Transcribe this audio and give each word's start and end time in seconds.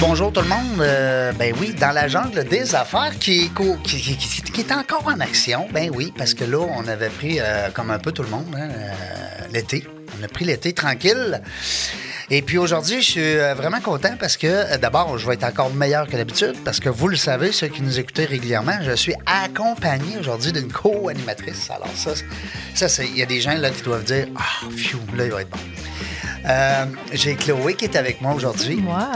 Bonjour 0.00 0.32
tout 0.32 0.40
le 0.40 0.48
monde. 0.48 0.80
Euh, 0.80 1.32
ben 1.32 1.54
oui, 1.60 1.74
dans 1.74 1.92
la 1.92 2.08
jungle 2.08 2.44
des 2.44 2.74
affaires 2.74 3.18
qui, 3.18 3.50
est 4.58 4.72
encore 4.72 5.06
en 5.06 5.20
action. 5.20 5.68
Ben 5.72 5.90
oui, 5.94 6.12
parce 6.16 6.34
que 6.34 6.44
là, 6.44 6.58
on 6.58 6.86
avait 6.86 7.08
pris, 7.08 7.38
euh, 7.40 7.70
comme 7.70 7.90
un 7.90 7.98
peu 7.98 8.12
tout 8.12 8.22
le 8.22 8.28
monde, 8.28 8.54
hein, 8.54 8.68
euh, 8.70 8.90
l'été. 9.52 9.86
On 10.20 10.24
a 10.24 10.28
pris 10.28 10.44
l'été 10.44 10.72
tranquille. 10.72 11.40
Et 12.28 12.42
puis 12.42 12.58
aujourd'hui, 12.58 13.02
je 13.02 13.10
suis 13.10 13.20
euh, 13.20 13.54
vraiment 13.54 13.80
content 13.80 14.16
parce 14.18 14.36
que 14.36 14.48
euh, 14.48 14.78
d'abord, 14.78 15.16
je 15.16 15.26
vais 15.26 15.34
être 15.34 15.44
encore 15.44 15.72
meilleur 15.72 16.08
que 16.08 16.16
d'habitude 16.16 16.54
parce 16.64 16.80
que 16.80 16.88
vous 16.88 17.06
le 17.06 17.16
savez, 17.16 17.52
ceux 17.52 17.68
qui 17.68 17.82
nous 17.82 18.00
écoutez 18.00 18.24
régulièrement, 18.24 18.78
je 18.82 18.92
suis 18.92 19.14
accompagné 19.26 20.18
aujourd'hui 20.18 20.50
d'une 20.50 20.72
co-animatrice. 20.72 21.70
Alors 21.70 21.88
ça, 21.94 22.14
ça 22.88 23.04
il 23.04 23.16
y 23.16 23.22
a 23.22 23.26
des 23.26 23.40
gens 23.40 23.56
là 23.56 23.70
qui 23.70 23.82
doivent 23.82 24.04
dire, 24.04 24.26
ah, 24.36 24.66
phew, 24.76 24.98
là, 25.16 25.26
il 25.26 25.30
va 25.30 25.42
être 25.42 25.50
bon. 25.50 25.58
Euh, 26.48 26.86
j'ai 27.12 27.34
Chloé 27.34 27.74
qui 27.74 27.86
est 27.86 27.96
avec 27.96 28.20
moi 28.20 28.32
aujourd'hui. 28.32 28.76
Moi, 28.76 29.08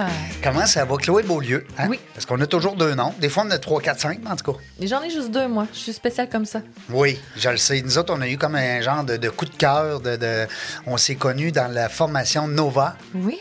Comment 0.42 0.66
ça 0.66 0.84
va, 0.84 0.96
Chloé 0.96 1.22
Beaulieu? 1.22 1.64
hein? 1.78 1.86
Oui. 1.88 2.00
Parce 2.12 2.26
qu'on 2.26 2.40
a 2.40 2.46
toujours 2.46 2.74
deux 2.74 2.94
noms. 2.94 3.14
Des 3.20 3.28
fois, 3.28 3.44
on 3.46 3.50
a 3.52 3.58
trois, 3.58 3.80
quatre, 3.80 4.00
cinq, 4.00 4.18
en 4.28 4.34
tout 4.34 4.52
cas. 4.52 4.58
j'en 4.82 5.00
ai 5.02 5.10
juste 5.10 5.30
deux, 5.30 5.46
moi. 5.46 5.66
Je 5.72 5.78
suis 5.78 5.92
spéciale 5.92 6.28
comme 6.28 6.44
ça. 6.44 6.60
Oui, 6.88 7.20
je 7.36 7.48
le 7.48 7.56
sais. 7.56 7.80
Nous 7.82 7.98
autres, 7.98 8.12
on 8.16 8.20
a 8.20 8.28
eu 8.28 8.36
comme 8.36 8.56
un 8.56 8.80
genre 8.80 9.04
de, 9.04 9.16
de 9.16 9.28
coup 9.28 9.44
de 9.44 9.54
cœur. 9.54 10.00
De, 10.00 10.16
de- 10.16 10.46
On 10.86 10.96
s'est 10.96 11.14
connus 11.14 11.52
dans 11.52 11.72
la 11.72 11.88
formation 11.88 12.48
Nova. 12.48 12.96
Oui. 13.14 13.38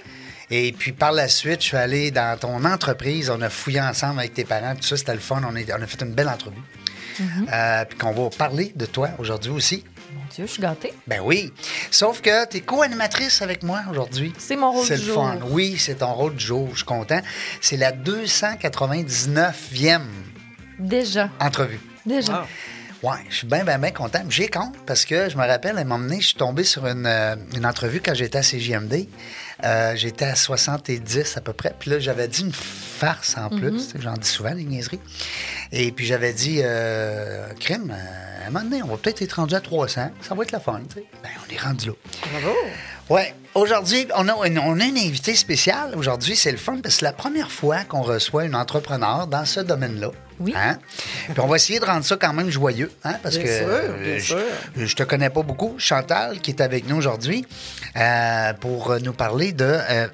Et 0.51 0.71
puis 0.71 0.91
par 0.91 1.11
la 1.11 1.27
suite, 1.27 1.61
je 1.61 1.67
suis 1.67 1.77
allé 1.77 2.11
dans 2.11 2.37
ton 2.39 2.63
entreprise. 2.65 3.29
On 3.31 3.41
a 3.41 3.49
fouillé 3.49 3.81
ensemble 3.81 4.19
avec 4.19 4.33
tes 4.35 4.43
parents. 4.45 4.75
Tout 4.75 4.83
ça, 4.83 4.97
c'était 4.97 5.13
le 5.13 5.19
fun. 5.19 5.41
On, 5.49 5.55
est- 5.55 5.71
on 5.73 5.81
a 5.81 5.87
fait 5.87 6.01
une 6.03 6.13
belle 6.13 6.29
entrevue. 6.29 6.57
Euh, 7.51 7.83
puis 7.83 7.97
qu'on 7.97 8.11
va 8.13 8.29
parler 8.29 8.71
de 8.77 8.85
toi 8.85 9.09
aujourd'hui 9.17 9.51
aussi. 9.51 9.83
Dieu, 10.33 10.45
je 10.45 10.51
suis 10.51 10.61
gâtée. 10.61 10.93
Ben 11.07 11.21
oui. 11.23 11.51
Sauf 11.91 12.21
que 12.21 12.47
tu 12.47 12.57
es 12.57 12.61
co-animatrice 12.61 13.41
avec 13.41 13.63
moi 13.63 13.81
aujourd'hui. 13.89 14.33
C'est 14.37 14.55
mon 14.55 14.71
rôle 14.71 14.85
C'est 14.85 14.95
du 14.97 15.01
le 15.01 15.07
jour. 15.13 15.23
fun. 15.23 15.39
Oui, 15.49 15.75
c'est 15.77 15.95
ton 15.95 16.13
rôle 16.13 16.35
du 16.35 16.45
jour. 16.45 16.67
Je 16.71 16.77
suis 16.77 16.85
content. 16.85 17.19
C'est 17.61 17.77
la 17.77 17.91
299e 17.91 20.01
Déjà. 20.79 21.29
entrevue. 21.39 21.79
Déjà. 22.05 22.45
Ouais, 23.01 23.13
je 23.29 23.35
suis 23.37 23.47
bien, 23.47 23.63
bien, 23.63 23.79
bien 23.79 23.91
content. 23.91 24.23
J'ai 24.29 24.49
compte 24.49 24.75
parce 24.85 25.05
que 25.05 25.29
je 25.29 25.37
me 25.37 25.47
rappelle, 25.47 25.77
à 25.77 25.81
un 25.81 25.85
moment 25.85 26.03
donné, 26.03 26.19
je 26.19 26.27
suis 26.27 26.35
tombé 26.35 26.65
sur 26.65 26.85
une, 26.85 27.05
euh, 27.05 27.35
une 27.55 27.65
entrevue 27.65 28.01
quand 28.03 28.13
j'étais 28.13 28.39
à 28.39 28.41
CJMD. 28.41 29.07
Euh, 29.63 29.93
j'étais 29.95 30.25
à 30.25 30.35
70 30.35 31.37
à 31.37 31.41
peu 31.41 31.53
près. 31.53 31.73
Puis 31.77 31.89
là, 31.91 31.99
j'avais 31.99 32.27
dit 32.27 32.41
une 32.41 32.53
farce 32.53 33.35
en 33.37 33.49
plus. 33.49 33.79
Sais, 33.79 33.99
J'en 33.99 34.13
dis 34.13 34.27
souvent, 34.27 34.55
des 34.55 34.63
niaiseries. 34.63 34.99
Et 35.71 35.91
puis 35.91 36.05
j'avais 36.05 36.33
dit, 36.33 36.61
euh, 36.63 37.47
crime, 37.59 37.91
euh, 37.93 38.43
à 38.43 38.47
un 38.47 38.51
moment 38.51 38.63
donné, 38.65 38.81
on 38.83 38.87
va 38.87 38.97
peut-être 38.97 39.21
être 39.21 39.33
rendu 39.33 39.55
à 39.55 39.59
300. 39.61 40.11
Ça 40.21 40.35
va 40.35 40.43
être 40.43 40.51
la 40.51 40.59
fun. 40.59 40.81
tu 40.89 40.95
sais. 40.95 41.05
Ben, 41.21 41.29
on 41.47 41.53
est 41.53 41.59
rendu 41.59 41.87
là. 41.87 41.93
Bravo. 42.31 42.55
Ouais. 43.09 43.33
Aujourd'hui, 43.55 44.07
on 44.15 44.27
a, 44.29 44.47
une- 44.47 44.59
on 44.59 44.79
a 44.79 44.83
une 44.85 44.97
invitée 44.97 45.33
spéciale. 45.35 45.93
Aujourd'hui, 45.97 46.35
c'est 46.35 46.51
le 46.51 46.57
fun 46.57 46.73
parce 46.83 46.95
que 46.95 46.99
c'est 46.99 47.05
la 47.05 47.13
première 47.13 47.51
fois 47.51 47.83
qu'on 47.83 48.03
reçoit 48.03 48.45
une 48.45 48.55
entrepreneur 48.55 49.25
dans 49.25 49.43
ce 49.45 49.59
domaine-là. 49.59 50.11
Oui. 50.39 50.53
Hein? 50.55 50.77
Puis 51.25 51.39
on 51.39 51.47
va 51.47 51.55
essayer 51.57 51.79
de 51.79 51.85
rendre 51.85 52.05
ça 52.05 52.15
quand 52.15 52.31
même 52.31 52.49
joyeux, 52.49 52.89
hein? 53.03 53.15
Parce 53.21 53.35
Bien 53.37 53.43
que 53.45 53.57
sûr, 53.57 53.67
euh, 53.67 54.03
bien 54.03 54.17
je, 54.19 54.23
sûr. 54.23 54.37
je 54.77 54.95
te 54.95 55.03
connais 55.03 55.29
pas 55.29 55.41
beaucoup. 55.41 55.75
Chantal, 55.79 56.39
qui 56.39 56.51
est 56.51 56.61
avec 56.61 56.87
nous 56.87 56.95
aujourd'hui, 56.95 57.45
euh, 57.97 58.53
pour 58.53 58.97
nous 59.01 59.11
parler 59.11 59.48
de, 59.53 59.65
euh, 59.65 60.07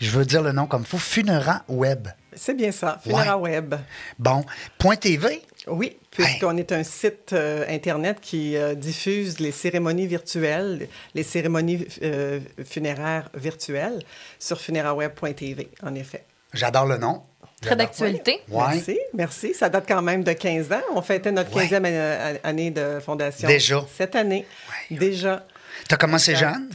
je 0.00 0.10
veux 0.10 0.24
dire 0.24 0.42
le 0.42 0.52
nom 0.52 0.66
comme 0.66 0.84
faux, 0.84 0.98
Funera 0.98 1.62
Web. 1.68 2.08
C'est 2.34 2.54
bien 2.54 2.70
ça, 2.72 2.98
Funera 3.02 3.38
Web. 3.38 3.74
Bon, 4.18 4.44
point 4.78 4.96
TV. 4.96 5.42
Oui, 5.66 5.96
puisqu'on 6.10 6.56
est 6.58 6.70
un 6.72 6.84
site 6.84 7.32
euh, 7.32 7.64
Internet 7.68 8.18
qui 8.20 8.56
euh, 8.56 8.74
diffuse 8.74 9.40
les 9.40 9.50
cérémonies 9.52 10.06
virtuelles, 10.06 10.88
les 11.14 11.22
cérémonies 11.22 11.86
euh, 12.02 12.40
funéraires 12.64 13.30
virtuelles 13.34 14.00
sur 14.38 14.60
funeraweb.tv, 14.60 15.68
en 15.82 15.94
effet. 15.94 16.24
J'adore 16.52 16.86
le 16.86 16.98
nom. 16.98 17.22
Très 17.60 17.74
d'actualité. 17.74 18.40
Ouais. 18.50 18.64
Merci, 18.74 18.98
merci. 19.14 19.54
Ça 19.54 19.68
date 19.70 19.86
quand 19.88 20.02
même 20.02 20.22
de 20.22 20.32
15 20.32 20.70
ans. 20.72 20.82
On 20.94 21.00
fêtait 21.02 21.32
notre 21.32 21.54
Ouais. 21.56 21.66
15e 21.66 22.38
année- 22.44 22.70
de 22.70 23.00
fondation. 23.00 23.48
Déjà. 23.48 23.84
Cette 23.96 24.14
année. 24.14 24.46
Ouais. 24.90 24.98
Déjà. 24.98 25.44
T'as 25.88 25.96
commencé 25.96 26.32
Exact. 26.32 26.52
jeune? 26.54 26.68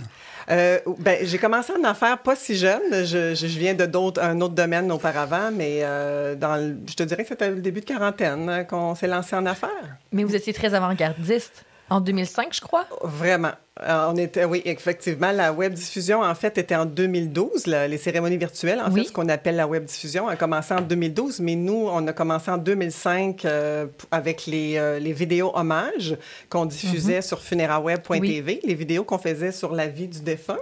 Euh, 0.49 0.79
ben, 0.99 1.17
j'ai 1.23 1.37
commencé 1.37 1.71
en 1.73 1.83
affaires 1.83 2.17
pas 2.19 2.35
si 2.35 2.55
jeune. 2.57 2.81
Je, 2.91 3.35
je- 3.35 3.45
viens 3.59 3.73
de 3.73 3.85
d'autres, 3.85 4.21
un 4.21 4.39
autre 4.41 4.55
domaine 4.55 4.91
auparavant, 4.91 5.51
mais 5.53 5.79
euh, 5.83 6.35
dans 6.35 6.75
je 6.89 6.95
te 6.95 7.03
dirais 7.03 7.23
que 7.23 7.29
c'était 7.29 7.49
le 7.49 7.61
début 7.61 7.81
de 7.81 7.85
quarantaine 7.85 8.49
hein, 8.49 8.63
qu'on 8.63 8.95
s'est 8.95 9.07
lancé 9.07 9.35
en 9.35 9.45
affaires. 9.45 9.97
Mais 10.11 10.23
vous 10.23 10.35
étiez 10.35 10.53
très 10.53 10.73
avant-gardiste. 10.73 11.63
En 11.91 11.99
2005, 11.99 12.53
je 12.55 12.61
crois? 12.61 12.85
Vraiment. 13.03 13.51
Euh, 13.83 14.07
on 14.09 14.15
était, 14.15 14.45
oui, 14.45 14.61
effectivement, 14.63 15.31
la 15.31 15.51
web 15.51 15.73
diffusion, 15.73 16.21
en 16.21 16.35
fait, 16.35 16.57
était 16.57 16.75
en 16.75 16.85
2012. 16.85 17.67
la- 17.67 17.87
les 17.87 17.97
cérémonies 17.97 18.37
virtuelles, 18.37 18.79
en 18.79 18.89
Oui. 18.91 19.01
fait, 19.01 19.07
ce 19.09 19.13
qu'on 19.13 19.27
appelle 19.27 19.57
la 19.57 19.67
web 19.67 19.83
diffusion, 19.83 20.27
a 20.29 20.37
commencé 20.37 20.73
en 20.73 20.79
2012, 20.81 21.41
mais 21.41 21.55
nous, 21.55 21.89
on 21.91 22.07
a 22.07 22.13
commencé 22.13 22.49
en 22.49 22.57
2005 22.57 23.43
euh, 23.43 23.87
avec 24.09 24.45
les, 24.45 24.77
euh, 24.77 24.99
les 24.99 25.11
vidéos 25.11 25.51
hommages 25.53 26.15
qu'on 26.49 26.65
diffusait 26.65 27.21
sur 27.21 27.41
funeraweb.tv, 27.41 28.61
les 28.63 28.73
vidéos 28.73 29.03
qu'on 29.03 29.17
faisait 29.17 29.51
sur 29.51 29.73
la 29.73 29.87
vie 29.87 30.07
du 30.07 30.21
défunt, 30.21 30.59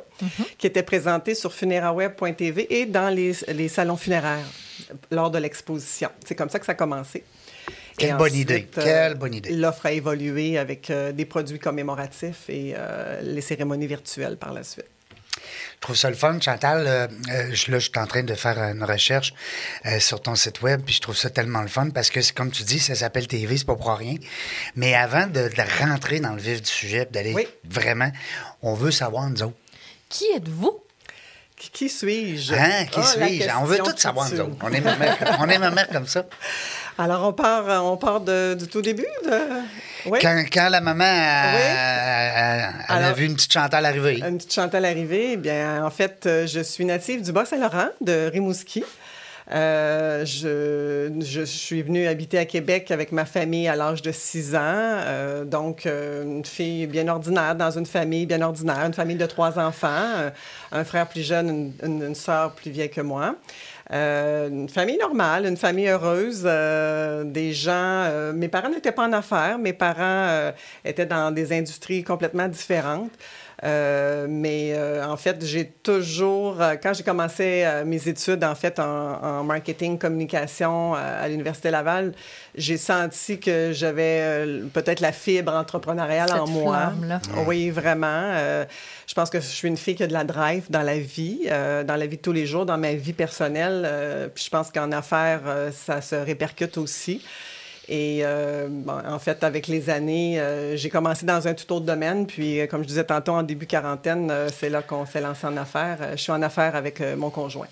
qui 0.57 0.66
étaient 0.66 0.81
présentées 0.84 1.35
sur 1.35 1.53
funeraweb.tv 1.53 2.68
et 2.81 2.85
dans 2.88 3.09
les, 3.13 3.34
les 3.50 3.68
salons 3.68 3.97
funéraires 3.97 4.45
lors 5.12 5.29
de 5.29 5.38
l'exposition. 5.38 6.09
C'est 6.25 6.35
comme 6.35 6.50
ça 6.50 6.57
que 6.59 6.66
ça 6.66 6.72
a 6.72 6.75
commencé. 6.75 7.23
Quelle 7.99 8.09
Et 8.09 8.13
bonne 8.13 8.21
ensuite, 8.31 8.41
idée, 8.41 8.67
euh, 8.77 8.83
quelle 8.83 9.15
bonne 9.15 9.33
idée. 9.35 9.51
L'offre 9.51 9.85
a 9.85 9.91
évolué 9.91 10.57
avec 10.57 10.89
euh, 10.89 11.11
des 11.11 11.25
produits 11.25 11.59
commémoratifs 11.59 12.49
et 12.49 12.73
euh, 12.77 13.21
les 13.21 13.41
cérémonies 13.41 13.87
virtuelles 13.87 14.37
par 14.37 14.53
la 14.53 14.63
suite. 14.63 14.85
Je 15.75 15.81
trouve 15.81 15.95
ça 15.95 16.09
le 16.09 16.15
fun, 16.15 16.38
Chantal. 16.41 16.85
euh, 16.88 17.07
euh, 17.31 17.49
je, 17.53 17.71
là, 17.71 17.79
je 17.79 17.89
suis 17.89 17.97
en 17.99 18.05
train 18.07 18.23
de 18.23 18.33
faire 18.33 18.57
une 18.59 18.83
recherche 18.83 19.33
euh, 19.85 19.99
sur 19.99 20.21
ton 20.21 20.35
site 20.35 20.61
web, 20.61 20.81
puis 20.85 20.93
je 20.95 20.99
trouve 21.01 21.15
ça 21.15 21.29
tellement 21.29 21.61
le 21.61 21.67
fun 21.69 21.89
parce 21.91 22.09
que, 22.09 22.19
c'est 22.21 22.33
comme 22.35 22.51
tu 22.51 22.63
dis, 22.63 22.79
ça 22.79 22.95
s'appelle 22.95 23.27
TV, 23.27 23.55
c'est 23.57 23.65
pas 23.65 23.75
pour 23.75 23.89
rien. 23.95 24.15
Mais 24.75 24.93
avant 24.95 25.27
de, 25.27 25.47
de 25.47 25.83
rentrer 25.85 26.19
dans 26.19 26.33
le 26.33 26.41
vif 26.41 26.61
du 26.61 26.69
sujet, 26.69 27.05
puis 27.05 27.13
d'aller 27.13 27.33
Oui. 27.33 27.47
vraiment, 27.69 28.11
on 28.61 28.73
veut 28.73 28.91
savoir, 28.91 29.29
nous 29.29 29.41
autres. 29.43 29.55
Qui 30.09 30.25
êtes-vous? 30.35 30.79
Qui, 31.59 31.89
suis-je? 31.89 32.53
Hein, 32.53 32.85
qui 32.89 32.99
Ah, 33.01 33.03
suis-je? 33.03 33.49
On 33.61 33.65
veut 33.65 33.79
tout 33.79 33.91
savoir, 33.97 34.29
nous 34.31 34.39
autres. 34.39 34.55
On 34.63 34.71
aime 34.71 34.83
ma 34.83 34.95
mère, 34.95 35.17
on 35.41 35.45
mère 35.75 35.89
comme 35.91 36.07
ça. 36.07 36.23
Alors, 36.97 37.27
on 37.27 37.33
part, 37.33 37.69
euh, 37.69 37.77
on 37.79 37.97
part 37.97 38.21
de- 38.21 38.55
du 38.59 38.67
tout 38.67 38.81
début? 38.81 39.05
De... 39.25 39.37
Oui. 40.05 40.19
Quand, 40.21 40.41
quand 40.51 40.69
la 40.69 40.79
maman 40.81 41.03
a, 41.03 41.07
Oui. 41.55 41.61
a- 41.61 42.67
a- 42.67 42.71
elle 42.89 43.03
a 43.03 43.07
Alors- 43.07 43.13
vu 43.15 43.25
une 43.25 43.35
petite 43.35 43.51
Chantal 43.53 43.85
arriver, 43.85 44.19
Une 44.25 44.37
petite 44.37 44.53
Chantal 44.53 44.85
arrivée. 44.85 45.31
Eh 45.33 45.37
bien, 45.37 45.83
en 45.85 45.89
fait, 45.89 46.25
euh, 46.25 46.47
je 46.47 46.61
suis 46.61 46.85
native 46.85 47.21
du 47.23 47.31
Bas-Saint-Laurent, 47.33 47.89
de 48.01 48.29
Rimouski. 48.31 48.83
Euh, 49.51 50.25
je, 50.25 51.11
je 51.21 51.41
suis 51.41 51.81
venue 51.81 52.05
habiter 52.07 52.37
à 52.37 52.45
Québec 52.45 52.91
avec 52.91 53.11
ma 53.11 53.25
famille 53.25 53.67
à 53.67 53.75
l'âge 53.75 54.01
de 54.03 54.11
6 54.11 54.55
ans. 54.55 54.59
Euh, 54.63 55.43
donc, 55.43 55.85
euh, 55.85 56.23
une 56.23 56.45
fille 56.45 56.85
bien 56.85 57.07
ordinaire 57.07 57.55
dans 57.55 57.71
une 57.71 57.88
famille 57.88 58.27
bien 58.27 58.41
ordinaire, 58.41 58.85
une 58.85 58.93
famille 58.93 59.15
de 59.15 59.25
trois 59.25 59.57
enfants, 59.57 59.88
euh, 59.89 60.29
un 60.71 60.83
frère 60.83 61.07
plus 61.07 61.25
jeune, 61.25 61.73
une, 61.83 62.03
une, 62.03 62.15
sœur 62.15 62.51
plus 62.51 62.69
vieille 62.69 62.91
que 62.91 63.01
moi. 63.01 63.35
Euh, 63.91 64.49
une 64.49 64.69
famille 64.69 64.99
normale, 64.99 65.47
une 65.47 65.57
famille 65.57 65.88
heureuse, 65.88 66.43
euh, 66.45 67.23
des 67.23 67.53
gens. 67.53 67.71
euh, 67.73 68.33
mes 68.33 68.47
parents 68.49 68.69
n'étaient 68.69 68.91
pas 68.91 69.07
en 69.07 69.13
affaires, 69.13 69.57
mes 69.57 69.73
parents 69.73 70.51
étaient 70.85 71.07
dans 71.07 71.31
des 71.31 71.51
industries 71.53 72.03
complètement 72.03 72.47
différentes. 72.47 73.11
Euh, 73.63 74.25
mais 74.29 74.71
euh, 74.73 75.05
en 75.05 75.17
fait, 75.17 75.43
j'ai 75.45 75.65
toujours, 75.83 76.61
euh, 76.61 76.75
quand 76.81 76.93
j'ai 76.93 77.03
commencé 77.03 77.63
euh, 77.65 77.83
mes 77.83 78.07
études 78.07 78.43
en 78.43 78.55
fait 78.55 78.79
en, 78.79 78.83
en 79.21 79.43
marketing 79.43 79.97
communication 79.99 80.95
euh, 80.95 81.23
à 81.25 81.27
l'université 81.27 81.69
Laval, 81.69 82.13
j'ai 82.55 82.77
senti 82.77 83.37
que 83.39 83.71
j'avais 83.73 84.19
euh, 84.21 84.65
peut-être 84.73 85.01
la 85.01 85.11
fibre 85.11 85.53
entrepreneuriale 85.53 86.31
en 86.31 86.45
Cette 86.45 86.55
moi. 86.55 86.77
flamme-là. 86.77 87.19
Oui, 87.47 87.69
vraiment. 87.69 88.07
Euh, 88.07 88.65
je 89.07 89.13
pense 89.13 89.29
que 89.29 89.39
je 89.39 89.45
suis 89.45 89.67
une 89.67 89.77
fille 89.77 89.95
qui 89.95 90.03
a 90.03 90.07
de 90.07 90.13
la 90.13 90.23
drive 90.23 90.65
dans 90.69 90.83
la 90.83 90.97
vie, 90.97 91.41
euh, 91.51 91.83
dans 91.83 91.95
la 91.97 92.05
vie 92.05 92.17
de 92.17 92.21
tous 92.21 92.31
les 92.31 92.45
jours, 92.45 92.65
dans 92.65 92.77
ma 92.77 92.94
vie 92.94 93.13
personnelle. 93.13 93.83
euh, 93.85 94.27
puis 94.33 94.45
je 94.45 94.50
pense 94.50 94.71
qu'en 94.71 94.91
affaires, 94.94 95.41
euh, 95.47 95.71
ça 95.71 96.01
se 96.01 96.15
répercute 96.15 96.77
aussi. 96.77 97.21
Et 97.91 98.19
euh, 98.24 98.68
bon, 98.69 98.94
en 99.03 99.18
fait, 99.18 99.44
avec 99.44 99.65
les 99.68 99.89
années, 99.89 100.39
euh, 100.39 100.77
j'ai 100.77 100.89
commencé 100.89 101.25
dans 101.25 101.47
un 101.47 101.56
tout 101.56 101.74
autre 101.74 101.86
domaine. 101.86 102.27
Puis, 102.27 102.59
euh, 102.62 102.68
comme 102.68 102.83
je 102.83 102.88
disais 102.88 103.03
tantôt, 103.03 103.31
en 103.33 103.41
début 103.41 103.65
quarantaine, 103.65 104.30
euh, 104.30 104.47
c'est 104.56 104.69
là 104.69 104.83
qu'on 104.83 105.07
s'est 105.07 105.21
lancé 105.21 105.47
en 105.47 105.57
affaires. 105.57 105.97
Euh, 106.01 106.12
je 106.12 106.21
suis 106.21 106.31
en 106.31 106.41
affaires 106.44 106.75
avec 106.75 107.01
euh, 107.01 107.15
mon 107.15 107.31
conjoint. 107.31 107.65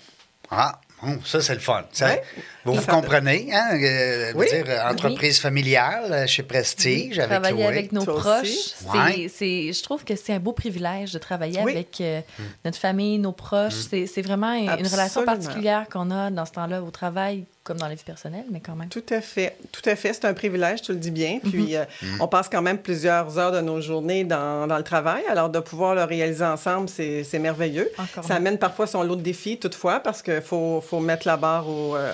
Ah, 0.50 0.80
bon, 1.02 1.18
ça, 1.24 1.40
c'est 1.40 1.54
le 1.54 1.60
fun. 1.60 1.84
Ça. 1.92 2.16
Vous 2.64 2.80
comprenez, 2.82 3.48
hein? 3.52 3.78
euh, 3.80 4.32
Oui. 4.34 4.46
dire, 4.48 4.64
entreprise 4.90 5.38
familiale 5.38 6.26
chez 6.26 6.42
Prestige 6.42 7.18
avec 7.18 7.30
Travailler 7.30 7.54
Chloé. 7.62 7.66
avec 7.66 7.92
nos 7.92 8.04
Toi 8.04 8.14
proches, 8.18 8.48
c'est, 8.48 8.88
Ouais. 8.98 9.28
c'est- 9.28 9.72
je 9.72 9.82
trouve 9.82 10.04
que 10.04 10.16
c'est 10.16 10.32
un 10.32 10.38
beau 10.40 10.52
privilège 10.52 11.12
de 11.12 11.18
travailler 11.18 11.60
Oui. 11.62 11.72
avec 11.72 12.00
euh, 12.00 12.20
notre 12.64 12.78
famille, 12.78 13.18
nos 13.18 13.32
proches. 13.32 13.74
C'est, 13.90 14.06
c'est 14.06 14.22
vraiment 14.22 14.52
une, 14.54 14.70
une 14.70 14.86
relation 14.86 15.24
particulière 15.24 15.86
qu'on 15.92 16.10
a 16.10 16.30
dans 16.30 16.44
ce 16.46 16.52
temps-là 16.52 16.82
au 16.82 16.90
travail 16.90 17.44
comme 17.68 17.76
dans 17.76 17.86
la 17.86 17.94
vie 17.94 18.02
personnelle, 18.04 18.44
mais 18.50 18.60
quand 18.60 18.74
même. 18.74 18.88
Tout 18.88 19.04
à 19.10 19.20
fait. 19.20 19.56
Tout 19.70 19.82
à 19.84 19.94
fait. 19.94 20.12
C'est 20.14 20.24
un 20.24 20.34
privilège, 20.34 20.82
tu 20.82 20.92
le 20.92 20.98
dis 20.98 21.10
bien. 21.10 21.38
Puis, 21.38 21.76
euh, 21.76 21.84
Mhm. 22.02 22.22
on 22.22 22.26
passe 22.28 22.48
quand 22.48 22.62
même 22.62 22.78
plusieurs 22.78 23.38
heures 23.38 23.52
de 23.52 23.60
nos 23.60 23.80
journées 23.80 24.24
dans, 24.24 24.66
dans 24.66 24.78
le 24.78 24.82
travail. 24.82 25.22
Alors, 25.30 25.50
de 25.50 25.60
pouvoir 25.60 25.94
le 25.94 26.02
réaliser 26.04 26.44
ensemble, 26.44 26.88
c'est 26.88 27.22
c'est 27.24 27.38
merveilleux. 27.38 27.90
Encore 27.98 28.24
Ça 28.24 28.34
amène 28.36 28.58
parfois 28.58 28.86
son 28.86 29.02
lot 29.02 29.16
de 29.16 29.20
défis, 29.22 29.58
toutefois, 29.58 30.00
parce 30.00 30.22
qu'il 30.22 30.40
faut, 30.40 30.80
faut 30.80 31.00
mettre 31.00 31.26
la 31.28 31.36
barre 31.36 31.68
où, 31.68 31.94
euh, 31.94 32.12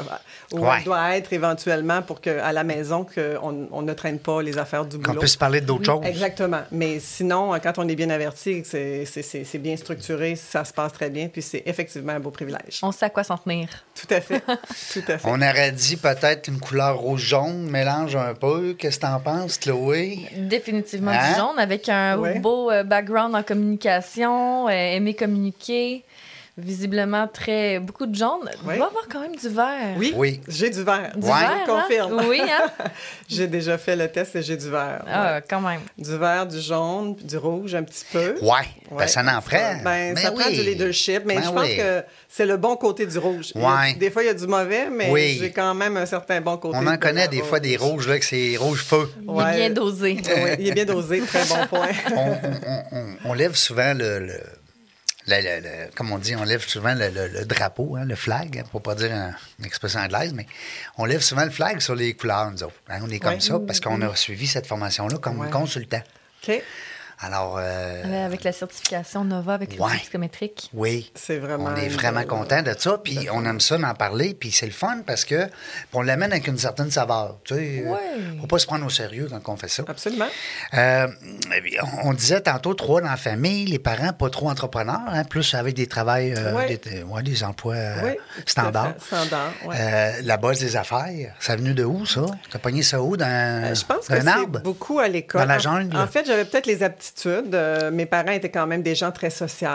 où 0.53 0.59
Ouais. 0.59 0.71
elle 0.79 0.85
doit 0.85 1.17
être 1.17 1.33
éventuellement 1.33 2.03
pour 2.03 2.21
qu'à 2.21 2.53
la 2.53 2.65
maison, 2.65 3.05
qu'on 3.07 3.69
on 3.71 3.83
ne 3.83 3.93
traîne 3.95 4.19
pas 4.19 4.43
les 4.43 4.59
affaires 4.59 4.85
du 4.85 4.97
Qu'on 4.99 5.11
boulot. 5.13 5.21
puisse 5.21 5.37
parler 5.37 5.61
d'autres 5.61 5.85
choses. 5.87 6.05
Exactement. 6.05 6.63
Mais 6.73 6.99
sinon, 6.99 7.55
euh, 7.55 7.59
quand 7.63 7.79
on 7.79 7.87
est 7.89 7.95
bien 7.97 8.11
averti, 8.11 8.63
que 8.63 8.67
c'est- 8.69 9.05
c'est 9.07 9.23
c'est- 9.23 9.45
c'est 9.45 9.59
bien 9.59 9.77
structuré, 9.77 10.35
ça 10.35 10.65
se 10.65 10.73
passe 10.73 10.93
très 10.93 11.11
bien, 11.11 11.29
puis 11.29 11.43
c'est 11.43 11.63
effectivement 11.67 12.13
un 12.13 12.21
beau 12.21 12.31
privilège. 12.31 12.81
On 12.83 12.91
sait 12.93 13.07
à 13.07 13.11
quoi 13.11 13.23
s'en 13.25 13.39
tenir. 13.39 13.69
Tout 13.95 14.13
à 14.13 14.21
fait. 14.21 14.41
Tout 14.93 15.03
à 15.09 15.19
fait. 15.19 15.29
On 15.29 15.41
aurait 15.49 15.73
dit 15.73 15.97
peut-être 15.97 16.49
une 16.49 16.59
couleur 16.61 16.99
rouge-jaune, 16.99 17.69
mélange 17.71 18.17
un 18.17 18.35
peu. 18.35 18.75
Qu'est-ce 18.79 18.99
que 18.99 19.07
t'en 19.07 19.21
penses, 19.21 19.59
Chloé? 19.59 20.21
Définitivement 20.37 21.11
Hein? 21.13 21.31
du 21.31 21.37
jaune, 21.39 21.59
avec 21.59 21.89
un 21.89 22.19
Ouais. 22.19 22.39
beau 22.39 22.71
euh, 22.71 22.83
background 22.85 23.35
en 23.35 23.43
communication, 23.43 24.69
euh, 24.69 24.71
aimer 24.71 25.15
communiquer. 25.15 26.05
Visiblement, 26.57 27.27
très 27.27 27.81
beaucoup 27.81 28.07
de 28.07 28.15
jaune. 28.15 28.49
Il 28.63 28.69
Ouais. 28.69 28.77
doit 28.77 28.87
y 28.87 28.89
avoir 28.89 29.09
quand 29.11 29.21
même 29.21 29.35
du 29.35 29.49
vert. 29.49 29.97
Oui, 29.99 30.15
Oui. 30.17 30.41
j'ai 30.47 30.71
du 30.71 30.85
vert. 30.85 31.11
Du 31.17 31.27
Ouais. 31.27 31.33
vert, 31.33 31.59
Je 31.67 31.71
confirme. 31.73 32.19
hein? 32.21 32.25
Oui, 32.29 32.41
hein? 32.43 32.71
J'ai 33.29 33.49
déjà 33.49 33.77
fait 33.77 33.97
le 33.97 34.07
test 34.09 34.37
et 34.37 34.43
j'ai 34.43 34.57
du 34.57 34.71
vert. 34.71 35.03
Ah, 35.09 35.41
quand 35.41 35.61
même. 35.61 35.81
Du 35.99 36.17
vert, 36.17 36.47
du 36.47 36.61
jaune, 36.61 37.17
du 37.17 37.37
rouge 37.39 37.75
un 37.75 37.83
petit 37.83 38.05
peu. 38.13 38.37
Ouais. 38.41 38.69
Ben, 38.97 39.09
ça 39.09 39.23
en 39.23 39.41
prend. 39.41 39.57
Ben, 39.83 40.15
Ben 40.15 40.17
ça 40.17 40.31
prend 40.31 40.47
oui. 40.47 40.55
du 40.57 40.63
leadership, 40.63 41.23
mais 41.27 41.37
Ben 41.37 41.43
je 41.45 41.49
pense 41.51 41.63
oui. 41.63 41.77
que 41.77 42.05
c'est 42.29 42.47
le 42.47 42.57
bon 42.57 42.77
côté 42.77 43.05
du 43.07 43.19
rouge. 43.19 43.51
Il 43.57 43.61
Ouais. 43.61 43.95
des 43.95 44.11
fois, 44.13 44.23
il 44.23 44.27
y 44.27 44.29
a 44.29 44.35
du 44.35 44.47
mauvais, 44.47 44.89
mais 44.91 45.11
Oui. 45.11 45.39
j'ai 45.41 45.51
quand 45.51 45.75
même 45.75 45.97
un 45.97 46.07
certain 46.07 46.41
bon 46.41 46.57
côté. 46.59 46.79
On 46.81 46.87
en 46.87 46.97
connaît 46.99 47.27
des 47.27 47.43
fois 47.43 47.59
des 47.59 47.77
rouge. 47.77 47.91
rouges, 47.95 48.09
là, 48.09 48.19
que 48.21 48.25
c'est 48.25 48.57
rouge-feu. 48.57 49.11
Il 49.23 49.29
Ouais. 49.31 49.55
est 49.55 49.57
bien 49.57 49.71
dosé. 49.71 50.19
Oui, 50.25 50.51
il 50.61 50.69
est 50.69 50.73
bien 50.73 50.85
dosé, 50.85 51.21
très 51.23 51.45
bon 51.47 51.67
point. 51.69 51.89
on, 52.15 52.31
on- 52.31 52.85
on- 52.93 53.17
on 53.31 53.33
lève 53.35 53.57
souvent 53.57 53.93
le, 53.95 54.21
le- 54.21 54.41
le- 55.27 55.41
le- 55.41 55.61
le- 55.61 55.91
comme 55.95 56.13
on 56.13 56.19
dit, 56.19 56.37
on 56.37 56.45
lève 56.45 56.67
souvent 56.67 56.95
le, 56.95 57.45
drapeau, 57.45 57.97
hein, 57.97 58.05
le 58.05 58.15
flag, 58.15 58.59
hein, 58.59 58.65
pour 58.71 58.83
pas 58.83 58.95
dire 58.95 59.13
un- 59.13 59.35
une 59.59 59.65
expression 59.65 60.01
anglaise, 60.01 60.33
mais 60.35 60.47
on 60.99 61.05
lève 61.05 61.21
souvent 61.23 61.45
le 61.45 61.51
flag 61.51 61.81
sur 61.81 61.95
les 61.95 62.15
couleurs, 62.15 62.51
nous 62.51 62.63
autres. 62.63 62.75
hein. 62.89 63.01
on 63.03 63.11
est 63.11 63.19
comme 63.19 63.41
ça 63.41 63.55
parce 63.67 63.81
qu'on 63.81 64.01
a 64.03 64.15
suivi 64.17 64.47
cette 64.47 64.67
formation-là 64.67 65.19
comme 65.19 65.39
consultant. 65.51 66.03
Alors, 67.27 67.57
euh, 67.59 68.27
Avec 68.27 68.45
la 68.45 68.53
certification 68.53 69.25
Nova, 69.25 69.55
avec 69.55 69.77
Ouais. 69.81 69.93
le 69.93 69.99
psychométrique. 69.99 70.71
oui. 70.75 71.11
C'est 71.15 71.39
vraiment. 71.39 71.71
On 71.73 71.77
est 71.77 71.89
vraiment 71.89 72.25
content 72.25 72.63
de 72.63 72.75
ça, 72.79 72.99
puis 73.03 73.29
on 73.33 73.45
aime 73.47 73.61
ça 73.61 73.79
d'en 73.79 73.95
parler, 73.95 74.35
puis 74.35 74.51
c'est 74.53 74.67
le 74.67 74.73
fun 74.73 74.99
parce 75.07 75.25
que 75.25 75.49
on 75.93 76.03
l'amène 76.03 76.33
avec 76.33 76.47
une 76.47 76.59
certaine 76.59 76.91
saveur. 76.91 77.39
Tu 77.45 77.55
sais, 77.55 77.61
Ouais. 77.87 77.99
euh, 78.19 78.41
faut 78.41 78.47
pas 78.47 78.59
se 78.59 78.67
prendre 78.67 78.85
au 78.85 78.91
sérieux 78.91 79.29
quand 79.31 79.53
on 79.53 79.57
fait 79.57 79.69
ça. 79.69 79.85
Absolument. 79.89 80.27
Euh, 80.75 81.07
on 82.03 82.13
disait 82.13 82.41
tantôt 82.41 82.75
trois 82.75 83.01
dans 83.01 83.09
la 83.11 83.17
famille, 83.17 83.65
les 83.67 83.79
parents 83.79 84.13
pas 84.13 84.29
trop 84.31 84.51
entrepreneurs, 84.51 85.01
hein, 85.09 85.25
plus 85.25 85.55
avec 85.55 85.75
des 85.75 85.87
travails, 85.87 86.35
euh, 86.37 86.53
Ouais. 86.55 86.77
des, 86.85 87.03
ouais, 87.05 87.23
des 87.23 87.43
emplois 87.45 87.75
euh, 87.77 88.01
Oui. 88.05 88.11
standards. 88.47 88.95
fait. 88.99 89.17
Standard, 89.17 89.53
ouais. 89.67 89.77
Euh, 89.79 90.13
la 90.25 90.37
base 90.37 90.59
des 90.61 90.77
affaires, 90.77 91.35
ça 91.41 91.57
venu 91.57 91.73
de 91.75 91.85
où, 91.85 92.05
ça? 92.07 92.23
T'as 92.51 92.59
pogné 92.59 92.83
ça 92.83 93.01
où? 93.01 93.17
Dans 93.17 93.25
Euh, 93.27 93.75
Je 93.75 93.85
pense 93.85 94.07
que 94.09 94.13
un 94.15 94.21
c'est 94.21 94.29
arbre? 94.29 94.61
beaucoup 94.61 94.99
à 94.99 95.09
l'école. 95.09 95.41
Dans 95.43 95.47
la 95.47 95.59
jungle? 95.59 95.97
En, 95.97 96.07
fait, 96.07 96.27
j'avais 96.27 96.45
peut-être 96.45 96.67
les 96.67 96.83
aptitudes. 96.83 97.14
Euh, 97.27 97.91
mes 97.91 98.07
parents 98.07 98.33
étaient 98.33 98.51
quand 98.51 98.67
même 98.67 98.83
des 98.83 98.95
gens 98.95 99.13
très 99.13 99.31
sociaux. 99.31 99.69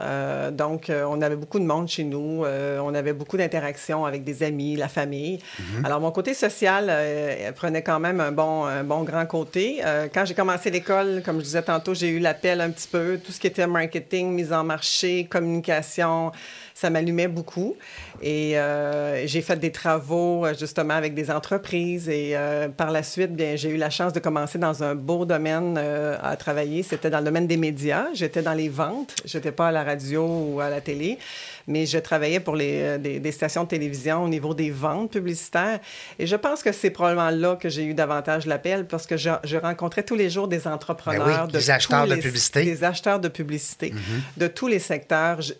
Euh, 0.00 0.50
donc, 0.50 0.90
euh, 0.90 1.04
on 1.08 1.20
avait 1.20 1.36
beaucoup 1.36 1.58
de 1.58 1.64
monde 1.64 1.88
chez 1.88 2.04
nous. 2.04 2.44
Euh, 2.44 2.78
on 2.82 2.94
avait 2.94 3.12
beaucoup 3.12 3.36
d'interactions 3.36 4.04
avec 4.06 4.24
des 4.24 4.42
amis, 4.42 4.76
la 4.76 4.88
famille. 4.88 5.38
Mhm. 5.58 5.84
Alors, 5.84 6.00
mon 6.00 6.10
côté 6.10 6.34
social 6.34 6.86
euh, 6.88 7.52
prenait 7.52 7.82
quand 7.82 8.00
même 8.00 8.20
un 8.20 8.32
bon, 8.32 8.64
un 8.64 8.82
bon 8.82 9.02
grand 9.02 9.26
côté. 9.26 9.80
Euh, 9.84 10.08
quand 10.12 10.24
j'ai 10.24 10.34
commencé 10.34 10.70
l'école, 10.70 11.22
comme 11.24 11.38
je 11.38 11.44
disais 11.44 11.62
tantôt, 11.62 11.94
j'ai 11.94 12.08
eu 12.08 12.18
l'appel 12.18 12.60
un 12.60 12.70
petit 12.70 12.88
peu. 12.88 13.18
Tout 13.24 13.32
ce 13.32 13.40
qui 13.40 13.46
était 13.46 13.66
marketing, 13.66 14.32
mise 14.32 14.52
en 14.52 14.64
marché, 14.64 15.26
communication, 15.30 16.32
ça 16.76 16.90
m'allumait 16.90 17.26
beaucoup. 17.26 17.74
Et 18.20 18.58
euh, 18.58 19.26
j'ai 19.26 19.40
fait 19.40 19.56
des 19.56 19.72
travaux 19.72 20.44
euh, 20.44 20.52
justement 20.52 20.92
avec 20.92 21.14
des 21.14 21.30
entreprises. 21.30 22.06
Et 22.10 22.32
euh, 22.36 22.68
par 22.68 22.90
la 22.90 23.02
suite, 23.02 23.34
bien, 23.34 23.56
j'ai 23.56 23.70
eu 23.70 23.78
la 23.78 23.88
chance 23.88 24.12
de 24.12 24.20
commencer 24.20 24.58
dans 24.58 24.84
un 24.84 24.94
beau 24.94 25.24
domaine 25.24 25.76
euh, 25.78 26.18
à 26.22 26.36
travailler. 26.36 26.82
C'était 26.82 27.08
dans 27.08 27.20
le 27.20 27.24
domaine 27.24 27.46
des 27.46 27.56
médias. 27.56 28.08
J'étais 28.12 28.42
dans 28.42 28.52
les 28.52 28.68
ventes. 28.68 29.14
J'étais 29.24 29.52
pas 29.52 29.68
à 29.68 29.72
la 29.72 29.84
radio 29.84 30.26
ou 30.26 30.60
à 30.60 30.68
la 30.68 30.82
télé, 30.82 31.18
mais 31.66 31.86
je 31.86 31.98
travaillais 31.98 32.40
pour 32.40 32.54
les, 32.56 32.80
euh, 32.82 32.98
des, 32.98 33.18
des 33.20 33.32
stations 33.32 33.64
de 33.64 33.68
télévision 33.68 34.22
au 34.24 34.28
niveau 34.28 34.54
des 34.54 34.70
ventes 34.70 35.12
publicitaires. 35.12 35.80
Et 36.18 36.26
je 36.26 36.36
pense 36.36 36.62
que 36.62 36.72
c'est 36.72 36.90
probablement 36.90 37.30
là 37.30 37.56
que 37.56 37.68
j'ai 37.68 37.84
eu 37.84 37.94
davantage 37.94 38.46
l'appel 38.46 38.86
parce 38.86 39.06
que 39.06 39.16
je, 39.16 39.30
je 39.44 39.56
rencontrais 39.56 40.02
tous 40.02 40.14
les 40.16 40.30
jours 40.30 40.48
des 40.48 40.66
entrepreneurs. 40.68 41.26
Ben 41.26 41.42
oui, 41.46 41.52
de 41.52 41.58
des 41.58 41.70
acheteurs 41.70 42.04
tous 42.04 42.10
de 42.14 42.20
publicité. 42.20 42.64
Des 42.64 42.84
acheteurs 42.84 43.20
de 43.20 43.28
publicité 43.28 43.92
de 44.36 44.46
tous 44.46 44.68
les 44.68 44.78
secteurs. 44.78 45.40
Je- 45.42 45.54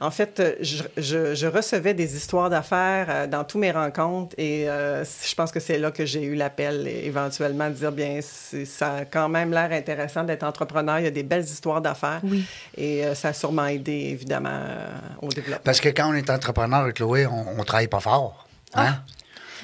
en 0.00 0.10
fait, 0.10 0.40
euh, 0.40 0.54
je, 0.60 0.82
je- 0.98 1.34
je 1.34 1.46
recevais 1.46 1.94
des 1.94 2.16
histoires 2.16 2.50
d'affaires 2.50 3.06
euh, 3.08 3.26
dans 3.26 3.44
tous 3.44 3.58
mes 3.58 3.70
rencontres 3.70 4.34
et 4.38 4.68
euh, 4.68 5.04
je 5.04 5.34
pense 5.34 5.50
que 5.52 5.60
c'est 5.60 5.78
là 5.78 5.90
que 5.90 6.04
j'ai 6.04 6.22
eu 6.22 6.34
l'appel 6.34 6.86
éventuellement 6.86 7.68
de 7.70 7.74
dire, 7.74 7.92
bien, 7.92 8.20
c'est- 8.22 8.66
ça 8.66 8.94
a 8.96 9.04
quand 9.06 9.28
même 9.30 9.52
l'air 9.52 9.72
intéressant 9.72 10.22
d'être 10.24 10.42
entrepreneur. 10.42 10.98
Il 10.98 11.04
y 11.04 11.08
a 11.08 11.10
des 11.10 11.22
belles 11.22 11.44
histoires 11.44 11.80
d'affaires 11.80 12.20
Oui. 12.24 12.44
et 12.76 13.04
euh, 13.06 13.14
ça 13.14 13.28
a 13.28 13.32
sûrement 13.32 13.66
aidé, 13.66 14.08
évidemment, 14.12 14.50
euh, 14.52 14.86
au 15.22 15.28
développement. 15.28 15.45
Parce 15.64 15.80
que 15.80 15.88
quand 15.88 16.10
on 16.10 16.14
est 16.14 16.30
entrepreneur, 16.30 16.92
Chloé, 16.92 17.26
on, 17.26 17.58
on 17.60 17.64
travaille 17.64 17.88
pas 17.88 18.00
fort. 18.00 18.46
Hein? 18.74 18.96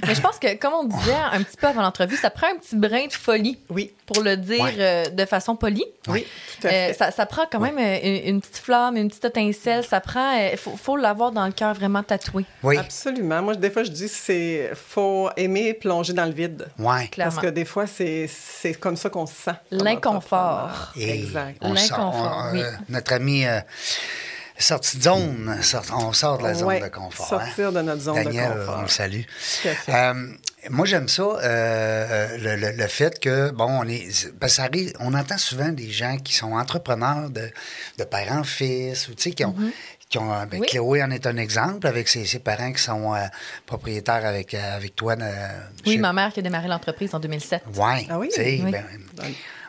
Mais 0.06 0.14
je 0.14 0.22
pense 0.22 0.38
que, 0.38 0.56
comme 0.56 0.72
on 0.72 0.84
disait 0.84 1.12
un 1.32 1.42
petit 1.42 1.56
peu 1.58 1.66
avant 1.66 1.82
l'entrevue, 1.82 2.16
ça 2.16 2.30
prend 2.30 2.46
un 2.46 2.56
petit 2.56 2.74
brin 2.76 3.06
de 3.08 3.12
folie, 3.12 3.58
Oui, 3.68 3.92
pour 4.06 4.22
le 4.22 4.38
dire 4.38 4.62
Ouais. 4.64 4.74
euh, 4.78 5.04
de 5.10 5.24
façon 5.26 5.54
polie. 5.54 5.84
oui, 6.08 6.26
tout 6.60 6.66
à 6.66 6.70
Euh, 6.70 6.86
fait. 6.88 6.92
ça, 6.94 7.10
ça 7.10 7.26
prend 7.26 7.42
quand 7.52 7.60
même 7.60 7.76
euh, 7.78 7.98
une, 8.02 8.34
une 8.36 8.40
petite 8.40 8.56
flamme, 8.56 8.96
une 8.96 9.08
petite 9.08 9.26
étincelle. 9.26 9.84
Ça 9.84 10.00
prend. 10.00 10.32
Il 10.50 10.56
faut, 10.56 10.74
faut 10.78 10.96
l'avoir 10.96 11.30
dans 11.30 11.44
le 11.44 11.52
cœur 11.52 11.74
vraiment 11.74 12.02
tatoué. 12.02 12.46
Oui. 12.62 12.78
Absolument. 12.78 13.42
Moi, 13.42 13.54
des 13.54 13.70
fois, 13.70 13.82
je 13.84 13.90
dis 13.90 14.08
c'est 14.08 14.70
faut 14.74 15.28
aimer 15.36 15.74
plonger 15.74 16.14
dans 16.14 16.24
le 16.24 16.32
vide. 16.32 16.68
Ouais. 16.78 17.08
Clairement. 17.08 17.30
Parce 17.34 17.46
que 17.46 17.50
des 17.50 17.66
fois, 17.66 17.86
c'est 17.86 18.28
c'est 18.28 18.72
comme 18.74 18.96
ça 18.96 19.10
qu'on 19.10 19.26
se 19.26 19.34
sent. 19.34 19.54
L'inconfort. 19.70 20.92
Exact. 20.96 21.58
L'inconfort, 21.62 22.46
on- 22.50 22.52
oui. 22.56 22.62
notre 22.88 23.12
ami 23.12 23.44
euh, 24.62 24.74
sorti 24.74 24.96
de 24.98 25.02
zone, 25.02 25.58
sort- 25.62 25.84
on 25.92 26.12
sort 26.12 26.38
de 26.38 26.44
la 26.44 26.54
zone 26.54 26.68
Ouais, 26.68 26.80
de 26.80 26.88
confort. 26.88 27.26
hein? 27.32 27.44
sortir 27.46 27.72
de 27.72 27.82
notre 27.82 28.02
zone 28.02 28.18
de 28.18 28.24
Daniel, 28.24 28.52
confort. 28.52 28.76
on 28.78 28.82
le 28.82 28.88
salue. 28.88 29.22
Tout 29.62 29.68
à 29.68 29.74
fait. 29.74 29.92
Euh, 29.94 30.14
moi, 30.70 30.86
j'aime 30.86 31.08
ça, 31.08 31.22
euh, 31.22 31.38
euh, 31.42 32.38
le, 32.38 32.56
le- 32.56 32.76
le 32.76 32.86
fait 32.86 33.18
que, 33.18 33.50
bon, 33.50 33.66
on 33.68 33.88
est. 33.88 34.32
Parce 34.38 34.54
ça 34.54 34.64
arrive- 34.64 34.92
on 35.00 35.14
entend 35.14 35.38
souvent 35.38 35.68
des 35.70 35.90
gens 35.90 36.16
qui 36.18 36.34
sont 36.34 36.52
entrepreneurs 36.52 37.30
de, 37.30 37.50
de 37.98 38.04
père 38.04 38.32
en 38.32 38.44
fils, 38.44 39.08
ou 39.08 39.14
tu 39.14 39.22
sais, 39.24 39.30
qui 39.32 39.44
ont. 39.44 39.54
Qui 40.08 40.18
ont 40.18 40.28
ben, 40.44 40.60
Oui. 40.60 40.66
Chloé 40.68 41.02
en 41.02 41.10
est 41.10 41.26
un 41.26 41.38
exemple 41.38 41.86
avec 41.86 42.06
ses, 42.06 42.26
ses 42.26 42.38
parents 42.38 42.70
qui 42.72 42.82
sont 42.82 43.14
euh, 43.14 43.20
propriétaires 43.64 44.26
avec, 44.26 44.52
euh, 44.52 44.76
avec 44.76 44.94
toi. 44.94 45.16
de- 45.16 45.22
Oui, 45.86 45.92
chez- 45.94 45.98
ma 45.98 46.12
mère 46.12 46.30
qui 46.34 46.40
a 46.40 46.42
démarré 46.42 46.68
l'entreprise 46.68 47.14
en 47.14 47.18
2007. 47.18 47.62
Ouais. 47.74 48.06
Ah 48.10 48.18
oui? 48.18 48.28
tu 48.28 48.36
sais, 48.36 48.60
Oui. 48.62 48.70
ben, 48.70 48.84
Dans- 49.14 49.24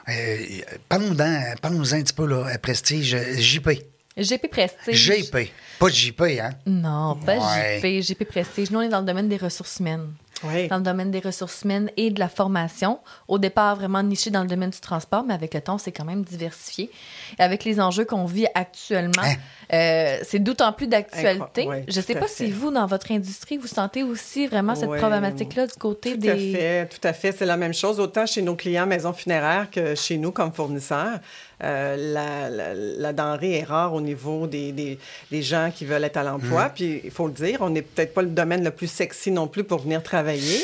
euh, 0.09 0.45
Parle-nous 0.89 1.93
un 1.93 2.01
petit 2.01 2.13
peu, 2.13 2.25
là, 2.27 2.45
à 2.53 2.57
Prestige, 2.57 3.17
JP. 3.38 3.69
GP 4.17 4.48
Prestige. 4.50 4.96
JP. 4.96 5.38
Pas 5.79 5.88
JP, 5.89 6.22
hein? 6.39 6.51
Non, 6.67 7.15
pas 7.25 7.38
Ouais. 7.38 7.79
JP. 7.82 8.08
GP 8.13 8.25
Prestige. 8.25 8.70
Nous, 8.72 8.79
on 8.79 8.84
est 8.84 8.89
dans 8.89 9.00
le 9.00 9.05
domaine 9.05 9.27
des 9.27 9.38
ressources 9.38 9.79
humaines. 9.79 10.10
Oui. 10.46 10.67
Dans 10.67 10.77
le 10.77 10.84
domaine 10.84 11.10
des 11.10 11.20
ressources 11.20 11.62
humaines 11.63 11.89
et 11.96 12.12
de 12.12 12.20
la 12.20 12.27
formation. 12.27 13.00
Au 13.29 13.39
départ, 13.39 13.77
vraiment 13.77 14.03
niché 14.03 14.29
dans 14.29 14.41
le 14.41 14.48
domaine 14.50 14.72
du 14.72 14.79
transport, 14.79 15.24
mais 15.24 15.34
avec 15.34 15.53
le 15.53 15.62
temps, 15.62 15.77
c'est 15.77 15.93
quand 15.93 16.03
même 16.03 16.24
diversifié. 16.24 16.91
Et 17.39 17.41
avec 17.41 17.63
les 17.63 17.79
enjeux 17.79 18.03
qu'on 18.03 18.25
vit 18.25 18.48
actuellement, 18.53 19.24
Hein? 19.24 19.36
euh, 19.74 20.17
c'est 20.24 20.39
d'autant 20.39 20.74
plus 20.74 20.88
d'actualité. 20.88 21.67
Je 21.88 21.98
ne 21.98 22.03
sais 22.03 22.13
tout 22.13 22.20
pas 22.20 22.27
fait. 22.27 22.46
si 22.46 22.51
vous, 22.51 22.72
dans 22.72 22.86
votre 22.88 23.10
industrie, 23.13 23.55
vous 23.58 23.67
sentez 23.67 24.03
aussi 24.03 24.46
vraiment 24.48 24.75
cette 24.75 24.91
problématique-là 24.91 25.67
du 25.67 25.74
côté 25.75 26.12
Tout 26.12 26.17
des. 26.17 26.29
à 26.29 26.36
fait, 26.36 26.86
tout 26.89 27.08
à 27.08 27.13
fait. 27.13 27.32
C'est 27.32 27.46
la 27.46 27.55
même 27.58 27.74
chose, 27.74 28.00
autant 28.01 28.25
chez 28.25 28.41
nos 28.41 28.55
clients 28.55 28.86
maisons 28.86 29.13
funéraires 29.13 29.70
que 29.72 29.96
chez 29.96 30.17
nous 30.17 30.32
comme 30.32 30.51
fournisseurs. 30.51 31.20
Euh, 31.63 31.96
la, 32.13 32.50
la- 32.50 32.74
la 32.75 33.13
denrée 33.13 33.60
est 33.60 33.63
rare 33.63 33.93
au 33.93 34.01
niveau 34.01 34.48
des, 34.48 34.72
des, 34.72 35.00
des 35.32 35.41
gens 35.41 35.72
qui 35.74 35.86
veulent 35.86 36.03
être 36.03 36.17
à 36.17 36.24
l'emploi. 36.24 36.70
Puis, 36.75 37.01
il 37.03 37.12
faut 37.12 37.27
le 37.27 37.34
dire, 37.34 37.60
on 37.62 37.70
n'est 37.70 37.82
peut-être 37.82 38.13
pas 38.13 38.22
le 38.22 38.27
domaine 38.29 38.63
le 38.63 38.72
plus 38.72 38.88
sexy 38.88 39.32
non 39.32 39.48
plus 39.48 39.63
pour 39.63 39.79
venir 39.79 40.03
travailler. 40.03 40.60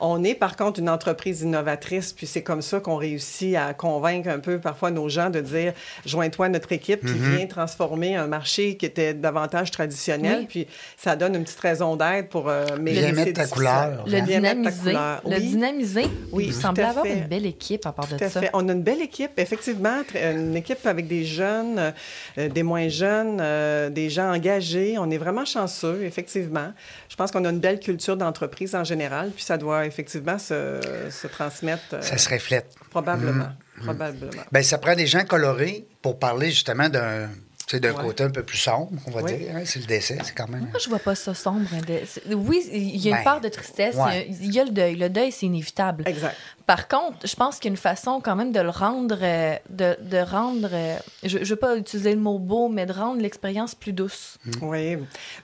On 0.00 0.22
est 0.22 0.34
par 0.34 0.56
contre 0.56 0.78
une 0.80 0.88
entreprise 0.88 1.42
innovatrice, 1.42 2.12
puis 2.12 2.26
c'est 2.26 2.42
comme 2.42 2.62
ça 2.62 2.80
qu'on 2.80 2.96
réussit 2.96 3.56
à 3.56 3.74
convaincre 3.74 4.28
un 4.28 4.38
peu 4.38 4.58
parfois 4.58 4.90
nos 4.90 5.08
gens 5.08 5.30
de 5.30 5.40
dire 5.40 5.72
joins-toi 6.04 6.46
à 6.46 6.48
notre 6.48 6.72
équipe 6.72 7.00
qui 7.04 7.12
Mm-hmm. 7.16 7.36
vient 7.36 7.46
transformer 7.46 8.14
un 8.16 8.26
marché 8.26 8.76
qui 8.76 8.84
était 8.86 9.14
davantage 9.14 9.70
traditionnel, 9.70 10.40
Oui. 10.40 10.46
puis 10.48 10.66
ça 10.96 11.16
donne 11.16 11.34
une 11.34 11.44
petite 11.44 11.60
raison 11.60 11.96
d'être 11.96 12.28
pour. 12.28 12.48
euh, 12.48 12.66
mais 12.80 12.92
Bien 12.92 13.12
mettre 13.12 13.32
ta 13.32 13.46
couleur. 13.46 14.04
Le 14.06 14.12
mettre 14.12 14.26
ta 14.26 14.32
dynamiser. 14.34 14.80
couleur. 14.90 15.22
Le 15.24 15.36
Oui. 15.36 15.40
dynamiser. 15.48 16.04
Oui, 16.32 16.44
Il 16.48 16.52
tout 16.54 16.60
semblait 16.60 16.84
à 16.84 16.90
avoir 16.90 17.04
une 17.06 17.26
belle 17.26 17.46
équipe 17.46 17.84
à 17.86 17.92
part 17.92 18.06
de 18.06 18.16
Tout 18.16 18.24
à 18.24 18.28
ça. 18.30 18.40
fait. 18.40 18.50
On 18.52 18.68
a 18.68 18.72
une 18.72 18.82
belle 18.82 19.00
équipe, 19.02 19.32
effectivement, 19.38 20.02
tr- 20.02 20.35
une 20.36 20.56
équipe 20.56 20.86
avec 20.86 21.06
des 21.08 21.24
jeunes, 21.24 21.92
euh, 22.38 22.48
des 22.48 22.62
moins 22.62 22.88
jeunes, 22.88 23.38
euh, 23.40 23.90
des 23.90 24.10
gens 24.10 24.32
engagés. 24.34 24.96
On 24.98 25.10
est 25.10 25.18
vraiment 25.18 25.44
chanceux, 25.44 26.04
effectivement. 26.04 26.72
Je 27.08 27.16
pense 27.16 27.30
qu'on 27.30 27.44
a 27.44 27.50
une 27.50 27.60
belle 27.60 27.80
culture 27.80 28.16
d'entreprise 28.16 28.74
en 28.74 28.84
général, 28.84 29.30
puis 29.34 29.44
ça 29.44 29.56
doit 29.58 29.86
effectivement 29.86 30.38
se, 30.38 30.80
se 31.10 31.26
transmettre 31.26 31.82
euh, 31.94 32.02
Ça 32.02 32.18
se 32.18 32.28
reflète. 32.28 32.66
probablement. 32.90 33.48
Probablement. 33.82 34.42
Ben, 34.52 34.62
ça 34.62 34.78
prend 34.78 34.94
des 34.94 35.06
gens 35.06 35.24
colorés 35.24 35.86
pour 36.02 36.18
parler 36.18 36.50
justement 36.50 36.88
d'un 36.88 37.28
sais, 37.68 37.80
d'un 37.80 37.92
Ouais. 37.94 38.04
côté 38.04 38.22
un 38.22 38.30
peu 38.30 38.44
plus 38.44 38.58
sombre, 38.58 38.92
on 39.06 39.10
va 39.10 39.22
Oui. 39.22 39.36
dire. 39.38 39.56
hein, 39.56 39.62
c'est 39.64 39.80
le 39.80 39.86
décès, 39.86 40.16
c'est 40.22 40.32
quand 40.36 40.48
même. 40.48 40.68
Moi, 40.70 40.78
je 40.80 40.88
vois 40.88 41.00
pas 41.00 41.16
ça 41.16 41.34
sombre. 41.34 41.68
c'est- 42.06 42.32
Oui, 42.32 42.62
il 42.72 42.96
y 42.98 43.08
a 43.08 43.10
une 43.10 43.16
Ben, 43.16 43.24
part 43.24 43.40
de 43.40 43.48
tristesse. 43.48 43.94
il 43.96 43.98
y 43.98 44.00
a- 44.00 44.06
ouais. 44.06 44.28
Il 44.40 44.54
y, 44.54 44.60
a 44.60 44.64
le 44.64 44.70
deuil. 44.70 44.94
Le 44.94 45.08
deuil, 45.10 45.32
c'est 45.32 45.46
inévitable. 45.46 46.04
Exact. 46.06 46.36
Par 46.66 46.88
contre, 46.88 47.26
je 47.26 47.36
pense 47.36 47.60
qu'il 47.60 47.68
y 47.68 47.70
a 47.70 47.74
une 47.74 47.76
façon 47.76 48.20
quand 48.20 48.34
même 48.34 48.50
de 48.50 48.58
le 48.58 48.70
rendre, 48.70 49.16
euh, 49.22 49.54
de, 49.70 49.96
de 50.02 50.16
rendre, 50.18 50.68
euh, 50.72 50.96
je 51.22 51.38
ne 51.38 51.44
veux 51.44 51.54
pas 51.54 51.76
utiliser 51.76 52.12
le 52.12 52.20
mot 52.20 52.40
beau, 52.40 52.68
mais 52.68 52.86
de 52.86 52.92
rendre 52.92 53.20
l'expérience 53.22 53.76
plus 53.76 53.92
douce. 53.92 54.36
Oui. 54.62 54.96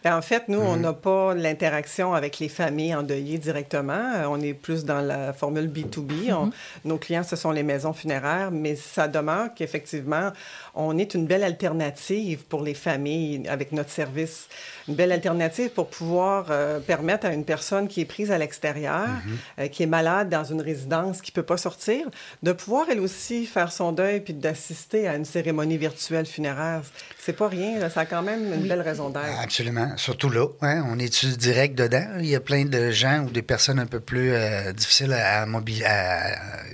Ben, 0.02 0.16
en 0.16 0.22
fait, 0.22 0.48
nous, 0.48 0.58
on 0.58 0.76
Mm-hmm. 0.76 0.80
n'a 0.80 0.92
pas 0.94 1.34
l'interaction 1.34 2.12
avec 2.12 2.40
les 2.40 2.48
familles 2.48 2.94
endeuillées 2.96 3.38
directement. 3.38 3.92
Euh, 4.16 4.24
On 4.28 4.40
est 4.40 4.52
plus 4.54 4.84
dans 4.84 5.00
la 5.00 5.32
formule 5.32 5.68
B2B. 5.68 6.32
On- 6.32 6.50
nos 6.84 6.98
clients, 6.98 7.22
ce 7.22 7.36
sont 7.36 7.52
les 7.52 7.62
maisons 7.62 7.92
funéraires, 7.92 8.50
mais 8.50 8.74
ça 8.74 9.06
demeure 9.06 9.50
qu'effectivement, 9.54 10.30
on 10.74 10.98
est 10.98 11.14
une 11.14 11.26
belle 11.26 11.44
alternative 11.44 12.44
pour 12.48 12.62
les 12.62 12.74
familles 12.74 13.46
avec 13.48 13.70
notre 13.72 13.90
service. 13.90 14.48
Une 14.88 14.94
belle 14.96 15.12
alternative 15.12 15.70
pour 15.70 15.86
pouvoir 15.88 16.46
euh, 16.50 16.80
permettre 16.80 17.26
à 17.26 17.32
une 17.32 17.44
personne 17.44 17.86
qui 17.86 18.00
est 18.00 18.06
prise 18.06 18.32
à 18.32 18.38
l'extérieur, 18.38 19.06
Mm-hmm. 19.06 19.60
euh, 19.60 19.68
qui 19.68 19.82
est 19.84 19.86
malade 19.86 20.28
dans 20.28 20.44
une 20.44 20.60
résidence, 20.60 21.11
qui 21.20 21.30
ne 21.32 21.34
peut 21.34 21.42
pas 21.42 21.56
sortir, 21.56 22.06
de 22.42 22.52
pouvoir 22.52 22.86
elle 22.90 23.00
aussi 23.00 23.44
faire 23.44 23.72
son 23.72 23.92
deuil 23.92 24.20
puis 24.20 24.32
d'assister 24.34 25.08
à 25.08 25.16
une 25.16 25.24
cérémonie 25.24 25.76
virtuelle 25.76 26.26
funéraire. 26.26 26.82
C'est 27.18 27.34
pas 27.34 27.48
rien, 27.48 27.78
là. 27.78 27.90
ça 27.90 28.00
a 28.00 28.06
quand 28.06 28.22
même 28.22 28.52
une 28.54 28.66
belle 28.68 28.80
raison 28.80 29.10
d'être. 29.10 29.40
Absolument. 29.42 29.96
Surtout 29.96 30.30
là, 30.30 30.46
hein, 30.62 30.84
on 30.88 30.98
est 30.98 31.24
direct 31.36 31.76
dedans? 31.76 32.06
Il 32.20 32.26
y 32.26 32.34
a 32.36 32.40
plein 32.40 32.64
de 32.64 32.90
gens 32.90 33.24
ou 33.24 33.30
des 33.30 33.42
personnes 33.42 33.78
un 33.78 33.86
peu 33.86 34.00
plus 34.00 34.32
euh, 34.32 34.72
difficiles 34.72 35.12
à, 35.12 35.44
mobiliser, 35.46 35.84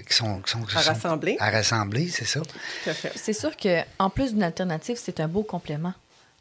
qui 0.08 0.14
sont, 0.14 0.40
qui 0.40 0.50
sont- 0.52 0.62
qui 0.62 0.76
À 0.76 0.82
sont- 0.82 0.92
rassembler. 0.92 1.36
À 1.40 1.50
rassembler, 1.50 2.08
c'est 2.08 2.24
ça. 2.26 2.40
Tout 2.40 2.90
à 2.90 2.94
fait. 2.94 3.12
C'est 3.16 3.32
sûr 3.32 3.56
que 3.56 3.80
en 3.98 4.10
plus 4.10 4.34
d'une 4.34 4.42
alternative, 4.42 4.98
c'est 5.02 5.20
un 5.20 5.28
beau 5.28 5.42
complément. 5.42 5.94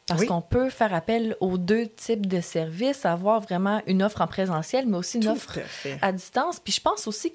Parce 0.06 0.22
Oui. 0.22 0.26
qu'on 0.26 0.40
peut 0.40 0.70
faire 0.70 0.94
appel 0.94 1.36
aux 1.40 1.58
deux 1.58 1.86
types 1.86 2.26
de 2.26 2.40
services, 2.40 3.04
avoir 3.04 3.40
vraiment 3.42 3.82
une 3.86 4.02
offre 4.02 4.22
en 4.22 4.26
présentiel, 4.26 4.86
mais 4.86 4.96
aussi 4.96 5.18
une 5.18 5.24
Tout 5.24 5.30
offre 5.32 5.58
à 6.00 6.06
à 6.06 6.12
distance. 6.12 6.60
Puis 6.60 6.72
je 6.72 6.80
pense 6.80 7.06
aussi 7.06 7.30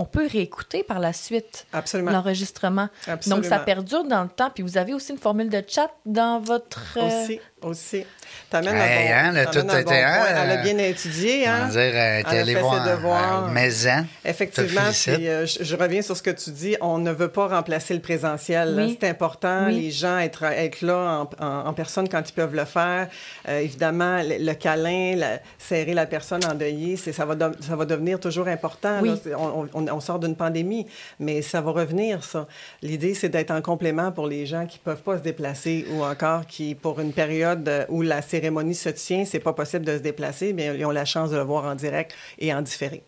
qu'on 0.00 0.06
peut 0.06 0.26
réécouter 0.26 0.82
par 0.82 0.98
la 0.98 1.12
suite 1.12 1.66
l'enregistrement. 2.12 2.88
Donc 3.30 3.44
ça 3.44 3.58
perdure 3.58 4.04
dans 4.04 4.22
le 4.22 4.28
temps. 4.30 4.48
Puis 4.50 4.62
vous 4.62 4.78
avez 4.78 4.94
aussi 4.94 5.12
une 5.12 5.18
formule 5.18 5.50
de 5.50 5.62
chat 5.66 5.90
dans 6.06 6.40
votre... 6.40 6.96
euh, 6.96 7.24
Aussi, 7.24 7.40
aussi. 7.62 8.04
T'amènes 8.48 8.74
Hey, 8.76 9.12
hein, 9.12 9.34
un 9.34 9.44
bon, 9.44 9.50
tout 9.50 9.58
un 9.58 9.62
était, 9.80 9.82
bon 9.84 9.90
hein, 9.92 10.16
point. 10.18 10.42
Elle 10.44 10.50
a 10.50 10.56
bien 10.62 10.78
étudié, 10.78 11.44
On 11.46 11.50
hein? 11.50 11.58
va 11.66 11.68
dire, 11.70 11.80
Elle 11.80 12.26
a 12.26 12.28
allé 12.28 12.54
fait 12.54 12.60
voir 12.60 12.84
ses 12.84 12.90
devoirs. 12.90 13.44
euh, 13.48 13.50
Maison. 13.52 14.06
Effectivement, 14.24 14.68
Te 14.68 14.92
félicite. 14.92 15.14
puis 15.14 15.28
euh, 15.28 15.46
je, 15.46 15.64
je 15.64 15.76
reviens 15.76 16.02
sur 16.02 16.16
ce 16.16 16.22
que 16.22 16.30
tu 16.30 16.50
dis. 16.50 16.76
On 16.80 16.98
ne 16.98 17.10
veut 17.12 17.28
pas 17.28 17.48
remplacer 17.48 17.94
le 17.94 18.00
présentiel. 18.00 18.74
Oui. 18.76 18.96
C'est 19.00 19.08
important, 19.08 19.66
Oui. 19.66 19.80
les 19.82 19.90
gens 19.90 20.18
être, 20.18 20.44
être 20.44 20.82
là 20.82 21.26
en, 21.40 21.44
en- 21.44 21.66
en 21.68 21.72
personne 21.72 22.08
quand 22.08 22.22
ils 22.28 22.32
peuvent 22.32 22.54
le 22.54 22.64
faire. 22.64 23.08
Euh, 23.48 23.58
évidemment, 23.60 24.20
le, 24.22 24.44
le 24.44 24.54
câlin, 24.54 25.14
la- 25.16 25.38
serrer 25.58 25.94
la 25.94 26.06
personne 26.06 26.44
endeuillée, 26.44 26.96
c'est, 26.96 27.12
ça, 27.12 27.24
va 27.24 27.34
de- 27.34 27.56
ça 27.60 27.76
va 27.76 27.84
devenir 27.84 28.18
toujours 28.20 28.48
important. 28.48 28.98
Oui. 29.02 29.10
là. 29.10 29.14
C'est- 29.22 29.34
On, 29.34 29.68
on- 29.74 29.88
on 29.88 30.00
sort 30.00 30.18
d'une 30.18 30.36
pandémie, 30.36 30.86
mais 31.18 31.42
ça 31.42 31.60
va 31.60 31.70
revenir, 31.72 32.22
ça. 32.24 32.46
L'idée, 32.82 33.14
c'est 33.14 33.28
d'être 33.28 33.50
en 33.50 33.60
complément 33.62 34.12
pour 34.12 34.26
les 34.26 34.46
gens 34.46 34.66
qui 34.66 34.78
ne 34.78 34.92
peuvent 34.92 35.02
pas 35.02 35.18
se 35.18 35.22
déplacer 35.22 35.86
ou 35.92 36.04
encore 36.04 36.46
qui, 36.46 36.74
pour 36.74 37.00
une 37.00 37.12
période 37.12 37.49
euh, 37.56 37.84
où 37.88 38.02
la 38.02 38.22
cérémonie 38.22 38.74
se 38.74 38.88
tient, 38.88 39.24
c'est 39.24 39.40
pas 39.40 39.52
possible 39.52 39.84
de 39.84 39.96
se 39.96 40.02
déplacer, 40.02 40.52
mais 40.52 40.76
ils 40.78 40.84
ont 40.84 40.90
la 40.90 41.04
chance 41.04 41.30
de 41.30 41.36
le 41.36 41.42
voir 41.42 41.64
en 41.64 41.74
direct 41.74 42.14
et 42.38 42.52
en 42.54 42.62
différé. 42.62 43.02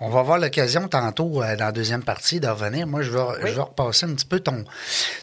On 0.00 0.08
va 0.10 0.20
avoir 0.20 0.38
l'occasion 0.38 0.88
tantôt, 0.88 1.40
euh, 1.40 1.54
dans 1.56 1.66
la 1.66 1.72
deuxième 1.72 2.02
partie, 2.02 2.40
de 2.40 2.48
revenir. 2.48 2.84
Moi, 2.86 3.02
je 3.02 3.10
vais, 3.12 3.20
Oui. 3.20 3.50
je 3.50 3.54
vais 3.54 3.60
repasser 3.60 4.06
un 4.06 4.14
petit 4.14 4.24
peu 4.26 4.40
ton, 4.40 4.64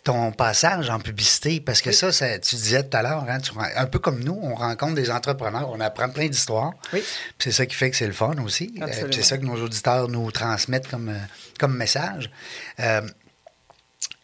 ton 0.06 0.32
passage 0.32 0.90
en 0.90 0.98
publicité, 1.00 1.60
parce 1.60 1.82
que 1.82 1.92
ça, 1.92 2.12
ça, 2.14 2.40
tu 2.40 2.56
disais 2.56 2.82
tout 2.82 2.96
à 2.96 3.04
l'heure, 3.04 3.26
hein, 3.28 3.38
un 3.76 3.86
peu 3.86 4.00
comme 4.00 4.24
nous, 4.24 4.40
on 4.42 4.56
rencontre 4.56 4.96
des 4.96 5.12
entrepreneurs, 5.12 5.70
on 5.72 5.80
apprend 5.82 6.10
plein 6.10 6.28
d'histoires. 6.30 6.72
Oui. 6.94 7.04
C'est 7.38 7.52
ça 7.52 7.66
qui 7.66 7.76
fait 7.76 7.92
que 7.92 7.98
c'est 7.98 8.08
le 8.08 8.14
fun 8.14 8.34
aussi. 8.46 8.74
Euh, 8.82 8.88
c'est 9.12 9.24
ça 9.24 9.38
que 9.38 9.44
nos 9.46 9.62
auditeurs 9.62 10.08
nous 10.08 10.32
transmettent 10.32 10.88
comme, 10.88 11.10
euh, 11.10 11.18
comme 11.60 11.76
message. 11.76 12.32
Euh, 12.80 13.02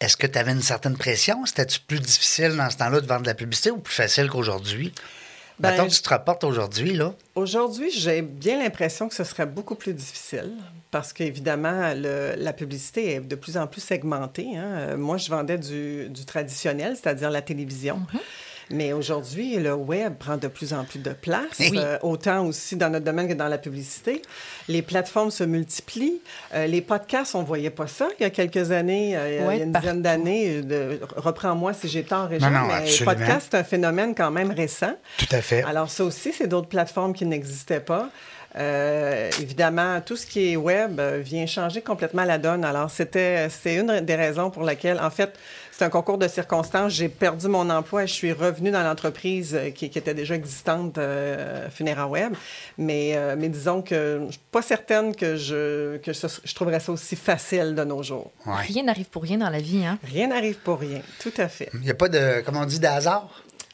Est-ce 0.00 0.16
que 0.16 0.26
tu 0.26 0.38
avais 0.38 0.52
une 0.52 0.62
certaine 0.62 0.96
pression? 0.96 1.44
C'était-tu 1.44 1.80
plus 1.80 1.98
difficile 2.00 2.56
dans 2.56 2.70
ce 2.70 2.76
temps-là 2.76 3.00
de 3.00 3.06
vendre 3.06 3.22
de 3.22 3.26
la 3.26 3.34
publicité 3.34 3.70
ou 3.70 3.78
plus 3.78 3.94
facile 3.94 4.28
qu'aujourd'hui? 4.30 4.92
Ben, 5.58 5.72
Mettons 5.72 5.88
que 5.88 5.92
tu 5.92 6.00
te 6.02 6.08
rapportes 6.08 6.44
aujourd'hui, 6.44 6.94
là. 6.94 7.14
Aujourd'hui, 7.34 7.90
j'ai 7.90 8.22
bien 8.22 8.58
l'impression 8.62 9.08
que 9.08 9.14
ce 9.16 9.24
serait 9.24 9.46
beaucoup 9.46 9.74
plus 9.74 9.92
difficile 9.92 10.52
parce 10.92 11.12
qu'évidemment, 11.12 11.92
le- 11.96 12.34
la 12.36 12.52
publicité 12.52 13.14
est 13.14 13.20
de 13.20 13.34
plus 13.34 13.56
en 13.56 13.66
plus 13.66 13.80
segmentée. 13.80 14.56
hein. 14.56 14.96
Moi, 14.96 15.16
je 15.16 15.28
vendais 15.28 15.58
du, 15.58 16.08
du 16.10 16.24
traditionnel, 16.24 16.94
c'est-à-dire 16.96 17.30
la 17.30 17.42
télévision. 17.42 18.00
Mais 18.70 18.92
aujourd'hui, 18.92 19.56
le 19.56 19.72
web 19.74 20.14
prend 20.18 20.36
de 20.36 20.46
plus 20.48 20.74
en 20.74 20.84
plus 20.84 20.98
de 20.98 21.10
place, 21.12 21.58
Oui. 21.58 21.72
euh, 21.76 21.96
autant 22.02 22.44
aussi 22.46 22.76
dans 22.76 22.90
notre 22.90 23.04
domaine 23.06 23.26
que 23.28 23.32
dans 23.32 23.48
la 23.48 23.56
publicité. 23.58 24.20
Les 24.68 24.82
plateformes 24.82 25.30
se 25.30 25.42
multiplient. 25.44 26.20
Euh, 26.54 26.66
les 26.66 26.82
podcasts, 26.82 27.34
on 27.34 27.40
ne 27.40 27.46
voyait 27.46 27.70
pas 27.70 27.86
ça 27.86 28.08
il 28.18 28.22
y 28.22 28.26
a 28.26 28.30
quelques 28.30 28.70
années, 28.70 29.16
euh, 29.16 29.46
Ouais, 29.46 29.56
il 29.56 29.58
y 29.58 29.62
a 29.62 29.64
une 29.64 29.72
partout. 29.72 29.86
dizaine 29.88 30.02
d'années. 30.02 30.60
Reprends-moi 31.16 31.72
si 31.72 31.88
j'ai 31.88 32.02
tort, 32.04 32.28
Réjean, 32.28 32.50
Non, 32.50 32.60
non, 32.60 32.66
mais 32.66 32.74
absolument. 32.74 33.14
podcast, 33.14 33.48
c'est 33.50 33.56
un 33.58 33.64
phénomène 33.64 34.14
quand 34.14 34.30
même 34.30 34.50
récent. 34.50 34.92
Tout 35.18 35.26
à 35.32 35.40
fait. 35.40 35.62
Alors, 35.62 35.88
ça 35.90 36.04
aussi, 36.04 36.32
c'est 36.32 36.46
d'autres 36.46 36.68
plateformes 36.68 37.14
qui 37.14 37.24
n'existaient 37.26 37.80
pas. 37.80 38.10
Euh, 38.56 39.30
évidemment, 39.40 40.00
tout 40.00 40.16
ce 40.16 40.26
qui 40.26 40.52
est 40.52 40.56
web 40.56 40.98
euh, 41.00 41.20
vient 41.22 41.46
changer 41.46 41.82
complètement 41.82 42.24
la 42.24 42.38
donne. 42.38 42.64
Alors, 42.64 42.90
c'était, 42.90 43.48
c'est 43.50 43.76
une 43.76 44.00
des 44.00 44.14
raisons 44.14 44.50
pour 44.50 44.62
laquelle, 44.64 44.98
en 45.00 45.10
fait, 45.10 45.34
c'est 45.70 45.84
un 45.84 45.90
concours 45.90 46.18
de 46.18 46.26
circonstances. 46.26 46.92
J'ai 46.94 47.08
perdu 47.08 47.46
mon 47.46 47.68
emploi 47.70 48.04
et 48.04 48.06
je 48.06 48.12
suis 48.14 48.32
revenue 48.32 48.70
dans 48.70 48.82
l'entreprise 48.82 49.54
euh, 49.54 49.70
qui, 49.70 49.90
qui 49.90 49.98
était 49.98 50.14
déjà 50.14 50.34
existante, 50.34 50.98
euh, 50.98 51.68
Funera 51.70 52.08
Web. 52.08 52.32
Mais, 52.78 53.12
euh, 53.14 53.36
mais 53.38 53.48
disons 53.48 53.82
que 53.82 54.22
je 54.26 54.32
suis 54.32 54.40
pas 54.50 54.62
certaine 54.62 55.14
que, 55.14 55.36
je, 55.36 55.98
que 55.98 56.12
ce- 56.12 56.40
je 56.42 56.54
trouverais 56.54 56.80
ça 56.80 56.90
aussi 56.92 57.16
facile 57.16 57.74
de 57.74 57.84
nos 57.84 58.02
jours. 58.02 58.32
Ouais. 58.46 58.54
Rien 58.66 58.82
n'arrive 58.84 59.06
pour 59.06 59.22
rien 59.22 59.38
dans 59.38 59.50
la 59.50 59.60
vie, 59.60 59.84
hein? 59.84 59.98
Rien 60.02 60.28
n'arrive 60.28 60.56
pour 60.56 60.80
rien. 60.80 61.00
Tout 61.20 61.34
à 61.36 61.48
fait. 61.48 61.68
Il 61.74 61.80
n'y 61.80 61.90
a 61.90 61.94
pas 61.94 62.08
de, 62.08 62.40
comment 62.44 62.60
on 62.62 62.66
dit, 62.66 62.80
d'hasard? 62.80 63.28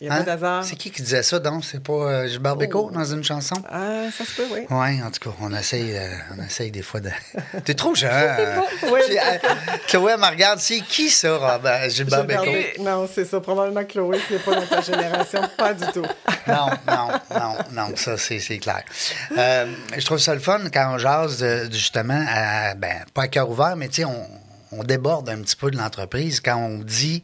Il 0.04 0.08
y 0.08 0.10
a 0.10 0.18
pas 0.18 0.22
d'hasard. 0.22 0.64
C'est 0.64 0.76
qui 0.76 0.90
qui 0.90 1.00
disait 1.02 1.22
ça, 1.22 1.38
donc? 1.38 1.64
C'est 1.64 1.82
pas 1.82 1.92
euh, 1.92 2.28
Gilbert 2.28 2.56
Bécaud 2.56 2.90
Oh. 2.90 2.94
dans 2.94 3.04
une 3.04 3.24
chanson? 3.24 3.56
Ah, 3.70 4.04
ça 4.16 4.24
se 4.24 4.32
peut, 4.36 4.46
oui. 4.52 4.66
Oui, 4.68 5.02
en 5.02 5.10
tout 5.10 5.30
cas, 5.30 5.34
on 5.40 5.54
essaye, 5.54 5.96
euh, 5.96 6.08
on 6.36 6.42
essaye 6.44 6.70
des 6.70 6.82
fois 6.82 7.00
de. 7.00 7.10
T'es 7.64 7.72
trop 7.74 7.94
jeune. 7.94 8.10
Oui, 8.92 9.00
J'ai- 9.08 9.18
euh, 9.18 9.22
Chloé, 9.88 10.12
elle 10.14 10.20
me 10.20 10.26
regarde, 10.26 10.58
c'est 10.60 10.80
qui 10.80 11.08
ça, 11.08 11.36
Rob? 11.36 11.64
Euh, 11.64 11.88
Gilbert 11.88 12.24
Bécaud? 12.24 12.44
Non, 12.82 13.08
c'est 13.12 13.24
ça. 13.24 13.40
Probablement 13.40 13.84
Chloé, 13.84 14.18
qui 14.26 14.34
n'est 14.34 14.38
pas 14.40 14.54
dans 14.56 14.66
ta 14.66 14.80
génération. 14.82 15.40
Pas 15.56 15.72
du 15.72 15.86
tout. 15.92 16.04
Non, 16.46 16.66
non, 16.86 17.08
non, 17.30 17.54
non, 17.72 17.96
ça, 17.96 18.18
c'est 18.18 18.38
clair. 18.58 18.82
Euh, 19.38 19.66
je 19.96 20.04
trouve 20.04 20.18
ça 20.18 20.34
le 20.34 20.40
fun 20.40 20.60
quand 20.72 20.94
on 20.94 20.98
jase, 20.98 21.38
de 21.38 21.68
justement, 21.72 22.22
à, 22.28 22.74
ben, 22.74 23.04
pas 23.14 23.22
à 23.22 23.28
cœur 23.28 23.48
ouvert, 23.48 23.76
mais 23.76 23.88
tu 23.88 24.02
sais, 24.02 24.04
on, 24.04 24.28
on 24.72 24.84
déborde 24.84 25.28
un 25.30 25.40
petit 25.40 25.56
peu 25.56 25.70
de 25.70 25.76
l'entreprise 25.78 26.40
quand 26.40 26.56
on 26.56 26.78
dit 26.78 27.22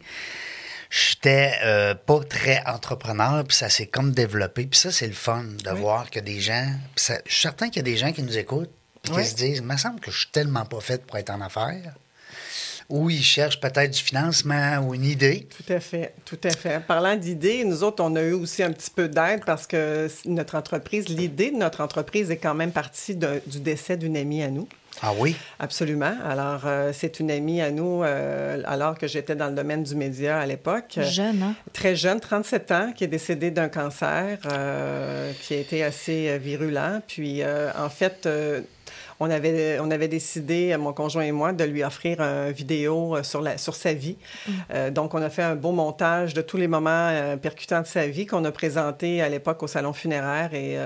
j'étais 0.90 1.52
euh, 1.62 1.94
pas 1.94 2.20
très 2.28 2.62
entrepreneur, 2.66 3.44
puis 3.44 3.56
ça 3.56 3.68
s'est 3.70 3.86
comme 3.86 4.12
développé. 4.12 4.66
Puis 4.66 4.78
ça, 4.78 4.90
c'est 4.92 5.06
le 5.06 5.12
fun 5.12 5.44
de 5.64 5.70
voir 5.70 6.10
que 6.10 6.20
des 6.20 6.40
gens. 6.40 6.66
ça- 6.96 7.20
je 7.26 7.32
suis 7.32 7.42
certain 7.42 7.68
qu'il 7.68 7.76
y 7.76 7.80
a 7.80 7.82
des 7.84 7.96
gens 7.96 8.12
qui 8.12 8.22
nous 8.22 8.36
écoutent 8.36 8.70
puis 9.02 9.12
qui 9.14 9.24
se 9.24 9.34
disent 9.36 9.58
il 9.58 9.62
me 9.64 9.76
semble 9.76 10.00
que 10.00 10.10
je 10.10 10.18
suis 10.18 10.30
tellement 10.30 10.64
pas 10.66 10.80
faite 10.80 11.06
pour 11.06 11.16
être 11.16 11.30
en 11.30 11.40
affaires. 11.40 11.94
Ou 12.88 13.08
ils 13.08 13.22
cherchent 13.22 13.60
peut-être 13.60 13.92
du 13.92 14.00
financement 14.00 14.78
ou 14.78 14.94
une 14.94 15.04
idée. 15.04 15.46
Tout 15.56 15.72
à 15.72 15.78
fait, 15.78 16.12
tout 16.24 16.38
à 16.42 16.50
fait. 16.50 16.80
Parlant 16.84 17.14
d'idées, 17.16 17.62
nous 17.64 17.84
autres, 17.84 18.02
on 18.02 18.16
a 18.16 18.20
eu 18.22 18.32
aussi 18.32 18.64
un 18.64 18.72
petit 18.72 18.90
peu 18.90 19.06
d'aide 19.08 19.44
parce 19.46 19.68
que 19.68 20.08
notre 20.24 20.56
entreprise, 20.56 21.08
l'idée 21.08 21.52
de 21.52 21.56
notre 21.56 21.82
entreprise 21.82 22.32
est 22.32 22.38
quand 22.38 22.54
même 22.54 22.72
partie 22.72 23.14
du 23.14 23.60
décès 23.60 23.96
d'une 23.96 24.16
amie 24.16 24.42
à 24.42 24.50
nous. 24.50 24.68
Ah 25.02 25.12
oui? 25.16 25.34
Absolument. 25.58 26.14
Alors, 26.24 26.62
euh, 26.66 26.90
c'est 26.92 27.20
une 27.20 27.30
amie 27.30 27.62
à 27.62 27.70
nous, 27.70 28.02
euh, 28.02 28.62
alors 28.66 28.98
que 28.98 29.06
j'étais 29.06 29.34
dans 29.34 29.48
le 29.48 29.54
domaine 29.54 29.82
du 29.82 29.94
média 29.94 30.38
à 30.38 30.44
l'époque. 30.44 30.98
Jeune, 30.98 31.42
hein? 31.42 31.54
Très 31.72 31.96
jeune, 31.96 32.20
37 32.20 32.70
ans, 32.72 32.92
qui 32.94 33.04
est 33.04 33.08
décédée 33.08 33.50
d'un 33.50 33.68
cancer 33.68 34.38
euh, 34.52 35.32
qui 35.40 35.54
a 35.54 35.56
été 35.56 35.82
assez 35.82 36.38
virulent. 36.38 37.00
Puis, 37.06 37.42
en 37.44 37.88
fait, 37.88 38.28
on 39.20 39.30
avait, 39.30 39.78
on 39.80 39.90
avait 39.90 40.08
décidé, 40.08 40.76
mon 40.76 40.92
conjoint 40.92 41.22
et 41.22 41.32
moi, 41.32 41.52
de 41.52 41.64
lui 41.64 41.82
offrir 41.82 42.20
une 42.20 42.52
vidéo 42.52 43.22
sur, 43.22 43.40
la, 43.40 43.56
sur 43.56 43.74
sa 43.74 43.94
vie. 43.94 44.18
Mm. 44.46 44.90
donc, 44.90 45.14
on 45.14 45.22
a 45.22 45.30
fait 45.30 45.42
un 45.42 45.56
beau 45.56 45.72
montage 45.72 46.34
de 46.34 46.42
tous 46.42 46.58
les 46.58 46.68
moments 46.68 47.36
percutants 47.40 47.80
de 47.80 47.86
sa 47.86 48.06
vie 48.06 48.26
qu'on 48.26 48.44
a 48.44 48.52
présenté 48.52 49.22
à 49.22 49.30
l'époque 49.30 49.62
au 49.62 49.66
salon 49.66 49.94
funéraire 49.94 50.52
et 50.52 50.76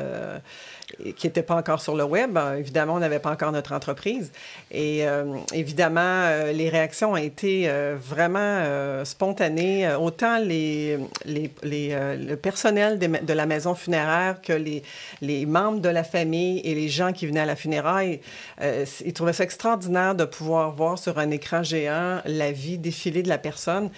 qui 1.16 1.26
n'était 1.26 1.42
pas 1.42 1.56
encore 1.56 1.80
sur 1.80 1.94
le 1.96 2.04
web. 2.04 2.36
Euh, 2.36 2.56
évidemment, 2.56 2.94
on 2.94 2.98
n'avait 2.98 3.18
pas 3.18 3.30
encore 3.30 3.52
notre 3.52 3.72
entreprise. 3.72 4.32
Et 4.70 5.06
euh, 5.06 5.24
évidemment, 5.52 6.00
euh, 6.00 6.52
les 6.52 6.68
réactions 6.68 7.12
ont 7.12 7.16
été 7.16 7.70
vraiment 7.98 9.04
spontanées. 9.04 9.94
Autant 9.94 10.38
les, 10.38 10.98
les, 11.24 11.50
le 11.62 12.34
personnel 12.36 12.98
de 12.98 13.32
la 13.32 13.46
maison 13.46 13.74
funéraire 13.74 14.40
que 14.42 14.52
les, 14.52 14.82
les 15.20 15.46
membres 15.46 15.80
de 15.80 15.88
la 15.88 16.04
famille 16.04 16.60
et 16.60 16.74
les 16.74 16.88
gens 16.88 17.12
qui 17.12 17.26
venaient 17.26 17.40
à 17.40 17.46
la 17.46 17.56
funéraille, 17.56 18.20
ils 18.60 19.12
trouvaient 19.12 19.32
ça 19.32 19.44
extraordinaire 19.44 20.14
de 20.14 20.24
pouvoir 20.24 20.72
voir 20.72 20.98
sur 20.98 21.18
un 21.18 21.30
écran 21.30 21.62
géant 21.62 22.20
la 22.24 22.52
vie 22.52 22.78
défilée 22.78 23.22
de 23.22 23.28
la 23.28 23.38
personne. 23.38 23.90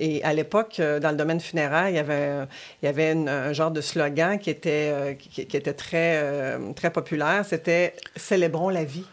Et 0.00 0.22
à 0.24 0.32
l'époque, 0.32 0.80
dans 0.80 1.10
le 1.10 1.16
domaine 1.16 1.40
funéraire, 1.40 1.88
il 1.88 1.96
y 1.96 1.98
avait, 1.98 2.46
il 2.82 2.86
y 2.86 2.88
avait 2.88 3.10
un 3.10 3.52
genre 3.52 3.70
de 3.70 3.80
slogan 3.80 4.38
qui 4.38 4.50
était, 4.50 5.16
qui 5.18 5.40
était 5.42 5.72
très 5.72 6.43
euh, 6.44 6.72
très 6.72 6.90
populaire, 6.90 7.44
c'était 7.48 7.94
Célébrons 8.16 8.68
la 8.68 8.84
vie. 8.84 9.06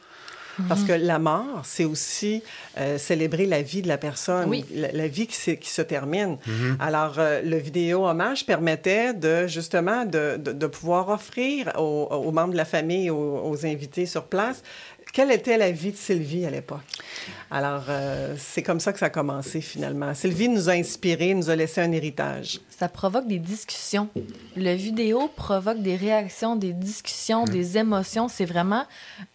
Parce 0.67 0.83
que 0.83 0.93
la 0.93 1.19
mort, 1.19 1.61
c'est 1.63 1.85
aussi 1.85 2.43
euh, 2.77 2.97
célébrer 2.97 3.45
la 3.45 3.61
vie 3.61 3.81
de 3.81 3.87
la 3.87 3.97
personne, 3.97 4.51
la, 4.73 5.07
vie 5.07 5.27
qui, 5.27 5.57
qui, 5.57 5.69
se 5.69 5.81
termine. 5.81 6.37
Mhm. 6.45 6.77
Alors, 6.79 7.15
euh, 7.17 7.41
le 7.41 7.57
vidéo 7.57 8.07
hommage 8.07 8.45
permettait 8.45 9.13
de 9.13 9.47
justement 9.47 10.05
de, 10.05 10.37
de, 10.37 10.67
pouvoir 10.67 11.09
offrir 11.09 11.71
aux, 11.77 12.31
membres 12.31 12.51
de 12.51 12.57
la 12.57 12.65
famille, 12.65 13.09
aux, 13.09 13.41
aux, 13.43 13.65
invités 13.65 14.05
sur 14.05 14.25
place, 14.25 14.61
quelle 15.13 15.31
était 15.31 15.57
la 15.57 15.71
vie 15.71 15.91
de 15.91 15.97
Sylvie 15.97 16.45
à 16.45 16.49
l'époque. 16.49 16.79
Alors, 17.49 17.85
euh, 17.89 18.35
c'est 18.37 18.63
comme 18.63 18.79
ça 18.79 18.93
que 18.93 18.99
ça 18.99 19.07
a 19.07 19.09
commencé 19.09 19.61
finalement. 19.61 20.13
Sylvie 20.13 20.47
nous 20.47 20.69
a 20.69 20.73
inspirés, 20.73 21.33
nous 21.33 21.49
a 21.49 21.55
laissé 21.55 21.81
un 21.81 21.91
héritage. 21.91 22.61
Ça 22.81 22.89
provoque 22.89 23.27
des 23.27 23.37
discussions. 23.37 24.09
Le 24.55 24.73
vidéo 24.73 25.29
provoque 25.35 25.83
des 25.83 25.95
réactions, 25.95 26.55
des 26.55 26.73
discussions, 26.73 27.45
des 27.45 27.77
émotions. 27.77 28.27
C'est 28.27 28.45
vraiment 28.45 28.85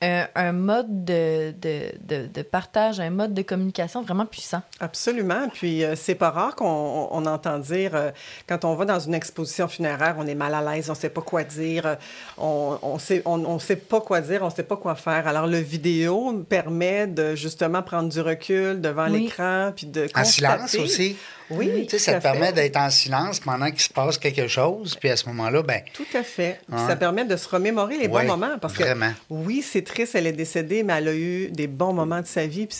un, 0.00 0.50
mode 0.50 1.04
de, 1.04 1.52
de, 1.52 2.26
de, 2.26 2.42
partage, 2.42 2.98
un 2.98 3.10
mode 3.10 3.34
de 3.34 3.42
communication 3.42 4.02
vraiment 4.02 4.26
puissant. 4.26 4.62
Absolument. 4.80 5.48
Puis, 5.54 5.84
euh, 5.84 5.94
c'est 5.94 6.16
pas 6.16 6.30
rare 6.30 6.56
qu'on 6.56 7.08
on 7.08 7.24
entend 7.26 7.60
dire, 7.60 7.94
euh, 7.94 8.10
quand 8.48 8.64
on 8.64 8.74
va 8.74 8.84
dans 8.84 8.98
une 8.98 9.14
exposition 9.14 9.68
funéraire, 9.68 10.16
on 10.18 10.26
est 10.26 10.34
mal 10.34 10.52
à 10.52 10.74
l'aise, 10.74 10.90
on 10.90 10.96
sait 10.96 11.08
pas 11.08 11.22
quoi 11.22 11.44
dire, 11.44 11.98
on, 12.38 12.80
on 12.82 12.98
sait, 12.98 13.22
on, 13.26 13.44
on 13.44 13.60
sait 13.60 13.76
pas 13.76 14.00
quoi 14.00 14.22
dire, 14.22 14.42
on 14.42 14.50
sait 14.50 14.64
pas 14.64 14.76
quoi 14.76 14.96
faire. 14.96 15.28
Alors, 15.28 15.46
le 15.46 15.58
vidéo 15.58 16.44
permet 16.48 17.06
de 17.06 17.36
justement 17.36 17.84
prendre 17.84 18.08
du 18.08 18.20
recul 18.20 18.80
devant 18.80 19.06
l'écran, 19.06 19.70
puis 19.76 19.86
de 19.86 20.08
En 20.16 20.24
silence 20.24 20.74
aussi. 20.74 21.16
Oui, 21.50 21.86
tu 21.86 21.90
sais, 21.90 21.98
ça 21.98 22.14
te 22.14 22.22
permet 22.22 22.52
d'être 22.52 22.76
en 22.76 22.90
silence 22.90 23.40
pendant 23.40 23.70
qu'il 23.70 23.80
se 23.80 23.92
passe 23.92 24.18
quelque 24.18 24.48
chose, 24.48 24.96
puis 24.96 25.10
à 25.10 25.16
ce 25.16 25.26
moment-là, 25.26 25.62
ben 25.62 25.82
Tout 25.92 26.06
à 26.14 26.22
fait. 26.22 26.60
Ça 26.70 26.96
permet 26.96 27.24
de 27.24 27.36
se 27.36 27.48
remémorer 27.48 27.98
les 27.98 28.08
bons 28.08 28.24
moments, 28.24 28.58
parce 28.60 28.74
vraiment. 28.74 29.10
que 29.10 29.16
oui, 29.30 29.62
c'est 29.62 29.82
triste, 29.82 30.14
elle 30.14 30.26
est 30.26 30.32
décédée, 30.32 30.82
mais 30.82 30.94
elle 30.94 31.08
a 31.08 31.14
eu 31.14 31.48
des 31.48 31.66
bons 31.66 31.92
moments 31.92 32.20
de 32.20 32.26
sa 32.26 32.46
vie, 32.46 32.66
puis 32.66 32.76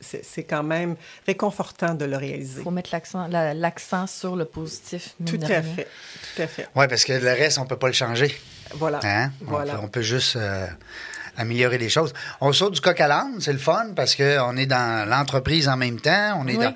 c'est 0.00 0.42
quand 0.44 0.62
même 0.62 0.96
réconfortant 1.26 1.94
de 1.94 2.04
le 2.04 2.16
réaliser. 2.16 2.60
Il 2.60 2.64
faut 2.64 2.70
mettre 2.70 2.90
l'accent 2.92 4.06
sur 4.06 4.36
le 4.36 4.44
positif. 4.44 5.14
Tout 5.24 5.38
à 5.42 5.62
fait, 5.62 5.86
tout 6.34 6.42
à 6.42 6.46
fait. 6.46 6.68
Oui, 6.74 6.86
parce 6.88 7.04
que 7.04 7.12
le 7.12 7.30
reste, 7.30 7.58
on 7.58 7.66
peut 7.66 7.76
pas 7.76 7.88
le 7.88 7.92
changer. 7.92 8.34
Voilà. 8.74 9.00
Hein? 9.02 9.32
On, 9.82 9.88
peut, 9.88 10.02
juste... 10.02 10.36
Euh, 10.36 10.66
améliorer 11.36 11.78
les 11.78 11.88
choses. 11.88 12.12
On 12.40 12.52
saute 12.52 12.74
du 12.74 12.80
coq 12.80 13.00
à 13.00 13.08
l'âne, 13.08 13.40
c'est 13.40 13.52
le 13.52 13.58
fun 13.58 13.88
parce 13.96 14.14
qu'on 14.14 14.56
est 14.56 14.66
dans 14.66 15.08
l'entreprise 15.08 15.68
en 15.68 15.76
même 15.76 16.00
temps. 16.00 16.38
On 16.40 16.46
est 16.46 16.56
dans 16.56 16.74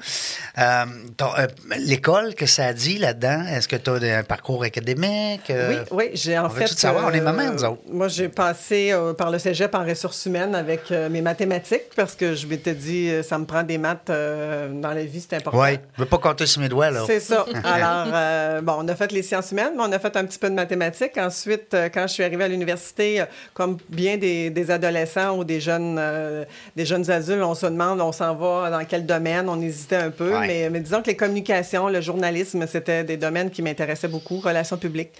euh, 0.58 0.84
euh, 1.20 1.46
l'école 1.78 2.34
que 2.34 2.46
ça 2.46 2.72
dit 2.72 2.98
là-dedans? 2.98 3.44
Est-ce 3.46 3.68
que 3.68 3.76
tu 3.76 3.90
as 3.90 4.18
un 4.18 4.22
parcours 4.22 4.62
académique? 4.64 5.50
Euh? 5.50 5.84
oui, 5.90 6.04
oui, 6.04 6.10
j'ai 6.14 6.38
en 6.38 6.48
fait. 6.50 6.66
Tout 6.66 6.74
savoir, 6.74 7.06
on 7.06 7.10
est 7.10 7.20
maman, 7.20 7.52
nous 7.52 7.64
autres. 7.64 7.82
Moi, 7.90 8.08
j'ai 8.08 8.28
passé 8.28 8.96
par 9.18 9.30
le 9.30 9.38
cégep 9.38 9.74
en 9.74 9.84
ressources 9.84 10.26
humaines 10.26 10.54
avec 10.54 10.90
mes 10.90 11.20
mathématiques 11.20 11.94
parce 11.96 12.14
que 12.14 12.34
je 12.34 12.46
m'étais 12.46 12.74
dit, 12.74 13.10
ça 13.22 13.38
me 13.38 13.44
prend 13.44 13.62
des 13.62 13.78
maths 13.78 14.08
dans 14.08 14.92
la 14.94 15.04
vie, 15.04 15.20
c'est 15.20 15.36
important. 15.36 15.60
Oui, 15.60 15.78
je 15.96 16.02
veux 16.02 16.08
pas 16.08 16.18
compter 16.18 16.46
sur 16.46 16.60
mes 16.60 16.68
doigts, 16.68 16.90
là. 16.90 17.02
C'est 17.06 17.20
ça. 17.20 17.44
Alors, 17.64 18.62
bon, 18.62 18.76
on 18.78 18.88
a 18.88 18.94
fait 18.94 19.12
les 19.12 19.22
sciences 19.22 19.52
humaines, 19.52 19.72
mais 19.76 19.82
on 19.82 19.92
a 19.92 19.98
fait 19.98 20.16
un 20.16 20.24
petit 20.24 20.38
peu 20.38 20.48
de 20.48 20.54
mathématiques. 20.54 21.16
Ensuite, 21.16 21.76
quand 21.92 22.06
je 22.06 22.12
suis 22.12 22.24
arrivée 22.24 22.44
à 22.44 22.48
l'université, 22.48 23.24
comme 23.52 23.78
bien 23.88 24.16
des 24.16 24.50
des 24.54 24.70
adolescents 24.70 25.36
ou 25.36 25.44
des 25.44 25.60
jeunes, 25.60 25.96
euh, 25.98 26.44
des 26.76 26.86
jeunes 26.86 27.10
adultes, 27.10 27.42
on 27.42 27.54
se 27.54 27.66
demande, 27.66 28.00
on 28.00 28.12
s'en 28.12 28.34
va 28.34 28.70
dans 28.70 28.84
quel 28.86 29.04
domaine, 29.04 29.48
on 29.48 29.60
hésitait 29.60 29.96
un 29.96 30.10
peu. 30.10 30.38
Mais, 30.40 30.70
mais, 30.70 30.80
disons 30.80 31.02
que 31.02 31.08
les 31.08 31.16
communications, 31.16 31.88
le 31.88 32.00
journalisme, 32.00 32.66
c'était 32.66 33.04
des 33.04 33.18
domaines 33.18 33.50
qui 33.50 33.60
m'intéressaient 33.60 34.08
beaucoup, 34.08 34.38
relations 34.38 34.78
publiques. 34.78 35.12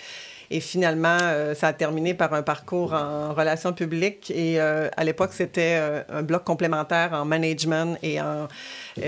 Et 0.50 0.61
finalement, 0.61 1.18
euh, 1.22 1.54
ça 1.54 1.68
a 1.68 1.72
terminé 1.72 2.12
par 2.14 2.32
un 2.35 2.42
parcours 2.42 2.92
en 2.92 3.35
relations 3.35 3.72
publiques. 3.72 4.30
Et 4.30 4.61
euh, 4.61 4.88
à 4.96 5.02
l'époque, 5.02 5.30
c'était 5.32 5.80
un 6.08 6.22
bloc 6.22 6.44
complémentaire 6.44 7.12
en 7.12 7.24
management 7.24 7.98
et 8.02 8.20
en, 8.20 8.46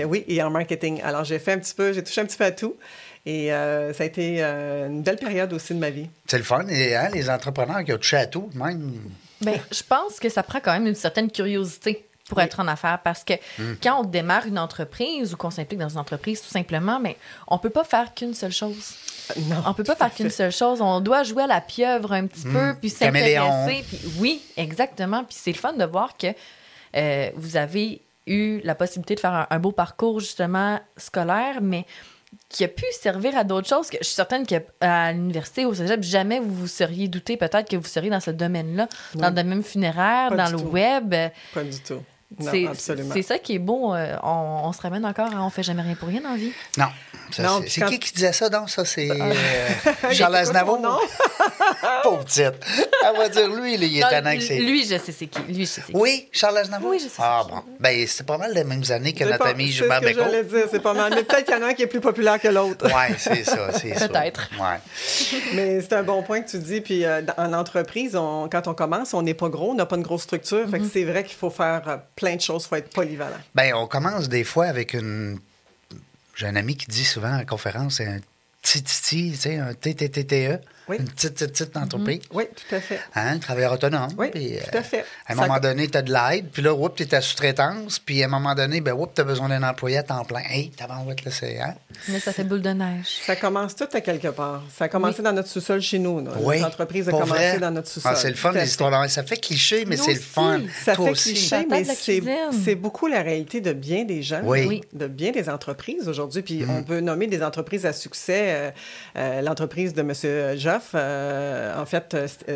oui, 0.05 0.25
et 0.27 0.41
en 0.43 0.49
marketing. 0.49 0.99
Alors, 1.03 1.23
j'ai 1.23 1.39
fait 1.39 1.53
un 1.53 1.59
petit 1.59 1.75
peu, 1.75 1.93
j'ai 1.93 2.03
touché 2.03 2.21
un 2.21 2.25
petit 2.25 2.37
peu 2.37 2.45
à 2.45 2.51
tout. 2.51 2.75
Et 3.25 3.49
ça 3.49 4.03
a 4.03 4.05
été 4.05 4.41
une 4.41 5.03
belle 5.03 5.17
période 5.17 5.53
aussi 5.53 5.73
de 5.73 5.79
ma 5.79 5.89
vie. 5.89 6.09
C'est 6.27 6.37
le 6.37 6.43
fun. 6.43 6.65
Et 6.69 6.95
hein, 6.95 7.09
les 7.13 7.29
entrepreneurs 7.29 7.83
qui 7.83 7.93
ont 7.93 7.97
touché 7.97 8.17
à 8.17 8.25
tout, 8.25 8.49
même 8.55 8.93
Bien, 9.41 9.59
je 9.71 9.83
pense 9.83 10.19
que 10.19 10.29
ça 10.29 10.43
prend 10.43 10.59
quand 10.59 10.73
même 10.73 10.87
une 10.87 10.95
certaine 10.95 11.31
curiosité 11.31 12.07
pour 12.29 12.41
être 12.41 12.59
en 12.59 12.67
affaires 12.67 12.99
parce 13.03 13.23
que 13.23 13.33
hmm. 13.33 13.75
quand 13.81 14.01
on 14.01 14.03
démarre 14.03 14.45
une 14.45 14.59
entreprise 14.59 15.33
ou 15.33 15.37
qu'on 15.37 15.49
s'implique 15.49 15.79
dans 15.79 15.89
une 15.89 15.97
entreprise, 15.97 16.41
tout 16.41 16.49
simplement, 16.49 16.99
mais 16.99 17.17
on 17.47 17.57
peut 17.57 17.69
pas 17.69 17.83
faire 17.83 18.13
qu'une 18.13 18.33
seule 18.33 18.51
chose. 18.51 18.95
Non, 19.47 19.57
on 19.65 19.73
peut 19.73 19.83
pas 19.83 19.95
faire 19.95 20.13
qu'une 20.13 20.29
seule 20.29 20.51
chose. 20.51 20.81
On 20.81 20.99
doit 20.99 21.23
jouer 21.23 21.43
à 21.43 21.47
la 21.47 21.61
pieuvre 21.61 22.13
un 22.13 22.27
petit 22.27 22.43
peu, 22.43 22.71
hmm. 22.71 22.77
puis 22.79 22.89
s'intéresser. 22.89 23.83
oui, 24.19 24.41
exactement. 24.57 25.23
Puis 25.23 25.37
c'est 25.39 25.51
le 25.51 25.57
fun 25.57 25.73
de 25.73 25.85
voir 25.85 26.17
que 26.17 26.27
euh, 26.95 27.29
vous 27.35 27.57
avez 27.57 28.01
eu 28.25 28.59
la 28.63 28.75
possibilité 28.75 29.15
de 29.15 29.19
faire 29.19 29.47
un, 29.49 29.59
beau 29.59 29.71
parcours 29.71 30.19
justement 30.19 30.79
scolaire, 30.97 31.61
mais 31.61 31.85
qui 32.49 32.63
a 32.63 32.67
pu 32.67 32.85
servir 32.91 33.37
à 33.37 33.43
d'autres 33.43 33.67
choses. 33.67 33.89
Que 33.89 33.97
je 33.99 34.05
suis 34.05 34.15
certaine 34.15 34.45
qu'à 34.45 35.11
l'université, 35.11 35.65
au 35.65 35.73
cégep, 35.73 36.01
jamais 36.03 36.39
vous 36.39 36.53
vous 36.53 36.67
seriez 36.67 37.07
douté 37.07 37.37
peut-être 37.37 37.69
que 37.69 37.75
vous 37.75 37.87
seriez 37.87 38.09
dans 38.09 38.19
ce 38.19 38.31
domaine-là, 38.31 38.87
dans 39.15 39.29
le 39.29 39.35
domaine 39.35 39.63
funéraire, 39.63 40.35
dans 40.35 40.49
le 40.49 40.57
web. 40.57 41.13
Pas 41.53 41.63
du 41.63 41.79
tout. 41.79 42.03
C'est 42.39 43.21
ça 43.21 43.39
qui 43.39 43.55
est 43.55 43.59
beau. 43.59 43.93
Euh, 43.93 44.15
on, 44.21 44.71
se 44.73 44.81
ramène 44.81 45.05
encore 45.05 45.33
à 45.33 45.43
on 45.43 45.49
fait 45.49 45.63
jamais 45.63 45.81
rien 45.81 45.95
pour 45.95 46.09
rien 46.09 46.21
dans 46.21 46.31
la 46.31 46.37
vie. 46.37 46.51
Non. 46.77 46.87
C'est 47.67 47.85
qui 47.85 47.99
qui 47.99 48.13
disait 48.13 48.33
ça, 48.33 48.49
donc? 48.49 48.69
Ça, 48.69 48.85
c'est 48.85 49.09
euh, 49.09 49.33
Charles 50.11 50.35
Aznavour? 50.35 50.79
Non. 50.79 50.97
Pauvre 52.03 52.23
petite. 52.23 52.53
Elle 53.05 53.17
va 53.17 53.29
dire, 53.29 53.49
lui, 53.49 53.75
il 53.75 53.97
est 53.97 54.01
tannant 54.01 54.35
que 54.35 54.41
c'est... 54.41 54.59
Lui, 54.59 54.83
je 54.83 54.97
sais 54.97 55.11
c'est 55.11 55.27
qui. 55.27 55.39
Lui, 55.47 55.65
je 55.65 55.71
sais 55.71 55.81
Oui, 55.93 56.27
Charles 56.31 56.57
Aznavour? 56.57 56.91
Oui, 56.91 56.99
je 56.99 57.05
sais 57.05 57.19
Ah, 57.19 57.43
bon. 57.47 57.63
Ben, 57.79 58.05
c'est 58.07 58.25
pas 58.25 58.37
mal 58.37 58.53
les 58.53 58.63
mêmes 58.63 58.83
années 58.89 59.13
que 59.13 59.23
notre 59.23 59.47
ami 59.47 59.67
Gilbert 59.67 60.01
Bécaud. 60.01 60.19
C'est 60.19 60.21
ce 60.21 60.25
que 60.25 60.31
j'allais 60.31 60.43
dire, 60.43 60.67
c'est 60.71 60.83
pas 60.83 60.93
mal. 60.93 61.13
Mais 61.15 61.23
peut-être 61.23 61.45
qu'il 61.45 61.55
y 61.55 61.57
en 61.57 61.63
a 61.63 61.67
un 61.67 61.73
qui 61.73 61.83
est 61.83 61.87
plus 61.87 62.01
populaire 62.01 62.39
que 62.39 62.47
l'autre. 62.49 62.85
oui, 62.85 63.15
c'est 63.17 63.43
ça, 63.43 63.71
c'est 63.73 63.93
ça. 63.97 64.07
Peut-être. 64.07 64.49
Ouais. 64.59 64.79
Mais 65.53 65.81
c'est 65.81 65.93
un 65.93 66.03
bon 66.03 66.23
point 66.23 66.41
que 66.41 66.49
tu 66.49 66.59
dis. 66.59 66.81
Puis 66.81 67.05
euh, 67.05 67.21
en 67.37 67.53
entreprise, 67.53 68.15
on, 68.15 68.47
quand 68.49 68.67
on 68.67 68.73
commence, 68.73 69.13
on 69.13 69.21
n'est 69.21 69.33
pas 69.33 69.49
gros, 69.49 69.71
on 69.71 69.75
n'a 69.75 69.85
pas 69.85 69.95
une 69.95 70.03
grosse 70.03 70.23
structure. 70.23 70.69
Fait 70.69 70.79
que 70.79 70.83
mm-hmm. 70.83 70.91
c'est 70.91 71.03
vrai 71.03 71.23
qu'il 71.23 71.37
faut 71.37 71.49
faire 71.49 72.01
plein 72.17 72.35
de 72.35 72.41
choses, 72.41 72.63
il 72.65 72.67
faut 72.67 72.75
être 72.75 72.89
polyvalent. 72.89 73.39
Bien, 73.55 73.77
on 73.77 73.87
commence 73.87 74.27
des 74.27 74.43
fois 74.43 74.65
avec 74.65 74.93
une. 74.93 75.39
J'ai 76.35 76.47
un 76.47 76.57
ami 76.57 76.75
qui 76.75 76.87
dit 76.87 77.05
souvent 77.05 77.33
en 77.33 77.45
conférence, 77.45 77.95
c'est 77.95 78.07
un 78.07 78.19
TTT, 78.61 79.31
tu 79.31 79.35
sais, 79.35 79.57
un 79.57 79.73
TTTE. 79.73 80.59
Une 80.95 81.05
petite, 81.05 81.33
petite, 81.33 81.51
petite 81.51 81.75
mhm. 81.75 81.83
entreprise. 81.83 82.21
Oui, 82.33 82.45
tout 82.55 82.75
à 82.75 82.79
fait. 82.79 82.99
Hein, 83.15 83.33
un 83.35 83.39
travailleur 83.39 83.73
autonome. 83.73 84.09
Oui, 84.17 84.31
tout 84.31 84.77
à 84.77 84.83
fait. 84.83 85.05
à 85.25 85.33
un 85.33 85.35
moment 85.35 85.59
donné, 85.59 85.87
tu 85.87 85.97
as 85.97 86.01
de 86.01 86.13
l'aide, 86.13 86.49
puis 86.51 86.61
là, 86.61 86.73
tu 86.95 87.03
es 87.03 87.15
à 87.15 87.21
sous-traitance, 87.21 87.99
puis 87.99 88.23
à 88.23 88.25
un 88.25 88.29
moment 88.29 88.55
donné, 88.55 88.81
ben, 88.81 88.95
tu 89.13 89.21
as 89.21 89.23
besoin 89.23 89.49
d'un 89.49 89.63
employé 89.63 89.97
à 89.97 90.03
temps 90.03 90.23
plein. 90.23 90.41
Hey, 90.49 90.71
t'as 90.75 90.87
là, 90.87 91.31
c'est. 91.31 91.59
Hein? 91.59 91.75
Mais 92.07 92.19
ça 92.19 92.31
fait 92.31 92.43
boule 92.43 92.61
de 92.61 92.69
neige. 92.69 93.19
Ça 93.25 93.35
commence 93.35 93.75
tout 93.75 93.87
à 93.91 94.01
quelque 94.01 94.29
part. 94.29 94.63
Ça 94.75 94.85
a 94.85 94.87
commencé 94.87 95.21
dans 95.21 95.33
notre 95.33 95.49
sous-sol 95.49 95.81
chez 95.81 95.99
nous. 95.99 96.23
Oui. 96.39 96.59
L'entreprise 96.59 97.07
a 97.09 97.11
commencé 97.11 97.59
dans 97.59 97.71
notre 97.71 97.87
sous-sol. 97.87 98.11
Ah, 98.13 98.15
c'est 98.15 98.29
le 98.29 98.35
fun, 98.35 98.51
les 98.51 98.65
histoires. 98.65 99.09
Ça 99.09 99.23
fait 99.23 99.37
cliché, 99.37 99.85
mais 99.85 99.97
c'est 99.97 100.13
le 100.13 100.19
fun. 100.19 100.61
Ça 100.83 100.95
fait 100.95 101.13
cliché, 101.13 101.67
mais 101.69 101.83
c'est 102.63 102.75
beaucoup 102.75 103.07
la 103.07 103.21
réalité 103.21 103.61
de 103.61 103.73
bien 103.73 104.05
des 104.05 104.23
gens, 104.23 104.41
de 104.41 105.07
bien 105.07 105.31
des 105.31 105.49
entreprises 105.49 106.07
aujourd'hui. 106.07 106.41
Puis 106.41 106.63
mm. 106.63 106.69
on 106.69 106.83
peut 106.83 106.99
nommer 106.99 107.27
des 107.27 107.43
entreprises 107.43 107.85
à 107.85 107.93
succès 107.93 108.45
euh, 108.47 108.71
euh, 109.17 109.41
l'entreprise 109.41 109.93
de 109.93 110.01
M. 110.01 110.55
Joff, 110.77 110.95
en 110.95 111.85
fait, 111.85 112.15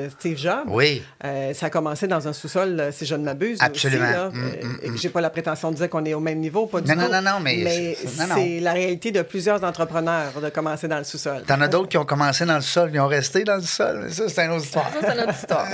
Steve 0.10 0.38
Jobs. 0.38 0.67
Oui. 0.67 1.03
ça 1.21 1.65
a 1.65 1.69
commencé 1.69 2.07
dans 2.07 2.27
un 2.27 2.34
sous-sol, 2.34 2.89
si 2.91 3.05
je 3.05 3.15
ne 3.15 3.23
m'abuse. 3.23 3.57
Absolument. 3.62 4.27
Aussi, 4.27 4.38
mm, 4.38 4.88
mm, 4.88 4.91
mm. 4.91 4.97
J'ai 4.97 5.10
pas 5.10 5.21
la 5.21 5.29
prétention 5.29 5.71
de 5.71 5.75
dire 5.75 5.89
qu'on 5.89 6.05
est 6.05 6.13
au 6.13 6.19
même 6.19 6.39
niveau, 6.39 6.65
pas 6.67 6.81
du 6.81 6.88
non, 6.88 6.95
tout. 6.95 7.12
Non, 7.12 7.21
non, 7.21 7.31
non, 7.31 7.39
mais, 7.39 7.95
c'est 7.95 8.60
la 8.60 8.73
réalité 8.73 9.12
de 9.12 9.21
plusieurs 9.21 9.63
entrepreneurs 9.63 10.39
de 10.41 10.49
commencer 10.49 10.88
dans 10.88 10.97
le 10.97 11.03
sous-sol. 11.03 11.43
T'en 11.47 11.62
as 11.62 11.67
d'autres 11.67 11.89
qui 11.89 11.97
ont 11.97 12.05
commencé 12.05 12.45
dans 12.45 12.55
le 12.55 12.62
sol, 12.62 12.91
qui 12.91 12.99
ont 12.99 13.07
resté 13.07 13.43
dans 13.43 13.55
le 13.55 13.62
sol. 13.62 14.12
ça, 14.12 14.29
c'est 14.29 14.45
une 14.45 14.51
autre 14.51 14.65
histoire. 14.65 14.91
Ça, 14.91 14.99
c'est 15.01 15.13
une 15.13 15.23
autre 15.23 15.36
histoire. 15.36 15.67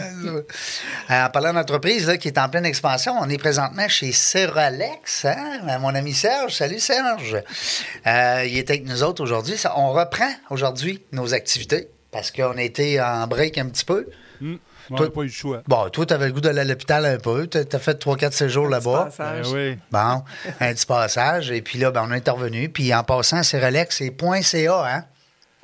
en 1.10 1.30
parlant 1.30 1.54
d'entreprise 1.54 2.18
qui 2.20 2.28
est 2.28 2.38
en 2.38 2.50
pleine 2.50 2.66
expansion, 2.66 3.14
on 3.20 3.30
est 3.30 3.38
présentement 3.38 3.88
chez 3.88 4.12
Seralex, 4.12 5.26
hein? 5.26 5.80
mon 5.80 5.94
ami 5.96 6.14
Serge. 6.14 6.56
Salut 6.56 6.80
Serge. 6.80 7.42
Euh, 8.06 8.44
il 8.46 8.58
est 8.58 8.70
avec 8.70 8.86
nous 8.86 9.04
autres 9.04 9.24
aujourd'hui. 9.24 9.56
On 9.76 9.92
reprend 9.92 10.30
aujourd'hui 10.50 11.04
nos 11.12 11.34
activités 11.34 11.90
parce 12.18 12.32
qu'on 12.32 12.58
a 12.58 12.64
été 12.64 13.00
en 13.00 13.28
break 13.28 13.60
un 13.60 13.68
petit 13.68 13.86
peu. 13.86 14.08
Mmh. 14.42 14.56
toi, 14.96 15.14
pas 15.14 15.22
eu 15.22 15.26
le 15.26 15.32
choix. 15.32 15.62
Bon, 15.68 15.88
toi, 15.90 16.04
tu 16.08 16.14
avais 16.16 16.26
le 16.26 16.34
goût 16.34 16.42
d'aller 16.42 16.62
à 16.62 16.64
l'hôpital 16.64 17.06
un 17.06 17.20
peu. 17.20 17.46
Tu 17.46 17.60
as 17.60 17.80
fait 17.80 18.04
3-4 18.04 18.32
séjours 18.32 18.68
là-bas. 18.68 19.10
Ben 19.20 19.44
oui. 19.54 19.78
Bon, 19.92 20.24
un 20.60 20.74
petit 20.74 20.88
passage. 20.88 21.52
Et 21.52 21.62
puis 21.62 21.78
là, 21.78 21.92
ben, 21.92 22.08
on 22.08 22.12
est 22.12 22.16
intervenu. 22.16 22.70
Puis 22.70 22.92
en 22.92 23.04
passant, 23.04 23.44
Seralex, 23.44 23.98
c'est 23.98 24.16
.ca, 24.42 24.84
hein? 24.88 25.06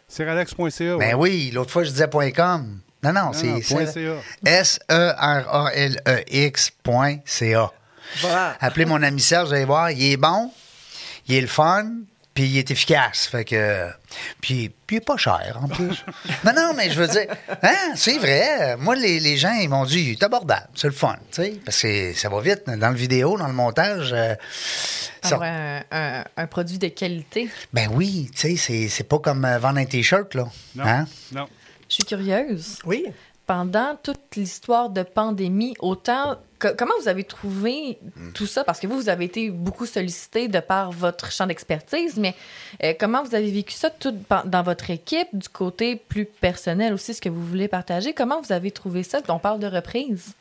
Seralex.ca. 0.07 0.97
Ben 0.97 1.15
oui, 1.15 1.49
l'autre 1.51 1.71
fois, 1.71 1.83
je 1.83 1.89
disais 1.89 2.07
.com. 2.35 2.81
Non, 3.01 3.13
non, 3.13 3.33
c'est 3.33 3.63
S-E-R-A-L-E-X.ca. 4.45 4.91
Voilà. 8.21 8.57
Appelez 8.61 8.85
mon 8.85 9.01
ami 9.01 9.21
Serge, 9.21 9.47
vous 9.47 9.55
allez 9.55 9.65
voir, 9.65 9.89
il 9.89 10.11
est 10.11 10.17
bon, 10.17 10.51
il 11.27 11.35
est 11.35 11.41
le 11.41 11.47
fun, 11.47 11.87
puis 12.33 12.45
il 12.45 12.57
est 12.57 12.71
efficace. 12.71 13.27
Fait 13.27 13.45
que. 13.45 13.89
Puis, 14.41 14.71
puis 14.87 14.95
il 14.95 14.97
est 14.97 15.05
pas 15.05 15.17
cher, 15.17 15.59
en 15.61 15.67
plus. 15.67 16.03
non, 16.45 16.53
non, 16.55 16.73
mais 16.75 16.89
je 16.89 16.99
veux 16.99 17.07
dire, 17.07 17.27
hein, 17.61 17.93
c'est 17.95 18.17
vrai. 18.17 18.75
Moi, 18.77 18.95
les, 18.95 19.19
les, 19.19 19.37
gens, 19.37 19.53
ils 19.53 19.69
m'ont 19.69 19.85
dit, 19.85 20.01
il 20.01 20.11
est 20.11 20.23
abordable, 20.23 20.67
c'est 20.75 20.87
le 20.87 20.93
fun, 20.93 21.15
tu 21.31 21.41
sais, 21.43 21.59
parce 21.63 21.81
que 21.81 22.13
ça 22.13 22.29
va 22.29 22.41
vite 22.41 22.63
dans 22.67 22.89
le 22.89 22.95
vidéo, 22.95 23.37
dans 23.37 23.47
le 23.47 23.53
montage. 23.53 24.11
Euh, 24.13 24.35
Avoir 25.23 25.43
un, 25.91 26.23
un, 26.35 26.47
produit 26.47 26.79
de 26.79 26.89
qualité. 26.89 27.49
Ben 27.71 27.89
oui, 27.93 28.29
tu 28.35 28.57
sais, 28.57 28.87
c'est 28.89 29.03
pas 29.03 29.19
comme 29.19 29.45
euh, 29.45 29.57
vendre 29.57 29.79
un 29.79 29.85
T-shirt, 29.85 30.33
là. 30.35 30.47
Non. 30.75 30.83
Hein? 30.83 31.05
Non. 31.31 31.47
Je 31.87 31.95
suis 31.95 32.03
curieuse. 32.03 32.79
Oui. 32.85 33.05
Pendant 33.45 33.95
toute 34.01 34.35
l'histoire 34.35 34.89
de 34.89 35.03
pandémie, 35.03 35.75
autant 35.79 36.37
comment 36.77 36.93
vous 37.01 37.07
avez 37.07 37.23
trouvé 37.23 37.97
tout 38.33 38.45
ça? 38.45 38.63
Parce 38.63 38.79
que 38.79 38.87
vous, 38.87 38.95
vous 38.95 39.09
avez 39.09 39.25
été 39.25 39.49
beaucoup 39.49 39.85
sollicité 39.85 40.47
de 40.47 40.59
par 40.59 40.91
votre 40.91 41.31
champ 41.31 41.47
d'expertise, 41.47 42.17
mais 42.17 42.35
euh, 42.83 42.93
comment 42.99 43.23
vous 43.23 43.35
avez 43.35 43.51
vécu 43.51 43.73
ça 43.73 43.89
tout 43.89 44.15
dans 44.45 44.63
votre 44.63 44.89
équipe, 44.89 45.27
du 45.33 45.49
côté 45.49 45.95
plus 45.95 46.25
personnel 46.25 46.93
aussi, 46.93 47.13
ce 47.13 47.21
que 47.21 47.29
vous 47.29 47.45
voulez 47.45 47.67
partager? 47.67 48.13
Comment 48.13 48.41
vous 48.41 48.53
avez 48.53 48.71
trouvé 48.71 49.03
ça? 49.03 49.19
On 49.27 49.39
parle 49.39 49.59
de 49.59 49.67
reprise. 49.67 50.33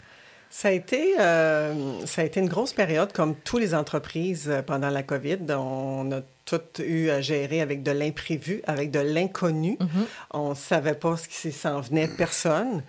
Ça 0.55 0.69
a, 0.69 0.73
été, 0.73 1.15
euh, 1.19 2.05
ça 2.05 2.21
a 2.21 2.25
été 2.27 2.39
une 2.39 2.49
grosse 2.49 2.75
période, 2.75 3.11
comme 3.15 3.35
toutes 3.37 3.63
les 3.63 3.75
entreprises 3.75 4.51
euh, 4.51 4.61
pendant 4.61 4.91
la 4.91 5.03
COVID. 5.03 5.39
On 5.49 6.13
a 6.13 6.21
tout 6.45 6.83
eu 6.83 7.09
à 7.09 7.23
gérer 7.23 7.63
avec 7.63 7.83
de 7.83 7.91
l'imprévu, 7.91 8.61
avec 8.67 8.91
de 8.91 8.99
l'inconnu. 8.99 9.79
Mm-hmm. 9.81 10.05
On 10.33 10.51
ne 10.51 10.55
savait 10.55 10.95
pas 10.95 11.17
ce 11.17 11.27
qui 11.27 11.53
s'en 11.53 11.81
venait, 11.81 12.07
personne. 12.07 12.83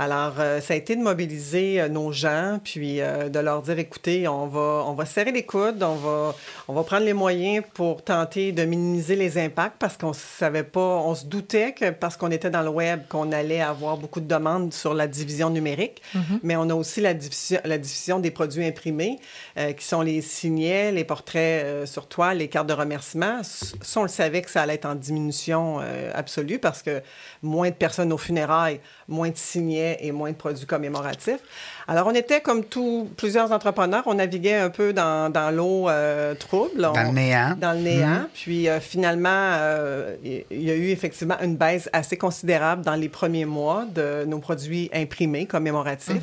Alors, 0.00 0.34
euh, 0.38 0.60
ça 0.60 0.74
a 0.74 0.76
été 0.76 0.94
de 0.94 1.02
mobiliser 1.02 1.80
euh, 1.80 1.88
nos 1.88 2.12
gens, 2.12 2.60
puis 2.62 3.00
euh, 3.00 3.28
de 3.28 3.40
leur 3.40 3.62
dire, 3.62 3.80
écoutez, 3.80 4.28
on 4.28 4.46
va, 4.46 4.84
on 4.86 4.92
va 4.92 5.04
serrer 5.04 5.32
les 5.32 5.42
coudes, 5.42 5.82
on 5.82 5.96
va, 5.96 6.36
on 6.68 6.72
va 6.72 6.84
prendre 6.84 7.04
les 7.04 7.14
moyens 7.14 7.64
pour 7.74 8.04
tenter 8.04 8.52
de 8.52 8.64
minimiser 8.64 9.16
les 9.16 9.38
impacts 9.38 9.74
parce 9.80 9.96
qu'on 9.96 10.12
savait 10.12 10.62
pas, 10.62 10.80
on 10.80 11.16
se 11.16 11.26
doutait 11.26 11.72
que 11.72 11.90
parce 11.90 12.16
qu'on 12.16 12.30
était 12.30 12.48
dans 12.48 12.62
le 12.62 12.68
web, 12.68 13.08
qu'on 13.08 13.32
allait 13.32 13.60
avoir 13.60 13.96
beaucoup 13.96 14.20
de 14.20 14.28
demandes 14.28 14.72
sur 14.72 14.94
la 14.94 15.08
division 15.08 15.50
numérique, 15.50 16.00
mm-hmm. 16.14 16.38
mais 16.44 16.54
on 16.54 16.70
a 16.70 16.74
aussi 16.74 17.00
la 17.00 17.12
division, 17.12 17.58
la 17.64 17.78
division 17.78 18.20
des 18.20 18.30
produits 18.30 18.64
imprimés, 18.64 19.18
qui 19.76 19.84
sont 19.84 20.02
les 20.02 20.20
signets, 20.20 20.92
les 20.92 21.02
portraits 21.02 21.86
sur 21.86 22.06
toile, 22.06 22.38
les 22.38 22.46
cartes 22.46 22.68
de 22.68 22.72
remerciement. 22.72 23.40
Ça, 23.42 23.98
on 23.98 24.04
le 24.04 24.08
savait 24.08 24.42
que 24.42 24.50
ça 24.50 24.62
allait 24.62 24.74
être 24.74 24.86
en 24.86 24.94
diminution 24.94 25.80
absolue 26.14 26.60
parce 26.60 26.82
que 26.82 27.02
moins 27.42 27.70
de 27.70 27.74
personnes 27.74 28.12
aux 28.12 28.18
funérailles, 28.18 28.80
moins 29.08 29.30
de 29.30 29.36
signets 29.36 29.98
et 30.00 30.12
moins 30.12 30.30
de 30.30 30.36
produits 30.36 30.66
commémoratifs. 30.66 31.40
Alors, 31.88 32.06
on 32.06 32.14
était 32.14 32.40
comme 32.40 32.64
tous 32.64 33.08
plusieurs 33.16 33.50
entrepreneurs, 33.52 34.02
on 34.06 34.14
naviguait 34.14 34.56
un 34.56 34.70
peu 34.70 34.92
dans, 34.92 35.32
dans 35.32 35.50
l'eau 35.50 35.88
euh, 35.88 36.34
trouble. 36.34 36.82
dans 36.82 36.92
le 36.92 37.12
néant. 37.12 37.56
Dans 37.58 37.72
le 37.72 37.80
néant. 37.80 38.08
Mhm. 38.08 38.28
Puis 38.34 38.68
euh, 38.68 38.80
finalement, 38.80 39.28
euh, 39.32 40.14
il 40.22 40.62
y 40.62 40.70
a 40.70 40.74
eu 40.74 40.90
effectivement 40.90 41.36
une 41.42 41.56
baisse 41.56 41.88
assez 41.92 42.18
considérable 42.18 42.82
dans 42.84 42.94
les 42.94 43.08
premiers 43.08 43.46
mois 43.46 43.86
de 43.86 44.24
nos 44.26 44.38
produits 44.38 44.90
imprimés 44.92 45.46
commémoratifs. 45.46 46.22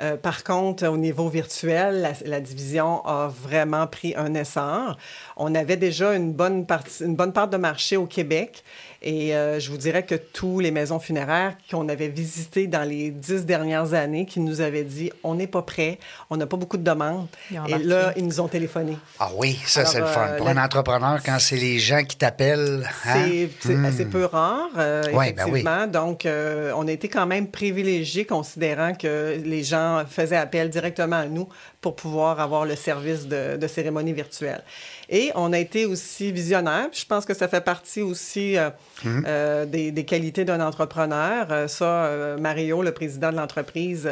Mhm. 0.00 0.16
par 0.18 0.44
contre, 0.44 0.86
au 0.86 0.96
niveau 0.96 1.28
virtuel, 1.28 2.00
la, 2.00 2.12
la, 2.24 2.40
division 2.40 3.04
a 3.06 3.28
vraiment 3.28 3.86
pris 3.86 4.14
un 4.16 4.34
essor. 4.34 4.96
On 5.36 5.54
avait 5.54 5.76
déjà 5.76 6.14
une 6.14 6.32
bonne, 6.32 6.66
partie, 6.66 7.04
une 7.04 7.16
bonne 7.16 7.32
part 7.32 7.48
de 7.48 7.56
marché 7.56 7.96
au 7.96 8.06
Québec 8.06 8.62
et 9.02 9.34
euh, 9.34 9.58
je 9.58 9.70
vous 9.70 9.78
dirais 9.78 10.02
que 10.02 10.14
tous 10.14 10.60
les 10.60 10.70
maisons 10.70 10.98
funéraires 10.98 11.54
qu'on 11.70 11.88
avait 11.88 12.08
visitées 12.08 12.66
dans 12.66 12.86
les 12.86 13.10
dix 13.10 13.46
dernières 13.46 13.94
années, 13.94 14.26
qui 14.26 14.40
nous 14.40 14.60
avaient 14.60 14.84
dit 14.84 15.10
on 15.24 15.34
n'est 15.34 15.46
pas 15.46 15.62
prêt, 15.62 15.98
on 16.28 16.36
n'a 16.36 16.46
pas 16.46 16.58
beaucoup 16.58 16.76
de 16.76 16.82
demandes. 16.82 17.26
Et 17.50 17.78
là, 17.78 18.12
ils 18.16 18.26
nous 18.26 18.40
ont 18.40 18.48
téléphoné. 18.48 18.98
Ah 19.18 19.30
oui, 19.36 19.58
ça, 19.64 19.86
c'est 19.86 20.00
le 20.00 20.06
fun. 20.06 20.26
Euh, 20.28 20.36
Pour 20.36 20.48
un 20.48 20.62
entrepreneur, 20.62 21.18
quand 21.24 21.38
c'est 21.38 21.56
les 21.56 21.78
gens 21.78 22.04
qui 22.04 22.16
t'appellent. 22.16 22.86
Hein? 23.06 23.46
C'est 23.60 23.74
hmm. 23.74 23.84
assez 23.86 24.04
peu 24.04 24.26
rare, 24.26 24.68
euh, 24.76 25.02
ben 25.10 25.22
effectivement. 25.22 25.86
Donc, 25.86 26.26
on 26.26 26.86
a 26.86 26.92
été 26.92 27.08
quand 27.08 27.26
même 27.26 27.48
privilégiés, 27.48 28.26
considérant 28.26 28.94
que 28.94 29.40
les 29.42 29.64
gens 29.64 29.89
faisaient 30.08 30.36
appel 30.36 30.70
directement 30.70 31.16
à 31.16 31.26
nous 31.26 31.48
pour 31.80 31.96
pouvoir 31.96 32.40
avoir 32.40 32.64
le 32.64 32.76
service 32.76 33.26
de, 33.26 33.56
de 33.56 33.66
cérémonie 33.66 34.12
virtuelle. 34.12 34.62
Et 35.12 35.32
on 35.34 35.52
a 35.52 35.58
été 35.58 35.86
aussi 35.86 36.30
visionnaire. 36.30 36.86
Je 36.92 37.04
pense 37.04 37.24
que 37.24 37.34
ça 37.34 37.48
fait 37.48 37.60
partie 37.60 38.00
aussi 38.00 38.56
euh, 38.56 38.70
mhm. 39.04 39.24
euh, 39.26 39.66
des, 39.66 39.90
des, 39.90 40.04
qualités 40.04 40.44
d'un 40.44 40.64
entrepreneur. 40.64 41.48
Euh, 41.50 41.66
ça, 41.66 42.36
Mario, 42.38 42.80
le 42.82 42.92
président 42.92 43.32
de 43.32 43.36
l'entreprise, 43.36 44.08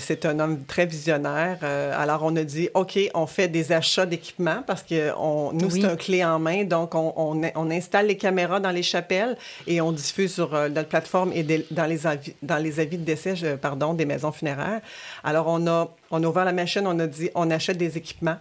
c'est 0.00 0.24
un 0.24 0.40
homme 0.40 0.64
très 0.64 0.86
visionnaire. 0.86 1.58
alors, 1.62 2.22
on 2.24 2.34
a 2.36 2.44
dit, 2.44 2.70
OK, 2.72 2.98
on 3.12 3.26
fait 3.26 3.48
des 3.48 3.72
achats 3.72 4.06
d'équipements 4.06 4.62
parce 4.66 4.82
que 4.82 5.12
on, 5.18 5.52
nous, 5.52 5.68
c'est 5.68 5.84
un 5.84 5.96
clé 5.96 6.24
en 6.24 6.38
main. 6.38 6.64
Donc, 6.64 6.94
on, 6.94 7.12
on, 7.16 7.42
on, 7.54 7.70
installe 7.70 8.06
les 8.06 8.16
caméras 8.16 8.58
dans 8.58 8.70
les 8.70 8.82
chapelles 8.82 9.36
et 9.66 9.82
on 9.82 9.92
diffuse 9.92 10.32
sur 10.32 10.52
notre 10.52 10.88
plateforme 10.88 11.30
et 11.34 11.44
dans, 11.70 11.84
les 11.84 12.06
avis, 12.06 12.32
dans 12.42 12.56
les 12.56 12.80
avis 12.80 12.96
de 12.96 13.04
décès 13.04 13.34
pardon, 13.60 13.92
des 13.92 14.06
maisons 14.06 14.32
funéraires. 14.32 14.80
Alors, 15.22 15.46
on 15.48 15.66
a, 15.66 15.90
on 16.10 16.24
a 16.24 16.26
ouvert 16.26 16.46
la 16.46 16.52
machine, 16.52 16.86
on 16.86 16.98
a 16.98 17.06
dit, 17.06 17.28
on 17.34 17.50
achète 17.50 17.76
des 17.76 17.98
équipements. 17.98 18.38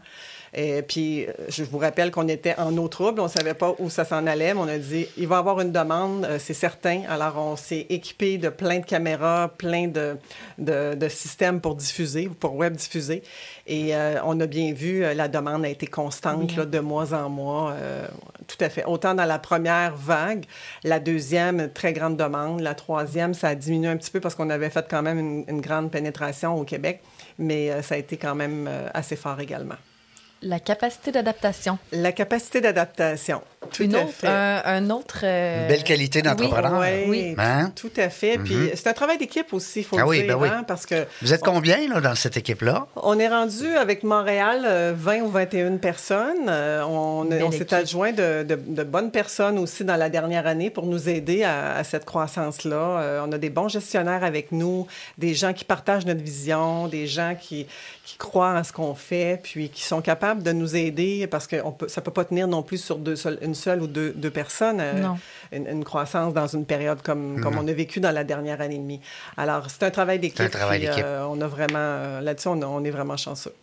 Et 0.58 0.82
puis, 0.84 1.28
je 1.50 1.66
vous 1.66 1.78
rappelle 1.78 2.12
qu'on 2.12 2.30
était 2.30 2.56
en 2.58 2.78
eau 2.78 2.88
trouble, 2.88 3.20
on 3.20 3.26
ne 3.26 3.30
savait 3.30 3.54
pas 3.54 3.76
où 3.78 3.90
ça 3.90 4.06
s'en 4.06 4.26
allait, 4.26 4.54
mais 4.54 4.60
on 4.62 4.70
a 4.70 4.78
dit, 4.78 5.06
il 5.18 5.28
va 5.28 5.36
y 5.36 5.40
avoir 5.40 5.60
une 5.60 5.74
demande, 5.74 6.24
euh, 6.24 6.40
c'est 6.40 6.54
certain. 6.54 7.02
Alors, 7.10 7.38
on 7.38 7.58
s'est 7.58 7.86
équipé 7.90 8.38
de 8.38 8.48
plein 8.48 8.80
de 8.80 8.86
caméras, 8.86 9.52
plein 9.58 9.90
de, 9.90 10.16
de, 10.58 11.10
systèmes 11.10 11.60
pour 11.60 11.76
diffuser, 11.76 12.30
pour 12.40 12.56
web 12.56 12.74
diffuser. 12.74 13.22
Et 13.68 13.94
euh, 13.94 14.22
on 14.24 14.40
a 14.40 14.46
bien 14.46 14.72
vu, 14.72 15.04
euh, 15.04 15.14
la 15.14 15.28
demande 15.28 15.66
a 15.66 15.70
été 15.70 15.88
constante 15.88 16.56
de 16.56 16.80
mois 16.80 17.14
en 17.14 17.30
mois. 17.30 17.74
tout 18.48 18.58
à 18.62 18.70
fait. 18.70 18.86
Autant 18.86 19.14
dans 19.14 19.26
la 19.26 19.40
première 19.40 19.96
vague, 19.98 20.46
la 20.86 21.00
deuxième, 21.00 21.70
très 21.74 21.92
grande 21.92 22.16
demande. 22.16 22.62
La 22.62 22.76
troisième, 22.76 23.34
ça 23.34 23.50
a 23.50 23.56
diminué 23.56 23.90
un 23.90 23.98
petit 23.98 24.12
peu 24.12 24.22
parce 24.22 24.36
qu'on 24.36 24.50
avait 24.50 24.70
fait 24.70 24.86
quand 24.90 25.02
même 25.02 25.20
une, 25.20 25.44
une 25.50 25.62
grande 25.62 25.92
pénétration 25.92 26.58
au 26.58 26.64
Québec, 26.64 27.02
mais 27.38 27.82
ça 27.82 27.96
a 27.96 27.98
été 27.98 28.16
quand 28.16 28.36
même 28.36 28.70
assez 28.94 29.18
fort 29.18 29.42
également. 29.42 29.76
La 30.42 30.60
capacité 30.60 31.12
d'adaptation. 31.12 31.78
La 31.92 32.12
capacité 32.12 32.62
d'adaptation. 32.62 33.42
Tout 33.72 33.84
Une 33.84 33.96
à 33.96 34.04
autre, 34.04 34.14
fait. 34.14 34.28
Un, 34.28 34.90
autre. 34.90 35.20
Euh, 35.24 35.62
Une 35.62 35.68
belle 35.68 35.84
qualité 35.84 36.22
d'entrepreneur. 36.22 36.80
Oui, 36.80 37.06
oui. 37.08 37.36
Hein? 37.38 37.72
tout 37.76 37.92
à 37.98 38.10
fait. 38.10 38.38
Puis 38.38 38.56
mm-hmm. 38.56 38.72
c'est 38.76 38.88
un 38.88 38.94
travail 38.94 39.18
d'équipe 39.18 39.54
aussi, 39.54 39.80
il 39.80 39.84
faut 39.84 39.98
ah 40.00 40.06
le 40.06 40.24
dire. 40.24 40.40
Ben 40.40 40.52
hein, 40.52 40.64
parce 40.64 40.86
que 40.86 41.06
Vous 41.22 41.34
êtes 41.34 41.44
combien 41.44 41.88
là, 41.88 42.02
dans 42.02 42.16
cette 42.16 42.38
équipe-là? 42.38 42.88
On 42.96 43.20
est 43.20 43.28
rendu 43.28 43.68
avec 43.76 44.04
Montréal 44.04 44.94
20 44.96 45.14
euh, 45.14 45.22
ou 45.22 45.30
21 45.30 45.78
personnes. 45.78 46.48
Euh, 46.48 46.84
on, 46.86 47.30
on 47.32 47.52
s'est 47.52 47.74
adjoint 47.74 48.12
de, 48.12 48.44
de, 48.44 48.84
bonnes 48.84 49.12
personnes 49.12 49.58
aussi 49.58 49.84
dans 49.84 49.96
la 49.96 50.10
dernière 50.10 50.48
année 50.48 50.70
pour 50.70 50.86
nous 50.86 51.10
aider 51.10 51.44
à, 51.44 51.84
cette 51.84 52.06
croissance-là. 52.06 53.22
on 53.26 53.32
a 53.32 53.38
des 53.38 53.50
bons 53.50 53.68
gestionnaires 53.68 54.24
avec 54.24 54.52
nous, 54.52 54.88
des 55.18 55.34
gens 55.34 55.54
qui 55.54 55.66
partagent 55.66 56.06
notre 56.06 56.24
vision, 56.24 56.88
des 56.88 57.08
gens 57.08 57.36
qui, 57.40 57.68
qui 58.06 58.18
croient 58.18 58.54
à 58.54 58.64
ce 58.64 58.72
qu'on 58.72 58.94
fait, 58.94 59.40
puis 59.42 59.70
qui 59.70 59.84
sont 59.84 60.02
capables 60.02 60.44
de 60.44 60.52
nous 60.52 60.76
aider 60.76 61.28
parce 61.28 61.48
que 61.48 61.58
on 61.64 61.72
peut, 61.72 61.88
ça 61.88 62.02
ne 62.02 62.06
peut 62.06 62.12
pas 62.12 62.26
tenir 62.26 62.48
non 62.48 62.62
plus 62.62 62.78
sur 62.78 62.98
deux, 62.98 63.16
une 63.42 63.55
seule 63.56 63.82
ou 63.82 63.88
deux, 63.88 64.12
deux 64.12 64.30
personnes, 64.30 64.80
euh, 64.80 65.10
une, 65.52 65.84
croissance 65.84 66.34
dans 66.34 66.48
une 66.48 66.66
période 66.66 67.02
comme, 67.02 67.42
comme 67.42 67.58
on 67.58 67.68
a 67.68 67.74
vécu 67.74 68.00
dans 68.00 68.12
la 68.12 68.24
dernière 68.24 68.62
année 68.62 68.76
et 68.76 68.80
demie. 68.80 69.02
Alors, 69.38 69.70
c'est 69.70 69.84
un 69.84 69.92
travail 69.92 70.20
d'équipe. 70.20 70.42
Un 70.42 70.50
travail 70.50 70.82
d'équipe. 70.82 71.04
Euh, 71.04 71.26
on 71.30 71.40
a 71.42 71.48
vraiment, 71.48 71.80
euh, 71.80 72.22
là-dessus, 72.22 72.48
on, 72.50 72.62
on, 72.62 72.84
est 72.84 72.92
vraiment 72.92 73.18
chanceux. 73.18 73.54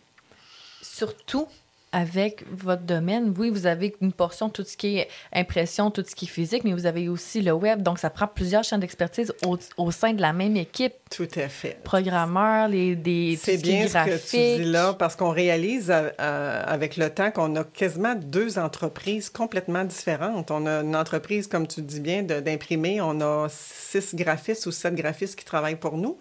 Surtout 0.81 1.47
avec 1.93 2.43
votre 2.51 2.81
domaine, 2.81 3.33
oui, 3.37 3.51
vous 3.51 3.67
avez 3.67 3.95
une 4.01 4.11
portion, 4.11 4.49
tout 4.49 4.63
ce 4.63 4.75
qui 4.75 4.97
est 4.97 5.07
impression, 5.31 5.91
tout 5.91 6.03
ce 6.05 6.15
qui 6.15 6.25
est 6.25 6.27
physique, 6.27 6.63
mais 6.63 6.73
vous 6.73 6.87
avez 6.87 7.07
aussi 7.07 7.41
le 7.41 7.51
web. 7.51 7.83
Donc, 7.83 7.99
ça 7.99 8.09
prend 8.09 8.27
plusieurs 8.27 8.63
chaînes 8.63 8.79
d'expertise 8.79 9.31
au, 9.77 9.91
sein 9.91 10.13
de 10.13 10.21
la 10.21 10.33
même 10.33 10.57
équipe. 10.57 10.93
Tout 11.11 11.27
à 11.35 11.47
fait. 11.47 11.77
Programmeurs, 11.83 12.67
les, 12.67 12.95
des. 12.95 13.37
C'est 13.39 13.61
bien 13.61 13.87
ce 13.87 13.93
que 13.93 14.29
tu 14.29 14.63
dis 14.63 14.71
là, 14.71 14.93
parce 14.93 15.15
qu'on 15.15 15.29
réalise 15.29 15.91
euh, 15.91 16.09
euh, 16.19 16.63
avec 16.65 16.97
le 16.97 17.11
temps 17.11 17.29
qu'on 17.29 17.55
a 17.55 17.63
quasiment 17.63 18.15
deux 18.15 18.57
entreprises 18.57 19.29
complètement 19.29 19.83
différentes. 19.83 20.49
On 20.49 20.65
a 20.65 20.81
une 20.81 20.95
entreprise, 20.95 21.45
comme 21.45 21.67
tu 21.67 21.83
dis 21.83 21.99
bien, 21.99 22.23
d'imprimer. 22.23 23.01
On 23.01 23.21
a 23.21 23.47
six 23.49 24.15
graphistes 24.15 24.65
ou 24.65 24.71
sept 24.71 24.95
graphistes 24.95 25.37
qui 25.37 25.45
travaillent 25.45 25.75
pour 25.75 25.97
nous. 25.97 26.17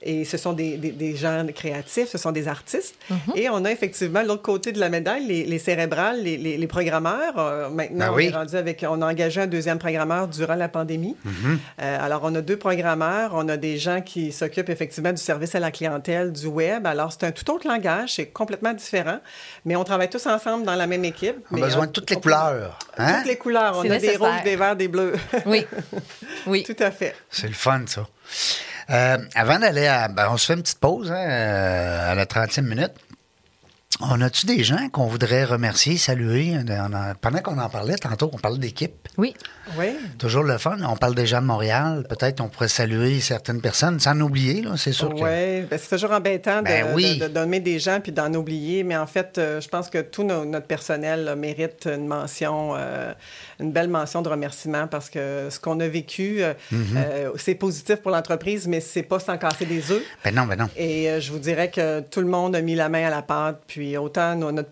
Et 0.00 0.24
ce 0.24 0.36
sont 0.36 0.52
des, 0.52 0.76
des, 0.76 1.16
gens 1.16 1.44
créatifs, 1.52 2.08
ce 2.08 2.18
sont 2.18 2.30
des 2.30 2.46
artistes. 2.46 2.94
Mhm. 3.10 3.18
Et 3.34 3.50
on 3.50 3.64
a 3.64 3.72
effectivement 3.72 4.22
l'autre 4.22 4.42
côté 4.42 4.70
de 4.70 4.78
la 4.78 4.88
médaille, 4.88 5.26
les, 5.26 5.44
les 5.44 5.58
cérébrales, 5.58 6.22
les, 6.22 6.36
les, 6.36 6.66
programmeurs. 6.68 7.36
Euh, 7.36 7.68
maintenant, 7.68 8.06
ben 8.06 8.12
on 8.14 8.18
est 8.18 8.30
rendu 8.30 8.54
avec, 8.54 8.84
on 8.88 9.02
a 9.02 9.10
engagé 9.10 9.40
un 9.40 9.48
deuxième 9.48 9.78
programmeur 9.78 10.28
durant 10.28 10.54
la 10.54 10.68
pandémie. 10.68 11.16
Mhm. 11.24 11.58
euh, 11.82 11.98
alors, 12.00 12.20
on 12.22 12.34
a 12.36 12.40
deux 12.40 12.56
programmeurs, 12.56 13.32
on 13.34 13.48
a 13.48 13.56
des 13.56 13.76
gens 13.76 14.00
qui 14.00 14.30
s'occupent 14.30 14.68
effectivement 14.68 15.10
du 15.10 15.20
service 15.20 15.56
à 15.56 15.60
la 15.60 15.72
clientèle, 15.72 16.32
du 16.32 16.46
web. 16.46 16.86
Alors, 16.86 17.12
c'est 17.12 17.24
un 17.24 17.32
tout 17.32 17.50
autre 17.50 17.66
langage, 17.66 18.14
c'est 18.14 18.26
complètement 18.26 18.74
différent, 18.74 19.18
mais 19.64 19.74
on 19.74 19.82
travaille 19.82 20.10
tous 20.10 20.26
ensemble 20.26 20.64
dans 20.64 20.76
la 20.76 20.86
même 20.86 21.04
équipe. 21.04 21.36
On 21.50 21.60
a 21.60 21.66
besoin 21.66 21.86
de 21.86 21.92
toutes 21.92 22.10
les 22.10 22.16
couleurs. 22.16 22.78
Hein? 22.98 23.16
Toutes 23.18 23.26
les 23.26 23.36
couleurs. 23.36 23.78
On 23.78 23.90
a 23.90 23.98
des 23.98 24.16
rouges, 24.16 24.42
des 24.44 24.54
verts, 24.54 24.76
des 24.76 24.88
bleus. 24.88 25.14
Oui. 25.46 25.66
Oui. 26.46 26.62
tout 26.66 26.76
à 26.78 26.92
fait. 26.92 27.16
C'est 27.30 27.48
le 27.48 27.54
fun, 27.54 27.82
ça. 27.86 28.06
Euh, 28.90 29.18
avant 29.34 29.58
d'aller 29.58 29.86
à. 29.86 30.08
Ben, 30.08 30.28
on 30.30 30.36
se 30.36 30.46
fait 30.46 30.54
une 30.54 30.62
petite 30.62 30.78
pause 30.78 31.10
hein, 31.10 31.16
euh, 31.16 32.12
à 32.12 32.14
la 32.14 32.24
30e 32.24 32.62
minute. 32.62 32.92
On 34.00 34.20
a-tu 34.20 34.46
des 34.46 34.62
gens 34.62 34.88
qu'on 34.90 35.06
voudrait 35.06 35.44
remercier, 35.44 35.96
saluer? 35.96 36.56
pendant 37.20 37.40
qu'on 37.40 37.58
en 37.58 37.68
parlait 37.68 37.96
tantôt, 37.96 38.30
on 38.32 38.38
parlait 38.38 38.58
d'équipe. 38.58 39.08
Oui. 39.16 39.34
Oui. 39.76 39.96
Toujours 40.18 40.44
le 40.44 40.56
fun. 40.58 40.78
On 40.88 40.96
parle 40.96 41.14
des 41.14 41.26
gens 41.26 41.40
de 41.40 41.46
Montréal. 41.46 42.04
Peut-être 42.08 42.40
on 42.40 42.48
pourrait 42.48 42.68
saluer 42.68 43.20
certaines 43.20 43.60
personnes 43.60 43.98
sans 43.98 44.18
oublier, 44.20 44.64
c'est 44.76 44.92
sûr. 44.92 45.12
Oui, 45.14 45.62
ben, 45.62 45.78
c'est 45.78 45.88
toujours 45.88 46.12
embêtant 46.12 46.62
ben 46.62 46.94
de, 46.94 47.28
donner 47.28 47.60
des 47.60 47.78
gens 47.78 48.00
puis 48.00 48.12
d'en 48.12 48.32
oublier. 48.34 48.84
Mais 48.84 48.96
en 48.96 49.06
fait, 49.06 49.36
euh, 49.38 49.60
je 49.60 49.68
pense 49.68 49.90
que 49.90 49.98
tout 49.98 50.22
notre 50.22 50.66
personnel 50.66 51.34
mérite 51.36 51.88
une 51.92 52.06
mention, 52.06 52.74
euh, 52.76 53.12
une 53.60 53.72
belle 53.72 53.88
mention 53.88 54.22
de 54.22 54.28
remerciement 54.28 54.86
parce 54.86 55.10
que 55.10 55.48
ce 55.50 55.58
qu'on 55.58 55.80
a 55.80 55.88
vécu, 55.88 56.42
euh, 56.42 56.54
mm-hmm. 56.72 57.32
c'est 57.36 57.56
positif 57.56 57.96
pour 57.96 58.12
l'entreprise, 58.12 58.68
mais 58.68 58.80
c'est 58.80 59.02
pas 59.02 59.18
sans 59.18 59.36
casser 59.38 59.66
des 59.66 59.90
œufs. 59.90 60.02
Ben 60.24 60.34
non, 60.34 60.46
ben 60.46 60.56
non. 60.56 60.68
Et 60.76 61.20
je 61.20 61.32
vous 61.32 61.38
dirais 61.38 61.70
que 61.70 62.00
tout 62.00 62.20
le 62.20 62.28
monde 62.28 62.54
a 62.54 62.60
mis 62.60 62.76
la 62.76 62.88
main 62.88 63.06
à 63.06 63.10
la 63.10 63.22
pâte. 63.22 63.62
Puis 63.66 63.87
autant 63.96 64.34
nos, 64.34 64.52
notre 64.52 64.68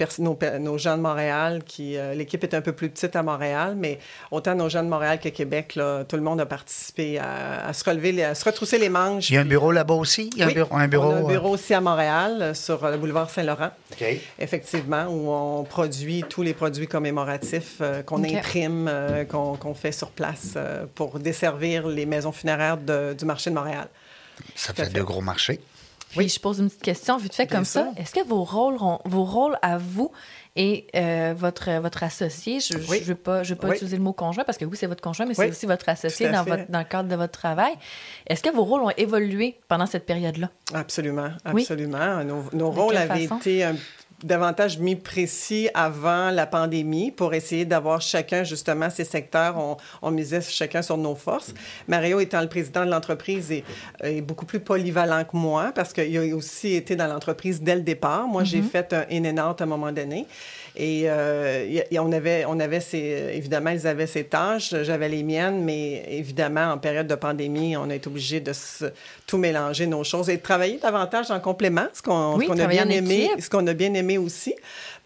nos, 0.58 0.78
gens 0.78 0.96
de 0.96 1.02
Montréal, 1.02 1.62
qui 1.64 1.96
l'équipe 2.14 2.42
est 2.44 2.54
un 2.54 2.60
peu 2.60 2.72
plus 2.72 2.90
petite 2.90 3.16
à 3.16 3.22
Montréal, 3.22 3.74
mais 3.76 3.98
autant 4.30 4.54
nos 4.54 4.68
gens 4.68 4.82
de 4.82 4.88
Montréal 4.88 5.18
que 5.20 5.28
Québec, 5.28 5.74
là, 5.74 6.04
tout 6.04 6.16
le 6.16 6.22
monde 6.22 6.40
a 6.40 6.46
participé 6.46 7.18
à, 7.18 7.72
se 7.72 7.84
relever, 7.84 8.22
à 8.22 8.34
se 8.34 8.44
retrousser 8.44 8.78
les 8.78 8.88
manches. 8.88 9.30
Il 9.30 9.34
y 9.34 9.36
a 9.36 9.40
un 9.40 9.46
bureau 9.46 9.72
là-bas 9.72 9.94
aussi? 9.94 10.30
Il 10.34 10.38
y 10.38 10.42
a 10.42 10.46
un 10.46 10.52
bureau, 10.52 10.74
un 10.76 10.88
bureau, 10.88 11.08
on 11.08 11.16
a 11.16 11.18
un 11.18 11.28
bureau 11.28 11.50
aussi 11.50 11.74
à 11.74 11.80
Montréal, 11.80 12.54
sur 12.54 12.88
le 12.88 12.96
boulevard 12.96 13.30
Saint-Laurent. 13.30 13.70
Effectivement, 14.38 15.06
où 15.08 15.30
on 15.30 15.64
produit 15.64 16.24
tous 16.28 16.42
les 16.42 16.54
produits 16.54 16.86
commémoratifs 16.86 17.78
euh, 17.80 18.02
qu'on 18.02 18.22
imprime, 18.24 18.88
euh, 18.88 19.24
qu'on 19.24 19.74
fait 19.74 19.92
sur 19.92 20.10
place 20.10 20.54
euh, 20.56 20.86
pour 20.94 21.18
desservir 21.18 21.86
les 21.86 22.06
maisons 22.06 22.32
funéraires 22.32 22.78
du 22.78 23.24
marché 23.24 23.50
de 23.50 23.54
Montréal. 23.54 23.88
Ça 24.54 24.74
fait, 24.74 24.92
de 24.92 25.02
gros 25.02 25.20
marchés. 25.20 25.60
Oui, 26.16 26.28
je 26.28 26.40
pose 26.40 26.60
une 26.60 26.68
petite 26.68 26.82
question 26.82 27.16
vite 27.16 27.34
fait 27.34 27.46
comme 27.46 27.64
ça. 27.64 27.88
Est-ce 27.96 28.14
que 28.14 28.26
vos 28.26 28.44
rôles, 28.44 28.76
vos 29.04 29.24
rôles 29.24 29.58
à 29.62 29.78
vous 29.78 30.10
et 30.54 30.86
euh, 30.96 31.34
votre, 31.36 31.70
votre 31.80 32.02
associé, 32.02 32.60
je 32.60 32.78
ne 32.78 33.04
veux 33.04 33.14
pas, 33.14 33.42
je 33.42 33.54
pas 33.54 33.74
utiliser 33.74 33.96
le 33.96 34.02
mot 34.02 34.14
conjoint 34.14 34.44
parce 34.44 34.56
que 34.56 34.64
oui, 34.64 34.76
c'est 34.78 34.86
votre 34.86 35.02
conjoint, 35.02 35.26
mais 35.26 35.34
c'est 35.34 35.50
aussi 35.50 35.66
votre 35.66 35.88
associé 35.88 36.30
dans, 36.30 36.44
votre, 36.44 36.70
dans 36.70 36.78
le 36.78 36.84
cadre 36.84 37.08
de 37.08 37.16
votre 37.16 37.38
travail. 37.38 37.74
Est-ce 38.26 38.42
que 38.42 38.50
vos 38.50 38.64
rôles 38.64 38.82
ont 38.82 38.92
évolué 38.96 39.58
pendant 39.68 39.86
cette 39.86 40.06
période-là? 40.06 40.50
Absolument, 40.72 41.30
absolument. 41.44 42.24
Nos, 42.24 42.44
nos 42.52 42.70
rôles 42.70 42.96
avaient 42.96 43.24
été 43.24 43.64
un 43.64 43.76
davantage 44.22 44.78
mis 44.78 44.96
précis 44.96 45.68
avant 45.74 46.30
la 46.30 46.46
pandémie 46.46 47.10
pour 47.10 47.34
essayer 47.34 47.64
d'avoir 47.64 48.00
chacun, 48.00 48.44
justement, 48.44 48.88
ces 48.90 49.04
secteurs. 49.04 49.56
On, 49.58 49.76
on, 50.02 50.10
misait 50.10 50.40
chacun 50.40 50.82
sur 50.82 50.96
nos 50.96 51.14
forces. 51.14 51.52
Mario, 51.88 52.20
étant 52.20 52.40
le 52.40 52.48
président 52.48 52.84
de 52.84 52.90
l'entreprise, 52.90 53.52
est, 53.52 53.64
est, 54.02 54.20
beaucoup 54.22 54.46
plus 54.46 54.60
polyvalent 54.60 55.24
que 55.24 55.36
moi 55.36 55.72
parce 55.74 55.92
qu'il 55.92 56.16
a 56.16 56.34
aussi 56.34 56.74
été 56.74 56.96
dans 56.96 57.06
l'entreprise 57.06 57.60
dès 57.60 57.74
le 57.74 57.82
départ. 57.82 58.26
Moi, 58.26 58.44
j'ai 58.44 58.60
mm-hmm. 58.60 58.70
fait 58.70 58.92
un 58.92 59.04
in 59.10 59.24
and 59.24 59.50
out 59.50 59.60
à 59.60 59.64
un 59.64 59.66
moment 59.66 59.92
donné. 59.92 60.26
Et, 60.76 61.04
euh, 61.06 61.80
on 61.98 62.12
avait, 62.12 62.44
on 62.46 62.60
avait 62.60 62.80
ces, 62.80 63.30
évidemment, 63.34 63.70
ils 63.70 63.86
avaient 63.86 64.06
ces 64.06 64.24
tâches, 64.24 64.74
j'avais 64.82 65.08
les 65.08 65.22
miennes, 65.22 65.64
mais 65.64 66.04
évidemment, 66.10 66.72
en 66.72 66.78
période 66.78 67.06
de 67.06 67.14
pandémie, 67.14 67.76
on 67.76 67.88
a 67.88 67.94
été 67.94 68.08
obligé 68.08 68.40
de 68.40 68.52
tout 69.26 69.38
mélanger 69.38 69.86
nos 69.86 70.04
choses 70.04 70.28
et 70.28 70.36
de 70.36 70.42
travailler 70.42 70.78
davantage 70.78 71.30
en 71.30 71.40
complément, 71.40 71.86
ce 71.94 72.02
qu'on 72.02 72.38
a 72.38 72.66
bien 72.66 72.88
aimé, 72.90 73.30
ce 73.38 73.48
qu'on 73.48 73.66
a 73.66 73.72
bien 73.72 73.94
aimé 73.94 74.05
aussi 74.18 74.54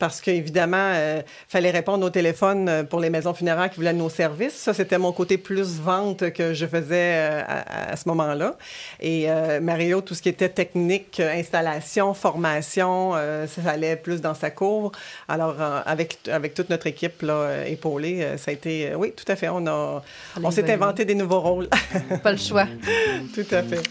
parce 0.01 0.23
qu'évidemment, 0.23 0.93
il 0.93 0.97
euh, 0.97 1.23
fallait 1.47 1.71
répondre 1.71 2.05
au 2.05 2.11
téléphone 2.11 2.69
euh, 2.69 2.83
pour 2.85 3.01
les 3.01 3.11
maisons 3.11 3.35
funéraires 3.35 3.69
qui 3.69 3.77
voulaient 3.77 3.93
nos 3.93 4.09
services. 4.09 4.55
Ça, 4.55 4.73
c'était 4.73 4.97
mon 4.97 5.13
côté 5.13 5.37
plus 5.37 5.79
vente 5.79 6.33
que 6.33 6.55
je 6.55 6.67
faisais 6.67 7.15
euh, 7.15 7.43
à, 7.47 7.95
ce 7.97 8.09
moment-là. 8.09 8.57
Et 9.01 9.29
Mario, 9.61 10.01
tout 10.01 10.15
ce 10.15 10.23
qui 10.23 10.31
était 10.31 10.49
technique, 10.49 11.21
installation, 11.21 12.15
formation, 12.15 13.13
ça 13.13 13.71
allait 13.71 13.97
plus 13.97 14.23
dans 14.23 14.33
sa 14.33 14.51
cour. 14.51 14.93
Alors, 15.29 15.57
avec, 15.85 16.17
avec 16.33 16.55
toute 16.55 16.71
notre 16.71 16.87
équipe 16.87 17.21
là, 17.21 17.67
épaulée, 17.67 18.27
ça 18.39 18.51
a 18.51 18.55
été... 18.55 18.95
oui, 18.97 19.13
tout 19.15 19.31
à 19.31 19.37
fait. 19.37 19.49
On, 19.51 19.67
a, 19.67 20.03
on 20.43 20.51
s'est 20.51 20.73
inventé 20.73 21.05
des 21.05 21.15
nouveaux 21.15 21.41
rôles. 21.41 21.69
Pas 22.23 22.33
le 22.33 22.39
choix. 22.39 22.67
tout 23.35 23.55
à 23.55 23.63
fait. 23.63 23.83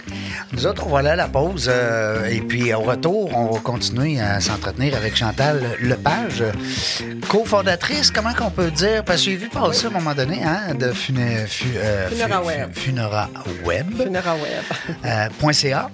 Nous 0.53 0.65
autres, 0.65 0.87
on 0.87 0.89
va 0.89 0.99
aller 0.99 1.09
à 1.09 1.15
la 1.15 1.27
pause. 1.27 1.69
et 2.29 2.41
puis, 2.41 2.73
au 2.73 2.81
retour, 2.81 3.29
on 3.35 3.51
va 3.51 3.59
continuer 3.59 4.19
à 4.19 4.39
s'entretenir 4.39 4.95
avec 4.95 5.15
Chantal 5.15 5.61
Le 5.79 5.98
page 6.03 6.43
cofondatrice, 7.27 8.11
comment 8.11 8.33
qu'on 8.33 8.49
peut 8.49 8.71
dire? 8.71 9.03
Parce 9.03 9.19
que 9.19 9.31
j'ai 9.31 9.35
vu 9.35 9.49
passer 9.49 9.85
à 9.85 9.89
un 9.89 9.93
moment 9.93 10.13
donné 10.13 10.41
hein, 10.43 10.73
de 10.73 10.91
funé, 10.91 11.45
euh, 11.77 12.09
Funera 12.09 12.43
Web. 12.43 12.69
Funera 12.73 13.29
Web. 13.65 13.87
Funera 13.95 14.35
Web. 14.35 14.63
Euh, 15.05 15.51
.ca. 15.53 15.89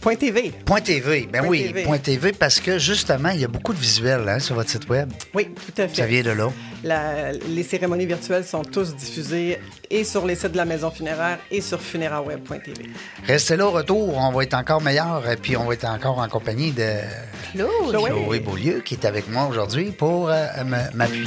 Point 0.00 0.16
TV. 0.16 0.52
Point 0.64 0.80
TV, 0.82 1.28
ben 1.32 1.44
oui, 1.48 1.74
Point 1.84 1.98
TV, 1.98 2.32
parce 2.32 2.60
que 2.60 2.78
justement, 2.78 3.30
il 3.30 3.40
y 3.40 3.44
a 3.44 3.48
beaucoup 3.48 3.72
de 3.72 3.78
visuels 3.78 4.28
hein, 4.28 4.38
sur 4.38 4.54
votre 4.54 4.70
site 4.70 4.88
web. 4.88 5.10
Oui, 5.34 5.48
tout 5.54 5.82
à 5.82 5.88
fait. 5.88 5.96
Ça 5.96 6.06
vient 6.06 6.22
de 6.22 6.30
là. 6.30 7.32
les 7.48 7.62
cérémonies 7.64 8.06
virtuelles 8.06 8.44
sont 8.44 8.62
tous 8.62 8.94
diffusées 8.94 9.58
et 9.90 10.04
sur 10.04 10.26
les 10.26 10.34
sites 10.34 10.52
de 10.52 10.56
la 10.56 10.64
maison 10.64 10.90
funéraire 10.90 11.38
et 11.50 11.60
sur 11.60 11.80
funeraweb.tv. 11.80 12.90
Restez 13.26 13.56
là 13.56 13.66
au 13.66 13.70
retour, 13.70 14.16
on 14.16 14.32
va 14.32 14.42
être 14.42 14.54
encore 14.54 14.82
meilleur 14.82 15.28
et 15.28 15.36
puis 15.36 15.56
on 15.56 15.64
va 15.64 15.74
être 15.74 15.86
encore 15.86 16.18
en 16.18 16.28
compagnie 16.28 16.72
de 16.72 17.00
Chloé, 17.52 18.10
Chloé 18.10 18.40
Beaulieu 18.40 18.80
qui 18.80 18.94
est 18.94 19.04
avec 19.04 19.28
moi 19.28 19.46
aujourd'hui 19.46 19.92
pour 19.92 20.28
euh, 20.30 20.46
m'appuyer. 20.94 21.26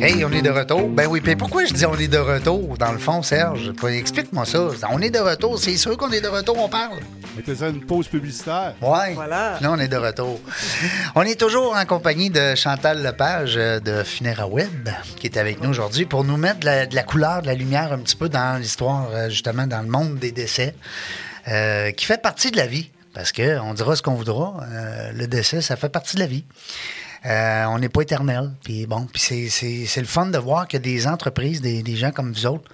Hey, 0.00 0.24
on 0.24 0.30
est 0.30 0.42
de 0.42 0.50
retour. 0.50 0.88
Ben 0.88 1.06
oui, 1.06 1.20
puis 1.20 1.36
pourquoi 1.36 1.64
je 1.64 1.72
dis 1.72 1.86
on 1.86 1.96
est 1.96 2.08
de 2.08 2.18
retour, 2.18 2.76
dans 2.76 2.92
le 2.92 2.98
fond, 2.98 3.22
Serge? 3.22 3.72
Explique-moi 3.88 4.44
ça. 4.44 4.68
On 4.90 5.00
est 5.00 5.10
de 5.10 5.18
retour, 5.18 5.58
c'est 5.58 5.76
sûr 5.76 5.96
qu'on 5.96 6.10
est 6.10 6.20
de 6.20 6.28
retour, 6.28 6.58
on 6.58 6.68
parle. 6.68 6.98
On 7.36 7.54
ça 7.54 7.68
une 7.68 7.84
pause 7.84 8.06
publicitaire. 8.06 8.74
Oui. 8.82 9.14
Voilà. 9.14 9.58
Là, 9.60 9.72
on 9.72 9.78
est 9.78 9.88
de 9.88 9.96
retour. 9.96 10.40
on 11.14 11.22
est 11.22 11.38
toujours 11.38 11.76
en 11.76 11.84
compagnie 11.86 12.30
de 12.30 12.54
Chantal 12.54 13.02
Lepage 13.02 13.54
euh, 13.56 13.80
de 13.80 14.02
Funera 14.02 14.46
Web, 14.46 14.88
qui 15.16 15.26
est 15.26 15.36
avec 15.36 15.62
nous 15.62 15.70
aujourd'hui 15.70 16.04
pour 16.04 16.24
nous 16.24 16.36
mettre 16.36 16.60
de 16.60 16.94
la, 16.94 17.02
couleur, 17.02 17.42
de 17.42 17.46
la 17.46 17.54
lumière 17.54 17.92
un 17.92 17.98
petit 17.98 18.16
peu 18.16 18.28
dans 18.28 18.60
l'histoire, 18.60 19.08
euh, 19.12 19.28
justement, 19.30 19.66
dans 19.66 19.80
le 19.80 19.88
monde 19.88 20.18
des 20.18 20.32
décès, 20.32 20.74
euh, 21.48 21.90
qui 21.92 22.04
fait 22.04 22.20
partie 22.20 22.50
de 22.50 22.56
la 22.56 22.66
vie. 22.66 22.90
Parce 23.14 23.32
qu'on 23.32 23.72
dira 23.72 23.96
ce 23.96 24.02
qu'on 24.02 24.14
voudra, 24.14 24.60
le 25.14 25.26
décès, 25.26 25.62
ça 25.62 25.76
fait 25.76 25.88
partie 25.88 26.16
de 26.16 26.20
la 26.20 26.26
vie. 26.26 26.44
Euh, 27.24 27.64
on 27.66 27.78
n'est 27.78 27.88
pas 27.88 28.02
éternel. 28.02 28.52
Puis 28.62 28.86
bon, 28.86 29.06
puis 29.06 29.20
c'est 29.20 30.00
le 30.00 30.06
fun 30.06 30.26
de 30.26 30.38
voir 30.38 30.68
qu'il 30.68 30.78
y 30.78 30.82
a 30.82 30.84
des 30.84 31.06
entreprises, 31.06 31.60
des, 31.60 31.96
gens 31.96 32.10
comme 32.10 32.32
vous 32.32 32.46
autres, 32.46 32.70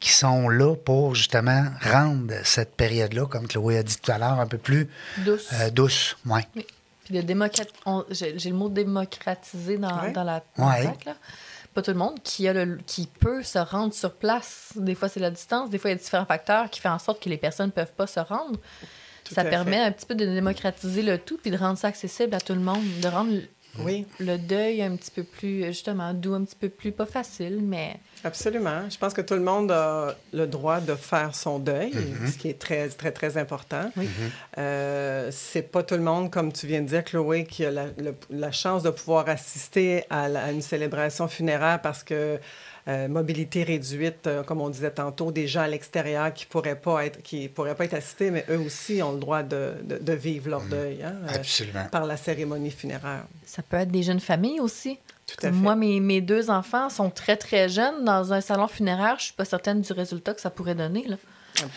qui 0.00 0.10
sont 0.10 0.48
là 0.48 0.74
pour 0.76 1.14
justement 1.14 1.66
rendre 1.82 2.34
cette 2.44 2.76
période-là, 2.76 3.26
comme 3.26 3.48
Chloé 3.48 3.78
a 3.78 3.82
dit 3.82 3.96
tout 3.96 4.12
à 4.12 4.18
l'heure, 4.18 4.40
un 4.40 4.46
peu 4.46 4.58
plus 4.58 4.88
douce. 5.18 5.48
Euh, 5.54 5.70
douce, 5.70 6.16
ouais. 6.26 6.46
Oui. 6.56 6.66
Puis 7.04 7.22
de 7.22 7.50
j'ai 8.10 8.50
le 8.50 8.56
mot 8.56 8.68
démocratiser 8.68 9.76
dans, 9.76 10.10
dans 10.12 10.24
la 10.24 10.42
ouais. 10.56 10.84
là. 11.04 11.14
pas 11.74 11.82
tout 11.82 11.90
le 11.90 11.98
monde, 11.98 12.18
qui, 12.22 12.48
a 12.48 12.54
le, 12.54 12.78
qui 12.86 13.06
peut 13.06 13.42
se 13.42 13.58
rendre 13.58 13.92
sur 13.92 14.14
place. 14.14 14.72
Des 14.76 14.94
fois, 14.94 15.10
c'est 15.10 15.20
la 15.20 15.30
distance, 15.30 15.68
des 15.68 15.78
fois, 15.78 15.90
il 15.90 15.94
y 15.94 15.96
a 15.96 15.98
différents 15.98 16.24
facteurs 16.24 16.70
qui 16.70 16.80
font 16.80 16.90
en 16.90 16.98
sorte 16.98 17.22
que 17.22 17.28
les 17.28 17.36
personnes 17.36 17.66
ne 17.66 17.72
peuvent 17.72 17.92
pas 17.92 18.06
se 18.06 18.20
rendre. 18.20 18.58
ça 19.30 19.44
permet 19.44 19.80
un 19.80 19.92
petit 19.92 20.06
peu 20.06 20.14
de 20.14 20.24
démocratiser 20.24 21.02
le 21.02 21.18
tout 21.18 21.36
puis 21.36 21.50
de 21.50 21.58
rendre 21.58 21.78
ça 21.78 21.88
accessible 21.88 22.34
à 22.34 22.40
tout 22.40 22.54
le 22.54 22.60
monde, 22.60 22.84
de 23.02 23.08
rendre 23.08 23.32
oui. 23.80 24.06
le 24.20 24.36
deuil 24.36 24.82
un 24.82 24.96
petit 24.96 25.10
peu 25.10 25.22
plus, 25.22 25.64
justement, 25.64 26.12
doux, 26.14 26.34
un 26.34 26.44
petit 26.44 26.56
peu 26.56 26.68
plus, 26.68 26.92
pas 26.92 27.06
facile, 27.06 27.60
mais... 27.62 27.96
Absolument. 28.22 28.88
Je 28.88 28.96
pense 28.96 29.12
que 29.12 29.20
tout 29.20 29.34
le 29.34 29.42
monde 29.42 29.70
a 29.70 30.16
le 30.32 30.46
droit 30.46 30.80
de 30.80 30.94
faire 30.94 31.34
son 31.34 31.58
deuil, 31.58 31.90
mm-hmm. 31.90 32.32
ce 32.32 32.38
qui 32.38 32.48
est 32.48 32.58
très, 32.58 32.88
très, 32.88 33.12
très 33.12 33.36
important. 33.36 33.90
Oui. 33.96 34.08
Euh, 34.58 35.28
c'est 35.30 35.62
pas 35.62 35.82
tout 35.82 35.94
le 35.94 36.02
monde, 36.02 36.30
comme 36.30 36.52
tu 36.52 36.66
viens 36.66 36.82
de 36.82 36.88
dire, 36.88 37.04
Chloé, 37.04 37.44
qui 37.44 37.64
a 37.64 37.70
la, 37.70 38.52
chance 38.52 38.82
de 38.82 38.90
pouvoir 38.90 39.28
assister 39.28 40.04
à, 40.10 40.24
à, 40.24 40.52
une 40.52 40.62
célébration 40.62 41.28
funéraire 41.28 41.82
parce 41.82 42.02
que 42.02 42.38
euh, 42.86 43.08
mobilité 43.08 43.62
réduite, 43.62 44.26
euh, 44.26 44.42
comme 44.42 44.60
on 44.60 44.68
disait 44.68 44.90
tantôt, 44.90 45.32
des 45.32 45.48
gens 45.48 45.62
à 45.62 45.68
l'extérieur 45.68 46.34
qui 46.34 46.44
pourraient 46.44 46.78
pas 46.78 47.06
être 47.06 47.22
qui 47.22 47.48
pourraient 47.48 47.74
pas 47.74 47.86
être 47.86 47.94
assistés, 47.94 48.30
mais 48.30 48.44
eux 48.50 48.58
aussi 48.58 49.02
ont 49.02 49.12
le 49.12 49.20
droit 49.20 49.42
de, 49.42 49.72
de, 49.82 50.12
vivre 50.12 50.50
leur 50.50 50.62
mm. 50.64 50.68
deuil 50.68 51.02
hein, 51.02 51.14
euh, 51.32 51.84
par 51.90 52.04
la 52.04 52.18
cérémonie 52.18 52.70
funéraire. 52.70 53.24
Ça 53.46 53.62
peut 53.62 53.78
être 53.78 53.90
des 53.90 54.02
jeunes 54.02 54.20
familles 54.20 54.60
aussi. 54.60 54.98
Tout 55.26 55.46
à 55.46 55.48
fait. 55.48 55.50
Moi, 55.52 55.74
mes, 55.76 55.98
mes, 56.00 56.20
deux 56.20 56.50
enfants 56.50 56.90
sont 56.90 57.08
très, 57.08 57.38
très 57.38 57.70
jeunes. 57.70 58.04
Dans 58.04 58.34
un 58.34 58.42
salon 58.42 58.68
funéraire, 58.68 59.16
je 59.18 59.24
suis 59.24 59.32
pas 59.32 59.46
certaine 59.46 59.80
du 59.80 59.92
résultat 59.94 60.34
que 60.34 60.42
ça 60.42 60.50
pourrait 60.50 60.74
donner. 60.74 61.06
Là. 61.08 61.16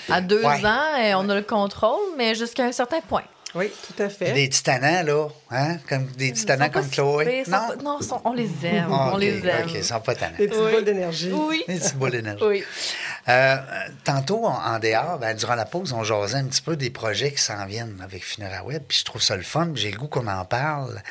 À 0.09 0.19
deux 0.19 0.43
ans, 0.43 0.59
on 1.15 1.29
a 1.29 1.35
le 1.35 1.41
contrôle, 1.41 2.01
mais 2.17 2.35
jusqu'à 2.35 2.65
un 2.65 2.73
certain 2.73 2.99
point. 2.99 3.23
Oui, 3.55 3.71
tout 3.87 4.03
à 4.03 4.09
fait. 4.09 4.33
Des 4.33 4.49
titanants, 4.49 5.03
là, 5.03 5.27
hein? 5.51 5.77
Comme 5.87 6.05
des 6.07 6.33
titanants 6.33 6.69
comme 6.69 6.89
Chloé. 6.89 7.43
non, 7.47 7.69
non 7.83 7.99
on 8.25 8.33
les 8.33 8.49
aime. 8.63 8.91
on 8.91 9.17
les 9.17 9.39
aime. 9.47 9.67
OK, 9.67 9.73
ils 9.73 9.83
sont 9.83 9.99
pas 10.01 10.15
tannants. 10.15 10.37
Des 10.37 10.47
petites 10.47 10.71
boules 10.71 10.83
d'énergie. 10.83 11.31
Oui. 11.31 11.63
Des 11.67 11.75
petites 11.79 11.95
boules 11.95 12.11
d'énergie. 12.11 12.43
oui. 12.43 12.63
Euh, 13.29 13.57
tantôt, 14.03 14.45
en, 14.45 14.79
dehors, 14.79 15.17
ben, 15.19 15.35
durant 15.35 15.55
la 15.55 15.65
pause, 15.65 15.93
on 15.93 16.03
jasait 16.03 16.37
un 16.37 16.45
petit 16.45 16.61
peu 16.61 16.75
des 16.75 16.89
projets 16.89 17.31
qui 17.31 17.41
s'en 17.41 17.65
viennent 17.65 17.99
avec 18.01 18.23
Funéraire 18.23 18.65
Web. 18.65 18.83
Puis 18.87 18.99
je 18.99 19.05
trouve 19.05 19.21
ça 19.21 19.35
le 19.35 19.43
fun. 19.43 19.71
J'ai 19.75 19.91
le 19.91 19.97
goût 19.97 20.07
qu'on 20.07 20.27
en 20.27 20.45
parle. 20.45 21.01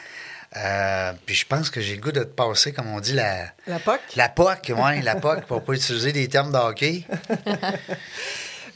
Euh, 0.57 1.12
puis 1.27 1.35
je 1.35 1.46
pense 1.46 1.68
que 1.68 1.81
j'ai 1.81 1.96
le 1.96 2.01
goût 2.01 2.12
de 2.12 2.22
te 2.22 2.35
passer, 2.35 2.72
comme 2.72 2.88
on 2.88 3.01
dit, 3.01 3.12
la... 3.12 3.46
La 3.66 3.79
POC? 3.79 4.01
La 4.16 4.29
POC, 4.29 4.72
oui, 4.77 5.03
la 5.03 5.16
POC, 5.16 5.44
pour 5.44 5.62
pas 5.62 5.75
utiliser 5.75 6.12
des 6.12 6.29
termes 6.29 6.53
de 6.53 6.57
hockey. 6.57 7.05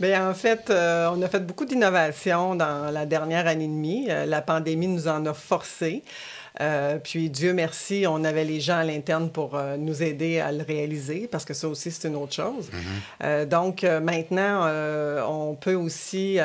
Bien, 0.00 0.30
en 0.30 0.32
fait, 0.32 0.70
euh, 0.70 1.10
on 1.14 1.20
a 1.20 1.28
fait 1.28 1.44
beaucoup 1.46 1.66
d'innovations 1.66 2.54
dans 2.54 2.90
la 2.90 3.04
dernière 3.04 3.46
année 3.46 3.64
et 3.64 3.68
demie. 3.68 4.06
Euh, 4.08 4.24
la 4.24 4.40
pandémie 4.40 4.88
nous 4.88 5.08
en 5.08 5.26
a 5.26 5.34
forcé. 5.34 6.02
Euh, 6.62 6.96
puis 6.98 7.28
Dieu 7.28 7.52
merci, 7.52 8.06
on 8.08 8.24
avait 8.24 8.44
les 8.44 8.60
gens 8.60 8.78
à 8.78 8.84
l'interne 8.84 9.30
pour 9.30 9.60
nous 9.78 10.02
aider 10.02 10.40
à 10.40 10.52
le 10.52 10.64
réaliser, 10.64 11.28
parce 11.30 11.44
que 11.44 11.54
ça 11.54 11.68
aussi, 11.68 11.90
c'est 11.90 12.08
une 12.08 12.16
autre 12.16 12.32
chose. 12.32 12.70
Mm-hmm. 13.22 13.44
donc 13.44 13.84
maintenant, 13.84 14.68
on 15.28 15.54
peut 15.54 15.76
aussi 15.76 16.38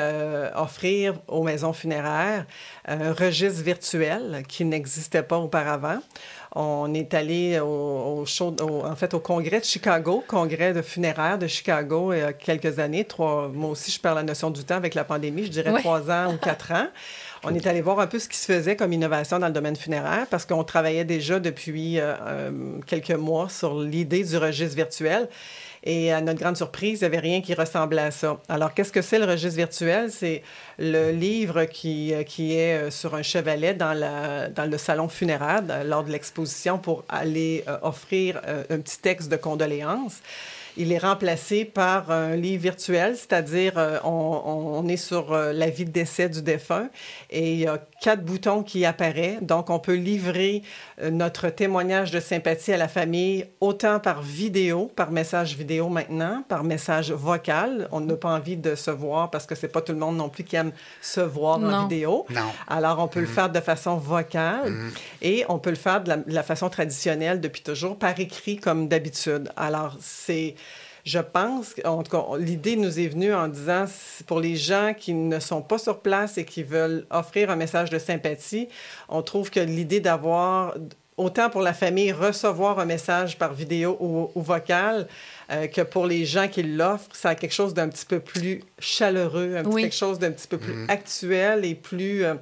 offrir 0.54 1.14
aux 1.26 1.42
maisons 1.42 1.72
funéraires 1.72 2.46
un 2.86 3.12
registre 3.12 3.64
virtuel 3.64 4.44
qui 4.46 4.64
n'existait 4.64 5.24
pas 5.24 5.38
auparavant. 5.38 5.98
On 6.54 6.94
est 6.94 7.12
allé 7.14 7.58
au, 7.60 8.24
en 8.24 8.96
fait, 8.96 9.14
au 9.14 9.20
congrès 9.20 9.60
de 9.60 9.64
Chicago, 9.64 10.24
congrès 10.26 10.72
de 10.72 10.82
funéraire 10.82 11.38
de 11.38 11.46
Chicago 11.46 12.12
il 12.12 12.18
y 12.18 12.22
a 12.22 12.32
quelques 12.32 12.78
années. 12.78 13.04
Trois, 13.04 13.48
moi 13.52 13.70
aussi, 13.70 13.90
je 13.90 14.00
perds 14.00 14.14
la 14.14 14.22
notion 14.22 14.50
du 14.50 14.64
temps 14.64 14.76
avec 14.76 14.94
la 14.94 15.04
pandémie, 15.04 15.44
je 15.44 15.50
dirais 15.50 15.74
trois 15.80 16.10
ans 16.10 16.32
ou 16.32 16.36
quatre 16.36 16.72
ans. 16.72 16.86
On 17.44 17.54
est 17.54 17.66
allé 17.66 17.80
voir 17.80 18.00
un 18.00 18.06
peu 18.06 18.18
ce 18.18 18.28
qui 18.28 18.36
se 18.36 18.52
faisait 18.52 18.76
comme 18.76 18.92
innovation 18.92 19.38
dans 19.38 19.46
le 19.46 19.52
domaine 19.52 19.76
funéraire 19.76 20.26
parce 20.30 20.46
qu'on 20.46 20.64
travaillait 20.64 21.04
déjà 21.04 21.38
depuis 21.38 22.00
euh, 22.00 22.14
euh, 22.26 22.50
quelques 22.86 23.10
mois 23.10 23.48
sur 23.48 23.80
l'idée 23.80 24.24
du 24.24 24.36
registre 24.36 24.74
virtuel. 24.74 25.28
Et 25.88 26.12
à 26.12 26.20
notre 26.20 26.40
grande 26.40 26.56
surprise, 26.56 26.98
il 27.00 27.02
n'y 27.02 27.06
avait 27.06 27.20
rien 27.20 27.40
qui 27.40 27.54
ressemblait 27.54 28.02
à 28.02 28.10
ça. 28.10 28.38
Alors, 28.48 28.74
qu'est-ce 28.74 28.90
que 28.90 29.02
c'est 29.02 29.20
le 29.20 29.24
registre 29.24 29.56
virtuel? 29.56 30.10
C'est 30.10 30.42
le 30.80 31.12
livre 31.12 31.64
qui, 31.64 32.12
euh, 32.12 32.24
qui 32.24 32.56
est 32.56 32.74
euh, 32.74 32.90
sur 32.90 33.14
un 33.14 33.22
chevalet 33.22 33.72
dans, 33.72 33.94
dans 34.52 34.68
le 34.68 34.78
salon 34.78 35.08
funéraire 35.08 35.62
lors 35.84 36.02
de 36.02 36.10
l'exposition 36.10 36.78
pour 36.78 37.04
aller 37.08 37.62
euh, 37.68 37.78
offrir 37.82 38.40
un 38.68 38.80
petit 38.80 38.98
texte 38.98 39.30
de 39.30 39.36
condoléances. 39.36 40.20
Il 40.76 40.92
est 40.92 40.98
remplacé 40.98 41.64
par 41.64 42.10
un 42.10 42.36
livre 42.36 42.62
virtuel, 42.62 43.16
c'est-à-dire 43.16 43.78
euh, 43.78 43.98
on, 44.04 44.80
on, 44.84 44.88
est 44.88 44.96
sur 44.96 45.32
euh, 45.32 45.52
la 45.52 45.70
vie 45.70 45.84
de 45.84 45.90
décès 45.90 46.28
du 46.28 46.42
défunt 46.42 46.88
et 47.30 47.52
il 47.54 47.60
y 47.60 47.66
a 47.66 47.78
quatre 48.02 48.22
boutons 48.22 48.62
qui 48.62 48.84
apparaissent. 48.84 49.42
Donc, 49.42 49.70
on 49.70 49.78
peut 49.78 49.94
livrer 49.94 50.62
euh, 51.00 51.10
notre 51.10 51.48
témoignage 51.48 52.10
de 52.10 52.20
sympathie 52.20 52.72
à 52.72 52.76
la 52.76 52.88
famille 52.88 53.46
autant 53.60 54.00
par 54.00 54.22
vidéo, 54.22 54.90
par 54.94 55.10
message 55.10 55.56
vidéo 55.56 55.88
maintenant, 55.88 56.44
par 56.48 56.62
message 56.62 57.10
vocal. 57.10 57.88
On 57.90 58.00
n'a 58.00 58.16
pas 58.16 58.34
envie 58.34 58.56
de 58.56 58.74
se 58.74 58.90
voir 58.90 59.30
parce 59.30 59.46
que 59.46 59.54
c'est 59.54 59.68
pas 59.68 59.80
tout 59.80 59.92
le 59.92 59.98
monde 59.98 60.16
non 60.16 60.28
plus 60.28 60.44
qui 60.44 60.56
aime 60.56 60.72
se 61.00 61.20
voir 61.20 61.58
en 61.58 61.84
vidéo. 61.84 62.26
Non. 62.30 62.42
Alors, 62.68 62.98
on 62.98 63.08
peut 63.08 63.20
le 63.20 63.26
mm. 63.26 63.30
faire 63.30 63.50
de 63.50 63.60
façon 63.60 63.96
vocale 63.96 64.70
mm. 64.70 64.90
et 65.22 65.44
on 65.48 65.58
peut 65.58 65.70
le 65.70 65.76
faire 65.76 66.02
de 66.02 66.10
la, 66.10 66.16
de 66.18 66.34
la 66.34 66.42
façon 66.42 66.68
traditionnelle 66.68 67.40
depuis 67.40 67.62
toujours 67.62 67.98
par 67.98 68.18
écrit 68.20 68.58
comme 68.58 68.88
d'habitude. 68.88 69.50
Alors, 69.56 69.96
c'est 70.00 70.54
je 71.06 71.20
pense, 71.20 71.74
en 71.84 72.02
tout 72.02 72.10
cas, 72.10 72.36
l'idée 72.36 72.74
nous 72.74 72.98
est 72.98 73.06
venue 73.06 73.32
en 73.32 73.46
disant, 73.46 73.84
pour 74.26 74.40
les 74.40 74.56
gens 74.56 74.92
qui 74.92 75.14
ne 75.14 75.38
sont 75.38 75.62
pas 75.62 75.78
sur 75.78 76.00
place 76.00 76.36
et 76.36 76.44
qui 76.44 76.64
veulent 76.64 77.06
offrir 77.10 77.48
un 77.48 77.56
message 77.56 77.90
de 77.90 77.98
sympathie, 77.98 78.68
on 79.08 79.22
trouve 79.22 79.50
que 79.50 79.60
l'idée 79.60 80.00
d'avoir 80.00 80.74
autant 81.16 81.48
pour 81.48 81.62
la 81.62 81.72
famille 81.72 82.10
recevoir 82.10 82.80
un 82.80 82.86
message 82.86 83.38
par 83.38 83.54
vidéo 83.54 83.96
ou, 84.00 84.42
vocal 84.42 85.06
euh, 85.52 85.68
que 85.68 85.80
pour 85.80 86.06
les 86.06 86.24
gens 86.24 86.48
qui 86.48 86.64
l'offrent, 86.64 87.14
ça 87.14 87.30
a 87.30 87.34
quelque 87.36 87.54
chose 87.54 87.72
d'un 87.72 87.88
petit 87.88 88.04
peu 88.04 88.18
plus 88.18 88.62
chaleureux, 88.80 89.56
un 89.56 89.62
quelque 89.62 89.94
chose 89.94 90.18
d'un 90.18 90.32
petit 90.32 90.48
peu 90.48 90.58
plus 90.58 90.74
mm-hmm. 90.74 90.90
actuel 90.90 91.64
et 91.64 91.76
plus 91.76 92.24
euh, 92.24 92.34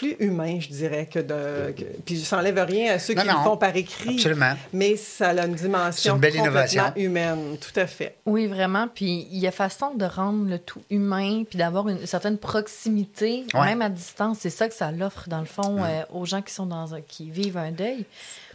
plus 0.00 0.16
humain, 0.18 0.58
je 0.60 0.68
dirais, 0.68 1.06
que 1.06 1.18
de. 1.18 1.74
puis 2.04 2.22
je 2.22 2.34
n'enlève 2.34 2.58
rien 2.64 2.94
à 2.94 2.98
ceux 2.98 3.14
qui 3.14 3.26
le 3.26 3.32
font 3.44 3.56
par 3.56 3.76
écrit. 3.76 4.14
Absolument. 4.14 4.54
Mais 4.72 4.96
ça 4.96 5.28
a 5.28 5.46
une 5.46 5.54
dimension 5.54 6.14
une 6.14 6.20
belle 6.20 6.36
complètement 6.36 6.92
humaine, 6.96 7.58
tout 7.60 7.78
à 7.78 7.86
fait. 7.86 8.16
Oui, 8.24 8.46
vraiment. 8.46 8.88
Puis 8.88 9.28
il 9.30 9.38
y 9.38 9.46
a 9.46 9.50
façon 9.50 9.94
de 9.94 10.04
rendre 10.04 10.48
le 10.48 10.58
tout 10.58 10.82
humain, 10.90 11.44
puis 11.48 11.58
d'avoir 11.58 11.88
une 11.88 12.06
certaine 12.06 12.38
proximité, 12.38 13.44
même 13.54 13.82
à 13.82 13.88
distance. 13.88 14.38
C'est 14.40 14.50
ça 14.50 14.68
que 14.68 14.74
ça 14.74 14.90
l'offre, 14.90 15.28
dans 15.28 15.40
le 15.40 15.46
fond, 15.46 15.82
euh, 15.82 16.02
aux 16.12 16.24
gens 16.24 16.42
qui 16.42 16.52
sont 16.52 16.66
dans 16.66 16.88
qui 17.06 17.30
vivent 17.30 17.58
un 17.58 17.72
deuil. 17.72 18.06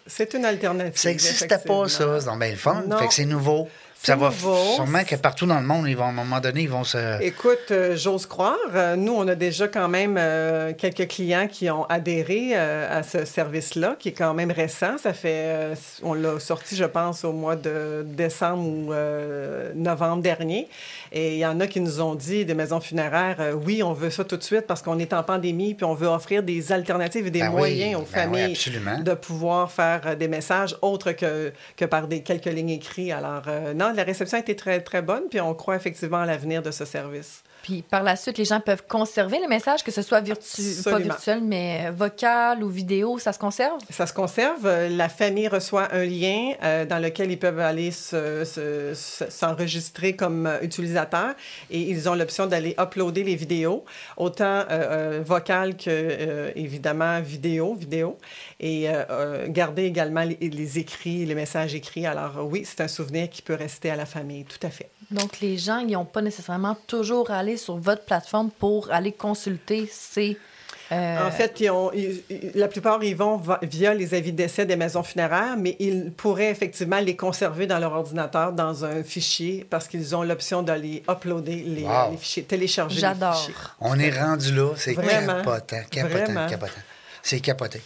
C'est 0.08 0.34
une 0.34 0.46
alternative. 0.46 1.00
Ça 1.00 1.10
n'existait 1.10 1.58
pas, 1.60 1.88
ça. 1.88 2.20
C'est 2.22 2.38
bien 2.38 2.50
le 2.50 2.56
fun. 2.56 2.84
Fait 3.00 3.08
que 3.08 3.14
c'est 3.14 3.26
nouveau. 3.26 3.70
Ça 4.06 4.16
va 4.16 4.32
sûrement 4.32 5.04
que 5.04 5.16
partout 5.16 5.48
dans 5.48 5.60
le 5.60 5.66
monde, 5.66 5.88
ils 5.88 5.98
vont, 5.98 6.06
à 6.06 6.10
un 6.10 6.12
moment 6.12 6.40
donné, 6.40 6.62
ils 6.62 6.70
vont 6.70 6.84
se. 6.84 7.22
Écoute, 7.24 7.72
euh, 7.72 7.96
j'ose 7.96 8.28
croire. 8.28 8.56
Euh, 8.76 8.96
nous, 8.96 9.14
on 9.14 9.28
a 9.28 9.34
déjà 9.34 9.68
quand 9.68 9.88
même 9.88 10.16
euh, 10.20 10.74
quelques 10.78 11.08
clients 11.08 11.48
qui 11.48 11.72
ont 11.72 11.86
adhéré 11.86 12.56
à 12.56 13.02
ce 13.02 13.26
service-là, 13.26 13.96
qui 13.98 14.10
est 14.10 14.14
quand 14.14 14.36
même 14.36 14.52
récent. 14.52 15.00
Ça 15.00 15.14
fait. 15.14 15.74
on 16.04 16.14
l'a 16.14 16.40
sorti, 16.40 16.76
je 16.76 16.84
pense, 16.84 17.24
au 17.24 17.34
mois 17.34 17.56
de 17.56 18.06
décembre 18.06 18.64
ou 18.64 18.94
novembre 19.76 20.22
dernier. 20.22 20.68
Et 21.12 21.34
il 21.34 21.40
y 21.40 21.46
en 21.46 21.60
a 21.60 21.68
qui 21.68 21.80
nous 21.80 22.02
ont 22.02 22.14
dit, 22.14 22.46
des 22.46 22.54
maisons 22.54 22.80
funéraires, 22.80 23.38
oui, 23.66 23.82
on 23.82 23.94
veut 23.94 24.10
ça 24.10 24.24
tout 24.24 24.38
de 24.38 24.44
suite 24.44 24.68
parce 24.68 24.82
qu'on 24.82 25.00
est 25.00 25.14
en 25.14 25.24
pandémie, 25.24 25.74
puis 25.74 25.86
on 25.86 25.94
veut 25.94 26.08
offrir 26.08 26.44
des 26.44 26.72
alternatives 26.72 27.28
et 27.28 27.32
des 27.32 27.40
ben 27.40 27.52
moyens 27.52 27.96
aux 27.96 28.06
ben 28.12 28.30
familles 28.30 28.58
de 29.04 29.14
pouvoir 29.14 29.72
faire 29.72 30.16
des 30.18 30.28
messages 30.28 30.76
autres 30.82 31.14
que, 31.14 31.52
que 31.78 31.86
par 31.86 32.08
des 32.08 32.22
quelques 32.22 32.46
lignes 32.46 32.72
écrites. 32.72 33.12
Alors, 33.12 33.44
non, 33.76 33.95
la 33.96 34.04
réception 34.04 34.38
a 34.38 34.42
été 34.42 34.56
très, 34.56 34.82
très 34.82 35.02
bonne, 35.02 35.24
puis 35.30 35.42
on 35.42 35.54
croit 35.54 35.76
effectivement 35.76 36.20
à 36.20 36.26
l'avenir 36.26 36.62
de 36.62 36.72
ce 36.72 36.86
service. 36.86 37.44
Puis 37.66 37.82
par 37.82 38.04
la 38.04 38.16
suite, 38.16 38.38
les 38.38 38.46
gens 38.46 38.60
peuvent 38.60 38.84
conserver 38.88 39.40
les 39.40 39.48
messages, 39.48 39.84
que 39.84 39.90
ce 39.90 40.04
soit 40.04 40.22
virtu 40.22 40.62
pas 40.84 41.00
virtuel, 41.00 41.42
mais 41.42 41.90
vocal 41.90 42.64
ou 42.64 42.70
vidéo, 42.70 43.18
ça 43.18 43.34
se 43.34 43.40
conserve? 43.40 43.80
Ça 43.90 44.06
se 44.06 44.14
conserve. 44.14 44.70
La 44.92 45.10
famille 45.10 45.48
reçoit 45.48 45.92
un 45.92 46.06
lien 46.06 46.52
euh, 46.62 46.86
dans 46.86 47.00
lequel 47.00 47.32
ils 47.32 47.40
peuvent 47.40 47.60
aller 47.60 47.90
s'enregistrer 47.90 50.12
se, 50.12 50.16
comme 50.16 50.46
euh, 50.46 50.60
utilisateur 50.62 51.34
et 51.72 51.80
ils 51.80 52.08
ont 52.08 52.14
l'option 52.14 52.46
d'aller 52.46 52.76
uploader 52.80 53.24
les 53.24 53.36
vidéos, 53.36 53.84
autant 54.16 54.66
euh, 54.70 55.24
vocales 55.26 55.76
que, 55.76 56.52
évidemment, 56.56 57.20
vidéo, 57.20 57.74
vidéo, 57.74 58.20
et 58.60 58.90
garder 59.48 59.86
également 59.86 60.24
les, 60.24 60.38
les 60.40 60.78
écrits, 60.78 61.26
les 61.26 61.34
messages 61.34 61.74
écrits. 61.74 62.06
Alors 62.06 62.46
oui, 62.46 62.62
c'est 62.64 62.82
un 62.82 62.88
souvenir 62.88 63.28
qui 63.28 63.42
peut 63.42 63.56
rester 63.56 63.85
à 63.90 63.96
la 63.96 64.06
famille, 64.06 64.46
tout 64.46 64.66
à 64.66 64.70
fait. 64.70 64.90
Donc, 65.12 65.40
les 65.40 65.58
gens, 65.58 65.80
ils 65.80 65.92
n'ont 65.92 66.06
pas 66.06 66.22
nécessairement 66.22 66.76
toujours 66.88 67.32
à 67.32 67.38
aller 67.38 67.58
sur 67.58 67.78
votre 67.78 68.04
plateforme 68.04 68.50
pour 68.50 68.92
aller 68.92 69.12
consulter 69.12 69.88
ces... 69.92 70.38
Euh, 70.92 71.28
en 71.28 71.32
fait, 71.32 71.64
la 72.54 72.68
plupart, 72.68 73.04
ils 73.04 73.16
vont 73.16 73.42
via 73.64 73.96
les 73.96 74.14
avis 74.14 74.32
d'essai 74.32 74.68
des 74.68 74.76
maisons 74.76 75.02
funéraires, 75.02 75.56
mais 75.58 75.76
ils 75.80 76.12
pourraient 76.12 76.52
effectivement 76.52 77.00
les 77.00 77.16
conserver 77.16 77.66
dans 77.66 77.80
leur 77.80 77.94
ordinateur 77.94 78.52
dans 78.54 78.86
un 78.86 79.02
fichier 79.02 79.66
parce 79.68 79.88
qu'ils 79.88 80.16
ont 80.16 80.22
l'option 80.22 80.62
d'aller 80.62 81.02
uploader 81.10 81.64
les, 81.64 81.88
fichiers, 82.20 82.44
télécharger 82.44 83.02
les 83.02 83.32
fichiers. 83.34 83.56
On 83.82 83.98
est 83.98 84.12
rendu 84.12 84.54
là, 84.54 84.74
c'est 84.76 84.94
capotant, 84.94 85.78
capotant, 85.90 86.48
capotant. 86.48 86.82
C'est 87.26 87.40
capoté. 87.40 87.82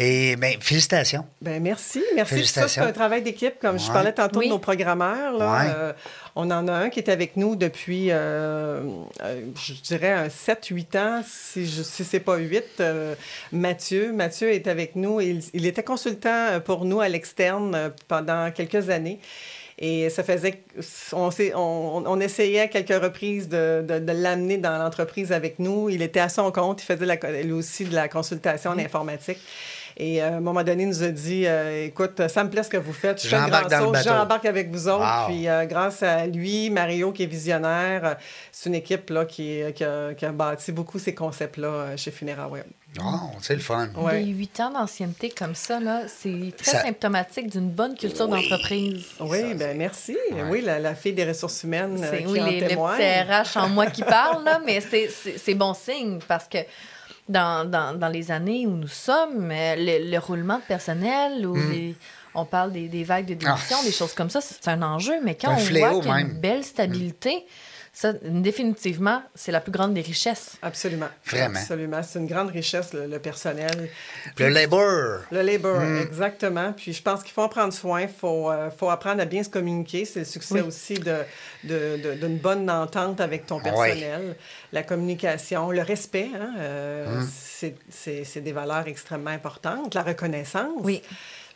Et 0.00 0.34
bien, 0.34 0.54
félicitations. 0.58 1.24
Ben 1.40 1.62
merci, 1.62 2.02
merci. 2.16 2.44
Ça, 2.46 2.66
c'est 2.66 2.80
un 2.80 2.90
travail 2.90 3.22
d'équipe, 3.22 3.60
comme 3.60 3.78
je 3.78 3.86
parlais 3.92 4.12
tantôt 4.12 4.42
de 4.42 4.48
nos 4.48 4.58
programmeurs. 4.58 5.38
Là, 5.38 5.66
euh, 5.68 5.92
on 6.34 6.50
en 6.50 6.66
a 6.66 6.72
un 6.72 6.90
qui 6.90 6.98
est 6.98 7.08
avec 7.08 7.36
nous 7.36 7.54
depuis, 7.54 8.08
euh, 8.10 8.82
euh, 9.22 9.40
je 9.54 9.72
dirais, 9.74 10.26
7-8 10.26 10.98
ans, 10.98 11.22
si, 11.24 11.64
je, 11.64 11.80
si 11.84 12.02
c'est 12.02 12.18
pas 12.18 12.38
8. 12.38 12.82
Mathieu. 13.52 14.12
Mathieu 14.12 14.50
est 14.50 14.66
avec 14.66 14.96
nous. 14.96 15.20
Il, 15.20 15.44
il 15.54 15.64
était 15.64 15.84
consultant 15.84 16.58
pour 16.64 16.86
nous 16.86 17.00
à 17.00 17.08
l'externe 17.08 17.92
pendant 18.08 18.50
quelques 18.50 18.90
années. 18.90 19.20
Et 19.78 20.08
ça 20.08 20.24
faisait. 20.24 20.62
On, 21.12 21.28
on, 21.54 22.04
on 22.06 22.20
essayait 22.20 22.60
à 22.60 22.68
quelques 22.68 23.02
reprises 23.02 23.48
de, 23.48 23.84
de, 23.86 24.12
l'amener 24.12 24.56
dans 24.56 24.78
l'entreprise 24.78 25.32
avec 25.32 25.58
nous. 25.58 25.90
Il 25.90 26.00
était 26.00 26.20
à 26.20 26.30
son 26.30 26.50
compte. 26.50 26.82
Il 26.82 26.86
faisait 26.86 27.04
la, 27.04 27.16
lui 27.42 27.52
aussi 27.52 27.84
de 27.84 27.94
la 27.94 28.08
consultation 28.08 28.70
en 28.70 28.78
informatique. 28.78 29.38
Et 29.98 30.22
euh, 30.22 30.26
à 30.26 30.36
un 30.36 30.40
moment 30.40 30.62
donné, 30.62 30.82
il 30.82 30.88
nous 30.88 31.02
a 31.02 31.08
dit 31.08 31.46
euh, 31.46 31.86
Écoute, 31.86 32.28
ça 32.28 32.44
me 32.44 32.50
plaît 32.50 32.62
ce 32.62 32.68
que 32.68 32.76
vous 32.76 32.92
faites. 32.92 33.22
Je 33.22 33.28
j'embarque 33.28 33.70
dans 33.70 33.90
le 33.90 33.98
J'embarque 34.02 34.44
avec 34.44 34.70
vous 34.70 34.88
autres. 34.88 35.26
Puis 35.26 35.48
euh, 35.48 35.64
grâce 35.64 36.02
à 36.02 36.26
lui, 36.26 36.68
Mario, 36.68 37.12
qui 37.12 37.22
est 37.22 37.26
visionnaire, 37.26 38.16
c'est 38.52 38.68
une 38.68 38.74
équipe 38.74 39.08
là, 39.10 39.24
qui, 39.24 39.62
qui, 39.74 39.84
a, 39.84 40.12
qui, 40.14 40.26
a, 40.26 40.32
bâti 40.32 40.72
beaucoup 40.72 40.98
ces 40.98 41.14
concepts-là 41.14 41.96
chez 41.96 42.10
Funera 42.10 42.48
Web. 42.48 42.66
Oh, 42.98 43.30
c'est 43.40 43.54
le 43.54 43.60
fun. 43.60 43.88
Des 44.10 44.24
huit 44.24 44.58
ans 44.60 44.70
d'ancienneté 44.70 45.30
comme 45.30 45.54
ça, 45.54 45.80
là, 45.80 46.02
c'est 46.08 46.52
très 46.56 46.82
symptomatique 46.82 47.50
d'une 47.50 47.68
bonne 47.68 47.94
culture 47.94 48.28
d'entreprise. 48.28 49.04
Oui, 49.20 49.54
ben 49.54 49.76
merci. 49.76 50.16
Oui, 50.50 50.62
la, 50.62 50.78
la, 50.78 50.94
fille 50.94 51.12
des 51.12 51.24
ressources 51.24 51.62
humaines 51.62 51.96
qui 51.96 52.26
oui, 52.26 52.40
en 52.40 52.46
les, 52.46 52.66
témoigne. 52.66 53.02
RH 53.02 53.58
en 53.58 53.68
moi 53.68 53.86
qui 53.86 54.02
parle, 54.02 54.44
là, 54.44 54.60
mais 54.64 54.80
c'est 54.80 55.54
bon 55.54 55.74
signe 55.74 56.18
parce 56.26 56.48
que 56.48 56.58
dans, 57.28 57.68
dans, 57.68 57.98
dans, 57.98 58.08
les 58.08 58.30
années 58.30 58.66
où 58.66 58.72
nous 58.76 58.88
sommes, 58.88 59.50
euh, 59.50 59.74
le, 59.76 60.18
roulement 60.18 60.58
de 60.58 60.62
personnel, 60.62 61.46
ou 61.46 61.56
hmm. 61.56 61.94
on 62.34 62.44
parle 62.44 62.72
des, 62.72 62.88
des, 62.88 63.04
vagues 63.04 63.26
de 63.26 63.34
démission, 63.34 63.76
ah. 63.80 63.84
des 63.84 63.92
choses 63.92 64.14
comme 64.14 64.30
ça, 64.30 64.40
c'est 64.40 64.68
un 64.68 64.82
enjeu. 64.82 65.20
Mais 65.22 65.34
quand 65.34 65.50
on 65.50 65.56
voit 65.56 66.00
qu'il 66.00 66.08
y 66.08 66.12
a 66.12 66.20
une 66.20 66.40
belle 66.40 66.64
stabilité, 66.64 67.44
ça, 67.96 68.12
définitivement, 68.12 69.22
c'est 69.34 69.52
la 69.52 69.60
plus 69.62 69.72
grande 69.72 69.94
des 69.94 70.02
richesses. 70.02 70.58
Absolument. 70.60 71.08
Vraiment. 71.24 71.58
Absolument. 71.58 72.02
C'est 72.02 72.18
une 72.18 72.26
grande 72.26 72.50
richesse, 72.50 72.92
le, 72.92 73.18
personnel. 73.18 73.88
le 74.38 74.48
labor. 74.48 75.20
Le 75.32 75.40
labor, 75.40 75.80
hmm. 75.80 76.02
exactement. 76.02 76.74
Puis 76.74 76.92
je 76.92 77.00
pense 77.00 77.22
qu'il 77.22 77.32
faut 77.32 77.40
en 77.40 77.48
prendre 77.48 77.72
soin. 77.72 78.02
Il 78.02 78.10
faut, 78.10 78.50
euh, 78.50 78.70
faut 78.70 78.90
apprendre 78.90 79.22
à 79.22 79.24
bien 79.24 79.42
se 79.42 79.48
communiquer. 79.48 80.04
C'est 80.04 80.18
le 80.18 80.24
succès 80.26 80.60
aussi 80.60 80.96
d'une 80.96 81.24
de, 81.64 82.20
de, 82.20 82.28
bonne 82.28 82.68
entente 82.68 83.22
avec 83.22 83.46
ton 83.46 83.60
personnel. 83.60 84.36
La 84.72 84.82
communication, 84.82 85.70
le 85.70 85.80
respect, 85.80 86.28
hein, 86.38 86.52
euh, 86.58 87.22
hmm. 87.22 87.72
c'est 87.88 88.40
des 88.42 88.52
valeurs 88.52 88.88
extrêmement 88.88 89.30
importantes. 89.30 89.94
La 89.94 90.02
reconnaissance. 90.02 90.82
Oui 90.82 91.00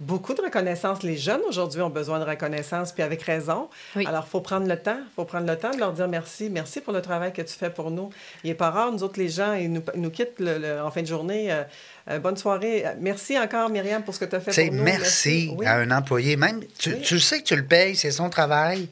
beaucoup 0.00 0.34
de 0.34 0.40
reconnaissance. 0.40 1.02
Les 1.02 1.16
jeunes 1.16 1.42
aujourd'hui 1.46 1.82
ont 1.82 1.90
besoin 1.90 2.18
de 2.18 2.24
reconnaissance, 2.24 2.92
puis 2.92 3.02
avec 3.02 3.22
raison. 3.22 3.68
Alors, 3.94 4.24
il 4.26 4.30
faut 4.30 4.40
prendre 4.40 4.66
le 4.66 4.76
temps. 4.76 4.98
Il 4.98 5.14
faut 5.14 5.24
prendre 5.24 5.46
le 5.46 5.56
temps 5.56 5.70
de 5.70 5.78
leur 5.78 5.92
dire 5.92 6.08
merci. 6.08 6.48
Merci 6.50 6.80
pour 6.80 6.92
le 6.92 7.02
travail 7.02 7.32
que 7.32 7.42
tu 7.42 7.54
fais 7.54 7.70
pour 7.70 7.90
nous. 7.90 8.10
Il 8.42 8.48
n'est 8.48 8.54
pas 8.54 8.70
rare, 8.70 8.90
nous 8.90 9.02
autres, 9.02 9.20
les 9.20 9.28
gens, 9.28 9.52
ils 9.52 9.70
nous, 9.70 9.82
nous 9.94 10.10
quittent 10.10 10.40
en 10.40 10.90
fin 10.90 11.02
de 11.02 11.06
journée. 11.06 11.52
Euh, 11.52 11.62
euh, 12.08 12.18
bonne 12.18 12.36
soirée. 12.36 12.84
Merci 12.98 13.38
encore, 13.38 13.68
Myriam, 13.68 14.02
pour 14.02 14.14
ce 14.14 14.20
que 14.20 14.24
tu 14.24 14.36
as 14.36 14.40
fait 14.40 14.66
pour 14.66 14.74
nous. 14.74 14.82
Merci, 14.82 15.54
merci 15.58 15.66
à 15.66 15.76
un 15.76 15.90
employé. 15.90 16.36
Même, 16.36 16.64
tu, 16.78 16.98
tu 17.00 17.20
sais 17.20 17.40
que 17.40 17.44
tu 17.44 17.56
le 17.56 17.64
payes, 17.64 17.94
c'est 17.94 18.10
son 18.10 18.30
travail. 18.30 18.88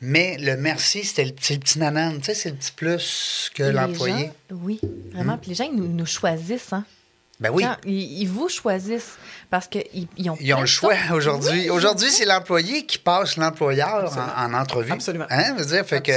Mais 0.00 0.38
le 0.38 0.56
merci, 0.56 1.04
c'est 1.04 1.24
le, 1.24 1.32
petit 1.32 1.78
nanan, 1.78 2.18
tu 2.18 2.24
sais, 2.24 2.34
c'est 2.34 2.50
le 2.50 2.56
petit 2.56 2.72
plus 2.72 3.50
que 3.54 3.62
l'employé. 3.62 4.30
Oui, 4.50 4.80
vraiment. 5.12 5.36
Puis 5.36 5.50
les 5.50 5.54
gens, 5.54 5.68
ils 5.70 5.76
nous, 5.76 5.88
nous 5.88 6.06
choisissent, 6.06 6.72
hein? 6.72 6.86
Ben 7.40 7.50
oui. 7.50 7.64
ils, 7.86 8.26
vous 8.26 8.50
choisissent 8.50 9.16
parce 9.48 9.66
qu'ils 9.66 10.08
ils 10.18 10.28
ont. 10.28 10.36
Ils 10.40 10.52
ont 10.52 10.60
le 10.60 10.66
choix 10.66 10.94
aujourd'hui. 11.14 11.70
aujourd'hui, 11.70 12.10
c'est 12.10 12.26
l'employé 12.26 12.84
qui 12.84 12.98
passe 12.98 13.38
l'employeur 13.38 14.12
en, 14.36 14.52
entrevue. 14.52 14.92
Absolument. 14.92 15.24
Hein? 15.30 15.54
Veux 15.56 15.64
dire, 15.64 15.86
fait 15.86 16.02
que, 16.02 16.12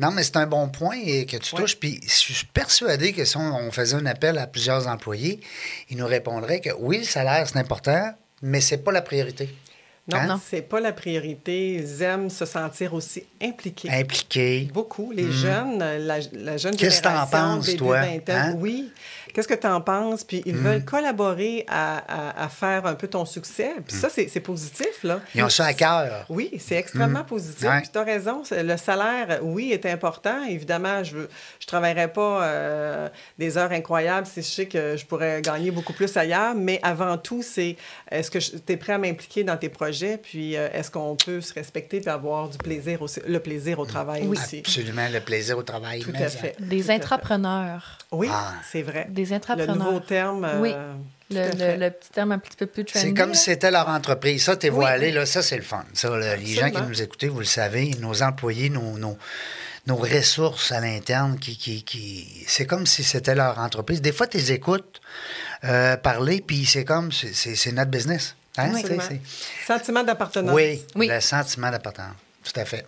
non, 0.00 0.10
mais 0.12 0.22
c'est 0.22 0.38
un 0.38 0.46
bon 0.46 0.68
point 0.68 0.96
que 1.28 1.36
tu 1.36 1.54
touches. 1.54 1.76
Puis 1.76 2.00
je 2.02 2.08
suis 2.08 2.46
persuadé 2.46 3.12
que 3.12 3.26
si 3.26 3.36
on, 3.36 3.70
faisait 3.70 3.96
un 3.96 4.06
appel 4.06 4.38
à 4.38 4.46
plusieurs 4.46 4.88
employés, 4.88 5.40
ils 5.90 5.96
nous 5.96 6.06
répondraient 6.06 6.60
que 6.60 6.70
oui, 6.78 6.98
le 6.98 7.04
salaire, 7.04 7.46
c'est 7.46 7.58
important, 7.58 8.14
mais 8.40 8.60
c'est 8.60 8.78
pas 8.78 8.92
la 8.92 9.02
priorité. 9.02 9.54
Non, 10.08 10.16
hein? 10.18 10.26
non. 10.26 10.40
c'est 10.44 10.62
pas 10.62 10.80
la 10.80 10.92
priorité. 10.92 11.74
Ils 11.74 12.02
aiment 12.02 12.28
se 12.28 12.44
sentir 12.44 12.92
aussi 12.92 13.24
impliqués. 13.40 13.88
Impliqués. 13.90 14.68
Beaucoup. 14.72 15.12
Les 15.12 15.24
hmm. 15.24 15.32
jeunes, 15.32 15.78
la, 15.78 16.18
la 16.32 16.56
jeune 16.56 16.76
Qu'est-ce 16.76 16.98
que 16.98 17.04
t'en 17.04 17.26
penses, 17.26 17.76
toi? 17.76 18.00
Hein? 18.28 18.54
Oui. 18.58 18.90
Qu'est-ce 19.32 19.48
que 19.48 19.54
tu 19.54 19.66
en 19.66 19.80
penses? 19.80 20.24
Puis 20.24 20.42
ils 20.44 20.54
hmm. 20.54 20.64
veulent 20.64 20.84
collaborer 20.84 21.64
à, 21.68 22.42
à, 22.44 22.48
faire 22.48 22.86
un 22.86 22.94
peu 22.94 23.08
ton 23.08 23.24
succès. 23.24 23.72
Puis 23.86 23.96
ça, 23.96 24.08
c'est 24.10 24.40
positif, 24.40 25.02
là. 25.04 25.20
Ils 25.34 25.42
ont 25.42 25.48
ça 25.48 25.66
à 25.66 25.72
cœur. 25.72 26.26
Oui, 26.28 26.50
c'est 26.58 26.76
extrêmement 26.76 27.20
hmm. 27.20 27.26
positif. 27.26 27.68
Puis 27.80 27.90
tu 27.92 27.98
as 27.98 28.02
raison. 28.02 28.42
Le 28.50 28.76
salaire, 28.76 29.40
oui, 29.42 29.72
est 29.72 29.86
important. 29.86 30.44
Évidemment, 30.44 31.02
je 31.04 31.16
ne 31.16 31.26
je 31.60 31.66
travaillerai 31.66 32.12
pas 32.12 32.44
euh, 32.44 33.08
des 33.38 33.56
heures 33.56 33.72
incroyables 33.72 34.26
si 34.26 34.42
je 34.42 34.46
sais 34.46 34.66
que 34.66 34.96
je 34.96 35.06
pourrais 35.06 35.40
gagner 35.42 35.70
beaucoup 35.70 35.92
plus 35.92 36.14
ailleurs. 36.16 36.54
Mais 36.54 36.80
avant 36.82 37.16
tout, 37.16 37.42
c'est 37.42 37.76
est-ce 38.10 38.30
que 38.30 38.38
tu 38.38 38.72
es 38.72 38.76
prêt 38.76 38.94
à 38.94 38.98
m'impliquer 38.98 39.44
dans 39.44 39.56
tes 39.56 39.68
projets? 39.68 40.18
Puis 40.18 40.56
euh, 40.56 40.68
est-ce 40.72 40.90
qu'on 40.90 41.16
peut 41.16 41.40
se 41.40 41.54
respecter 41.54 42.02
et 42.02 42.08
avoir 42.08 42.48
du 42.48 42.58
plaisir 42.58 43.02
aussi, 43.02 43.20
le 43.26 43.40
plaisir 43.40 43.78
au 43.78 43.86
travail 43.86 44.22
oui. 44.26 44.36
aussi? 44.38 44.58
Absolument, 44.58 45.08
le 45.10 45.20
plaisir 45.20 45.56
au 45.56 45.62
travail. 45.62 46.00
Tout 46.00 46.12
à 46.14 46.28
fait. 46.28 46.56
Des 46.60 46.90
entrepreneurs. 46.90 47.98
Oui, 48.10 48.28
ah. 48.30 48.52
c'est 48.70 48.82
vrai 48.82 49.06
des 49.21 49.21
intrapreneurs. 49.30 49.76
Le 49.76 49.82
nouveau 49.82 50.00
terme. 50.00 50.44
Euh, 50.44 50.60
oui. 50.60 50.74
Le, 51.30 51.88
petit 51.88 52.10
terme 52.10 52.32
un 52.32 52.38
petit 52.38 52.56
peu 52.56 52.66
plus 52.66 52.84
trendy. 52.84 53.06
C'est 53.06 53.14
comme 53.14 53.34
si 53.34 53.44
c'était 53.44 53.70
leur 53.70 53.88
entreprise. 53.88 54.44
Ça, 54.44 54.56
t'es 54.56 54.68
oui. 54.68 54.76
voilé, 54.76 55.12
là, 55.12 55.24
ça, 55.24 55.42
c'est 55.42 55.56
le 55.56 55.62
fun. 55.62 55.84
Ça, 55.94 56.10
les 56.36 56.54
gens 56.54 56.70
qui 56.70 56.82
nous 56.82 57.00
écoutent, 57.00 57.24
vous 57.24 57.38
le 57.38 57.44
savez, 57.44 57.90
nos 58.00 58.22
employés, 58.22 58.68
nos, 58.68 58.98
nos, 58.98 59.16
nos 59.86 59.96
ressources 59.96 60.72
à 60.72 60.80
l'interne, 60.80 61.38
qui, 61.38 61.56
qui, 61.56 61.82
qui... 61.84 62.44
c'est 62.46 62.66
comme 62.66 62.86
si 62.86 63.02
c'était 63.02 63.34
leur 63.34 63.58
entreprise. 63.58 64.02
Des 64.02 64.12
fois, 64.12 64.26
tu 64.26 64.36
les 64.36 64.52
écoutes 64.52 65.00
euh, 65.64 65.96
parler, 65.96 66.42
puis 66.46 66.66
c'est 66.66 66.84
comme, 66.84 67.10
c'est 67.12 67.72
notre 67.72 67.90
business. 67.90 68.36
Hein? 68.58 68.72
Oui, 68.74 68.82
Sentiment 69.66 70.04
d'appartenance. 70.04 70.54
Oui, 70.54 70.82
oui, 70.94 71.08
le 71.08 71.20
sentiment 71.20 71.70
d'appartenance. 71.70 72.16
Tout 72.42 72.58
à 72.58 72.64
fait. 72.64 72.84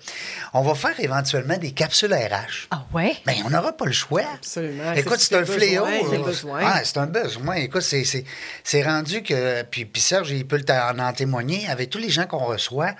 On 0.52 0.62
va 0.62 0.74
faire 0.74 0.98
éventuellement 0.98 1.56
des 1.56 1.70
capsules 1.70 2.12
RH. 2.12 2.66
Ah 2.72 2.84
ouais? 2.92 3.16
Bien, 3.24 3.44
on 3.46 3.50
n'aura 3.50 3.72
pas 3.72 3.86
le 3.86 3.92
choix. 3.92 4.22
Absolument. 4.34 4.92
Écoute, 4.94 5.20
c'est 5.20 5.36
un 5.36 5.44
fléau. 5.44 5.86
C'est 6.10 6.18
besoin. 6.18 6.60
Ah, 6.64 6.80
c'est 6.82 6.98
un 6.98 7.06
besoin. 7.06 7.54
Écoute, 7.54 7.82
c'est 7.82 8.82
rendu 8.82 9.22
que. 9.22 9.62
Puis, 9.62 9.84
puis 9.84 10.02
Serge, 10.02 10.30
il 10.32 10.46
peut 10.46 10.60
en, 10.68 11.12
témoigner. 11.12 11.68
Avec 11.68 11.90
tous 11.90 11.98
les 11.98 12.10
gens 12.10 12.26
qu'on 12.26 12.44
reçoit, 12.44 12.94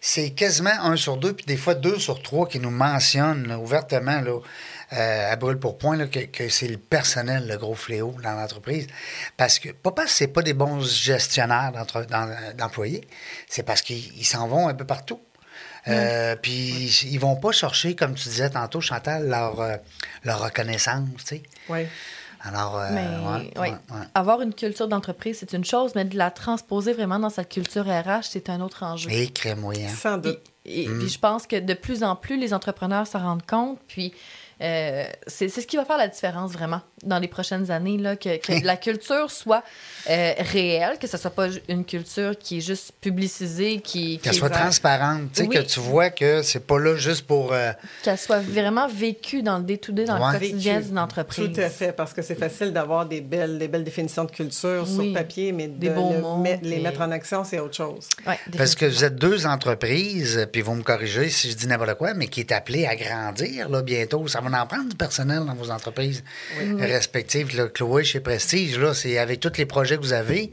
c'est 0.00 0.30
quasiment 0.30 0.72
un 0.80 0.96
sur 0.96 1.18
deux, 1.18 1.34
puis 1.34 1.44
des 1.44 1.58
fois 1.58 1.74
deux 1.74 1.98
sur 1.98 2.22
trois 2.22 2.48
qui 2.48 2.58
nous 2.58 2.70
mentionnent 2.70 3.52
ouvertement, 3.52 4.20
là, 4.20 4.40
euh, 4.94 5.32
à 5.32 5.36
brûle 5.36 5.58
pour 5.58 5.78
point, 5.78 6.06
que, 6.06 6.20
que 6.20 6.48
c'est 6.48 6.68
le 6.68 6.78
personnel, 6.78 7.46
le 7.46 7.56
gros 7.58 7.74
fléau 7.74 8.14
dans 8.22 8.32
l'entreprise. 8.32 8.86
Parce 9.36 9.58
que, 9.58 9.70
pas 9.70 9.92
parce 9.92 10.08
que 10.08 10.16
c'est 10.16 10.26
pas 10.28 10.42
des 10.42 10.54
bons 10.54 10.80
gestionnaires 10.80 11.72
d'employés, 12.56 13.06
c'est 13.46 13.62
parce 13.62 13.82
qu'ils 13.82 14.26
s'en 14.26 14.48
vont 14.48 14.68
un 14.68 14.74
peu 14.74 14.86
partout. 14.86 15.20
Euh, 15.88 16.36
puis 16.40 17.06
ils 17.10 17.18
vont 17.18 17.36
pas 17.36 17.52
chercher, 17.52 17.96
comme 17.96 18.14
tu 18.14 18.28
disais 18.28 18.50
tantôt, 18.50 18.80
Chantal, 18.80 19.28
leur, 19.28 19.60
euh, 19.60 19.76
leur 20.24 20.42
reconnaissance, 20.44 21.08
tu 21.18 21.24
sais. 21.24 21.42
Oui. 21.68 21.86
Alors, 22.44 22.76
euh, 22.78 22.88
mais, 22.90 23.74
avoir 24.14 24.42
une 24.42 24.52
culture 24.52 24.88
d'entreprise, 24.88 25.38
c'est 25.38 25.52
une 25.52 25.64
chose, 25.64 25.92
mais 25.94 26.04
de 26.04 26.16
la 26.16 26.30
transposer 26.32 26.92
vraiment 26.92 27.20
dans 27.20 27.30
sa 27.30 27.44
culture 27.44 27.84
RH, 27.84 28.24
c'est 28.30 28.50
un 28.50 28.60
autre 28.60 28.82
enjeu. 28.82 29.10
Et 29.10 29.32
moyen. 29.54 29.88
Sans 29.88 30.18
doute. 30.18 30.40
Et, 30.64 30.84
puis 30.84 31.04
mm. 31.04 31.08
je 31.08 31.18
pense 31.18 31.46
que 31.46 31.58
de 31.58 31.74
plus 31.74 32.02
en 32.02 32.16
plus, 32.16 32.36
les 32.36 32.52
entrepreneurs 32.52 33.06
s'en 33.06 33.20
rendent 33.20 33.46
compte, 33.46 33.78
puis 33.86 34.12
c'est 35.26 35.48
ce 35.48 35.66
qui 35.66 35.76
va 35.76 35.84
faire 35.84 35.98
la 35.98 36.08
différence 36.08 36.52
vraiment 36.52 36.80
dans 37.02 37.18
les 37.18 37.28
prochaines 37.28 37.70
années, 37.70 37.98
là, 37.98 38.16
que, 38.16 38.36
que 38.36 38.64
la 38.64 38.76
culture 38.88 39.30
soit 39.30 39.62
euh, 40.08 40.32
réelle, 40.38 40.98
que 40.98 41.06
ce 41.06 41.16
soit 41.16 41.30
pas 41.30 41.48
une 41.68 41.84
culture 41.84 42.38
qui 42.38 42.58
est 42.58 42.60
juste 42.60 42.92
publicisée, 43.00 43.80
qui... 43.80 44.18
Qu'elle 44.18 44.34
soit 44.34 44.50
transparente, 44.50 45.32
que 45.32 45.62
tu 45.62 45.80
vois 45.80 46.10
que 46.10 46.42
c'est 46.42 46.64
pas 46.64 46.78
là 46.78 46.96
juste 46.96 47.26
pour... 47.26 47.52
Euh, 47.52 47.72
Qu'elle 48.02 48.18
soit 48.18 48.40
vraiment 48.40 48.86
vécue 48.88 49.42
dans 49.42 49.58
le 49.58 49.64
day-to-day, 49.64 50.04
dans 50.04 50.18
le 50.18 50.38
quotidien 50.38 50.80
d'une 50.80 50.98
entreprise. 50.98 51.52
Tout 51.52 51.60
à 51.60 51.68
fait, 51.68 51.92
parce 51.92 52.12
que 52.12 52.22
c'est 52.22 52.36
facile 52.36 52.72
d'avoir 52.72 53.06
des 53.06 53.20
belles, 53.20 53.58
des 53.58 53.68
belles 53.68 53.84
définitions 53.84 54.24
de 54.24 54.30
culture 54.30 54.86
sur 54.86 55.12
papier, 55.12 55.52
mais 55.52 55.68
de 55.68 55.88
les 56.62 56.78
mettre 56.78 57.00
en 57.00 57.10
action, 57.10 57.44
c'est 57.44 57.58
autre 57.58 57.76
chose. 57.76 58.08
parce 58.56 58.74
que 58.74 58.86
vous 58.86 59.04
êtes 59.04 59.16
deux 59.16 59.46
entreprises, 59.46 60.48
puis 60.52 60.62
vous 60.62 60.74
me 60.74 60.82
corrigez 60.82 61.28
si 61.30 61.50
je 61.50 61.56
dis 61.56 61.66
n'importe 61.66 61.94
quoi, 61.94 62.14
mais 62.14 62.28
qui 62.28 62.40
est 62.40 62.52
appelé 62.52 62.86
à 62.86 62.94
grandir 62.94 63.68
là, 63.68 63.82
bientôt. 63.82 64.28
Ça 64.28 64.40
va 64.40 64.51
en 64.54 64.66
prendre 64.66 64.88
du 64.88 64.96
personnel 64.96 65.44
dans 65.46 65.54
vos 65.54 65.70
entreprises 65.70 66.22
respectives. 66.78 67.56
Là, 67.56 67.68
Chloé, 67.68 68.04
chez 68.04 68.20
Prestige, 68.20 68.78
là, 68.78 68.94
c'est 68.94 69.18
avec 69.18 69.40
tous 69.40 69.56
les 69.58 69.66
projets 69.66 69.96
que 69.96 70.02
vous 70.02 70.12
avez, 70.12 70.52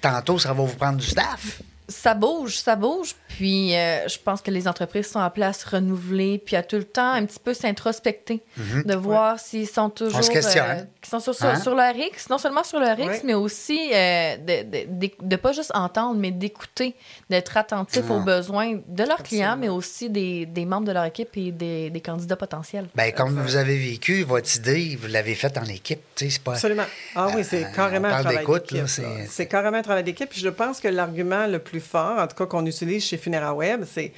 tantôt, 0.00 0.38
ça 0.38 0.52
va 0.52 0.62
vous 0.64 0.74
prendre 0.74 0.98
du 0.98 1.06
staff. 1.06 1.62
Ça 1.88 2.14
bouge, 2.14 2.56
ça 2.58 2.76
bouge. 2.76 3.14
Puis 3.28 3.74
euh, 3.76 4.06
je 4.08 4.16
pense 4.18 4.40
que 4.40 4.50
les 4.50 4.66
entreprises 4.68 5.08
sont 5.10 5.18
appelées 5.20 5.46
à 5.46 5.52
se 5.52 5.68
renouveler, 5.68 6.38
puis 6.38 6.54
à 6.56 6.62
tout 6.62 6.76
le 6.76 6.84
temps 6.84 7.10
un 7.12 7.24
petit 7.26 7.40
peu 7.42 7.52
s'introspecter, 7.52 8.42
Mhm. 8.56 8.84
de 8.84 8.94
voir 8.94 9.38
s'ils 9.40 9.68
sont 9.68 9.90
toujours. 9.90 10.18
On 10.18 10.22
se 10.22 10.30
questionne. 10.30 10.64
euh, 10.64 10.82
qu'ils 11.02 11.10
sont 11.10 11.20
sur, 11.20 11.34
sur, 11.34 11.46
Hein? 11.46 11.60
sur 11.60 11.74
leur 11.74 11.94
X, 11.96 12.30
non 12.30 12.38
seulement 12.38 12.62
sur 12.64 12.78
leur 12.80 12.98
X, 12.98 13.08
Ouais. 13.08 13.20
mais 13.24 13.34
aussi 13.34 13.78
euh, 13.92 14.36
de, 14.38 15.10
de 15.20 15.36
pas 15.36 15.52
juste 15.52 15.72
entendre, 15.74 16.14
mais 16.18 16.30
d'écouter, 16.30 16.94
d'être 17.28 17.56
attentif 17.56 18.08
aux 18.08 18.20
Ah. 18.20 18.24
besoins 18.24 18.78
de 18.86 19.04
leurs 19.04 19.22
clients, 19.22 19.56
mais 19.58 19.68
aussi 19.68 20.08
des, 20.08 20.46
des 20.46 20.64
membres 20.64 20.86
de 20.86 20.92
leur 20.92 21.04
équipe 21.04 21.36
et 21.36 21.50
des, 21.50 21.90
des 21.90 22.00
candidats 22.00 22.36
potentiels. 22.36 22.86
Ben, 22.94 23.12
comme 23.12 23.38
vous 23.40 23.56
avez 23.56 23.76
vécu, 23.78 24.22
votre 24.22 24.54
idée, 24.56 24.96
vous 25.00 25.08
l'avez 25.08 25.34
faite 25.34 25.58
en 25.58 25.64
équipe. 25.64 26.00
tu 26.14 26.24
sais, 26.26 26.30
C'est 26.30 26.42
pas... 26.42 26.52
Absolument. 26.52 26.84
Ah 27.16 27.28
oui, 27.34 27.42
c'est 27.44 27.64
Euh, 27.64 27.68
carrément 27.74 28.08
on 28.08 28.12
un 28.12 28.20
travail 28.22 28.46
d'équipe. 28.46 28.86
c'est- 28.86 29.26
C'est 29.28 29.46
carrément 29.46 29.76
un 29.78 29.82
travail 29.82 30.04
d'équipe. 30.04 30.30
Puis 30.30 30.40
je 30.40 30.48
pense 30.48 30.80
que 30.80 30.88
l'argument 30.88 31.46
le 31.46 31.58
plus 31.58 31.73
en 32.22 32.26
tout 32.26 32.36
cas 32.36 32.46
qu'on 32.46 32.66
utilise 32.66 33.04
chez 33.04 33.16
FuneraWeb, 33.16 33.84
c'est 33.84 34.12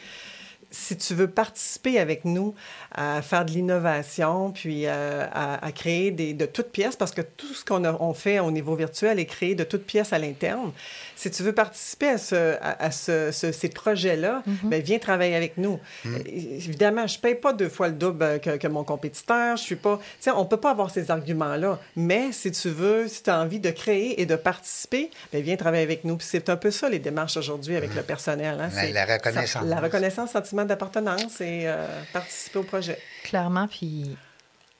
si 0.71 0.97
tu 0.97 1.15
veux 1.15 1.29
participer 1.29 1.99
avec 1.99 2.25
nous 2.25 2.55
à 2.93 3.23
faire 3.23 3.45
de 3.45 3.51
l'innovation, 3.53 4.51
puis 4.53 4.87
euh, 4.87 5.27
à, 5.33 5.73
créer 5.73 6.11
des, 6.11 6.35
de 6.35 6.47
toutes 6.47 6.71
pièces, 6.71 6.97
parce 6.97 7.13
que 7.13 7.23
tout 7.23 7.53
ce 7.55 7.65
qu'on 7.65 8.15
fait 8.15 8.41
au 8.41 8.51
niveau 8.51 8.75
virtuel 8.75 9.19
est 9.19 9.27
créé 9.27 9.55
de 9.55 9.65
toutes 9.65 9.85
pièces 9.85 10.13
à 10.13 10.19
l'interne. 10.19 10.73
Si 11.19 11.31
tu 11.31 11.43
veux 11.43 11.55
participer 11.55 12.09
à, 12.11 12.19
ce, 12.19 12.57
à, 12.61 12.85
à 12.85 12.91
ce- 12.91 13.31
ce- 13.33 13.51
ces 13.51 13.69
projets-là, 13.71 14.43
ben, 14.64 14.83
viens 14.83 14.99
travailler 14.99 15.35
avec 15.35 15.57
nous. 15.57 15.81
Euh, 16.05 16.19
Évidemment, 16.27 17.07
je 17.07 17.17
ne 17.17 17.21
paye 17.23 17.35
pas 17.35 17.53
deux 17.55 17.69
fois 17.71 17.89
le 17.89 17.95
double 17.95 18.23
euh, 18.23 18.39
que, 18.39 18.57
que 18.59 18.69
mon 18.69 18.85
compétiteur. 18.85 19.57
Je 19.57 19.62
suis 19.62 19.77
pas. 19.77 19.99
On 20.35 20.43
ne 20.43 20.49
peut 20.49 20.59
pas 20.59 20.71
avoir 20.71 20.91
ces 20.91 21.11
arguments-là. 21.11 21.79
Mais 21.97 22.33
si 22.33 22.51
tu 22.53 22.69
veux, 22.69 23.09
si 23.09 23.23
tu 23.23 23.31
as 23.31 23.41
envie 23.41 23.61
de 23.61 23.71
créer 23.71 24.21
et 24.21 24.27
de 24.27 24.37
participer, 24.37 25.11
ben, 25.33 25.43
viens 25.43 25.57
travailler 25.57 25.83
avec 25.85 26.05
nous. 26.05 26.17
Puis 26.19 26.27
c'est 26.31 26.49
un 26.51 26.57
peu 26.57 26.71
ça, 26.71 26.89
les 26.91 26.99
démarches 26.99 27.37
aujourd'hui 27.39 27.77
avec 27.77 27.95
le 27.95 28.03
personnel. 28.03 28.59
hein. 28.61 28.69
La- 28.75 28.81
C'est- 28.83 28.93
la 28.93 29.05
reconnaissance. 29.07 29.51
ça- 29.62 29.62
la 29.62 29.81
reconnaissance, 29.81 30.31
sentiment 30.33 30.64
d'appartenance 30.67 31.41
et 31.41 31.62
euh, 31.64 31.87
participer 32.12 32.59
au 32.59 32.62
projet. 32.62 32.99
Clairement, 33.25 33.67
puis 33.69 34.17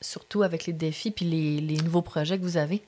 surtout 0.03 0.43
avec 0.43 0.67
les 0.67 0.73
défis 0.75 1.11
puis 1.11 1.25
les, 1.25 1.61
les 1.61 1.83
nouveaux 1.83 2.03
projets 2.03 2.39
que 2.39 2.43
vous 2.43 2.59
avez. 2.59 2.83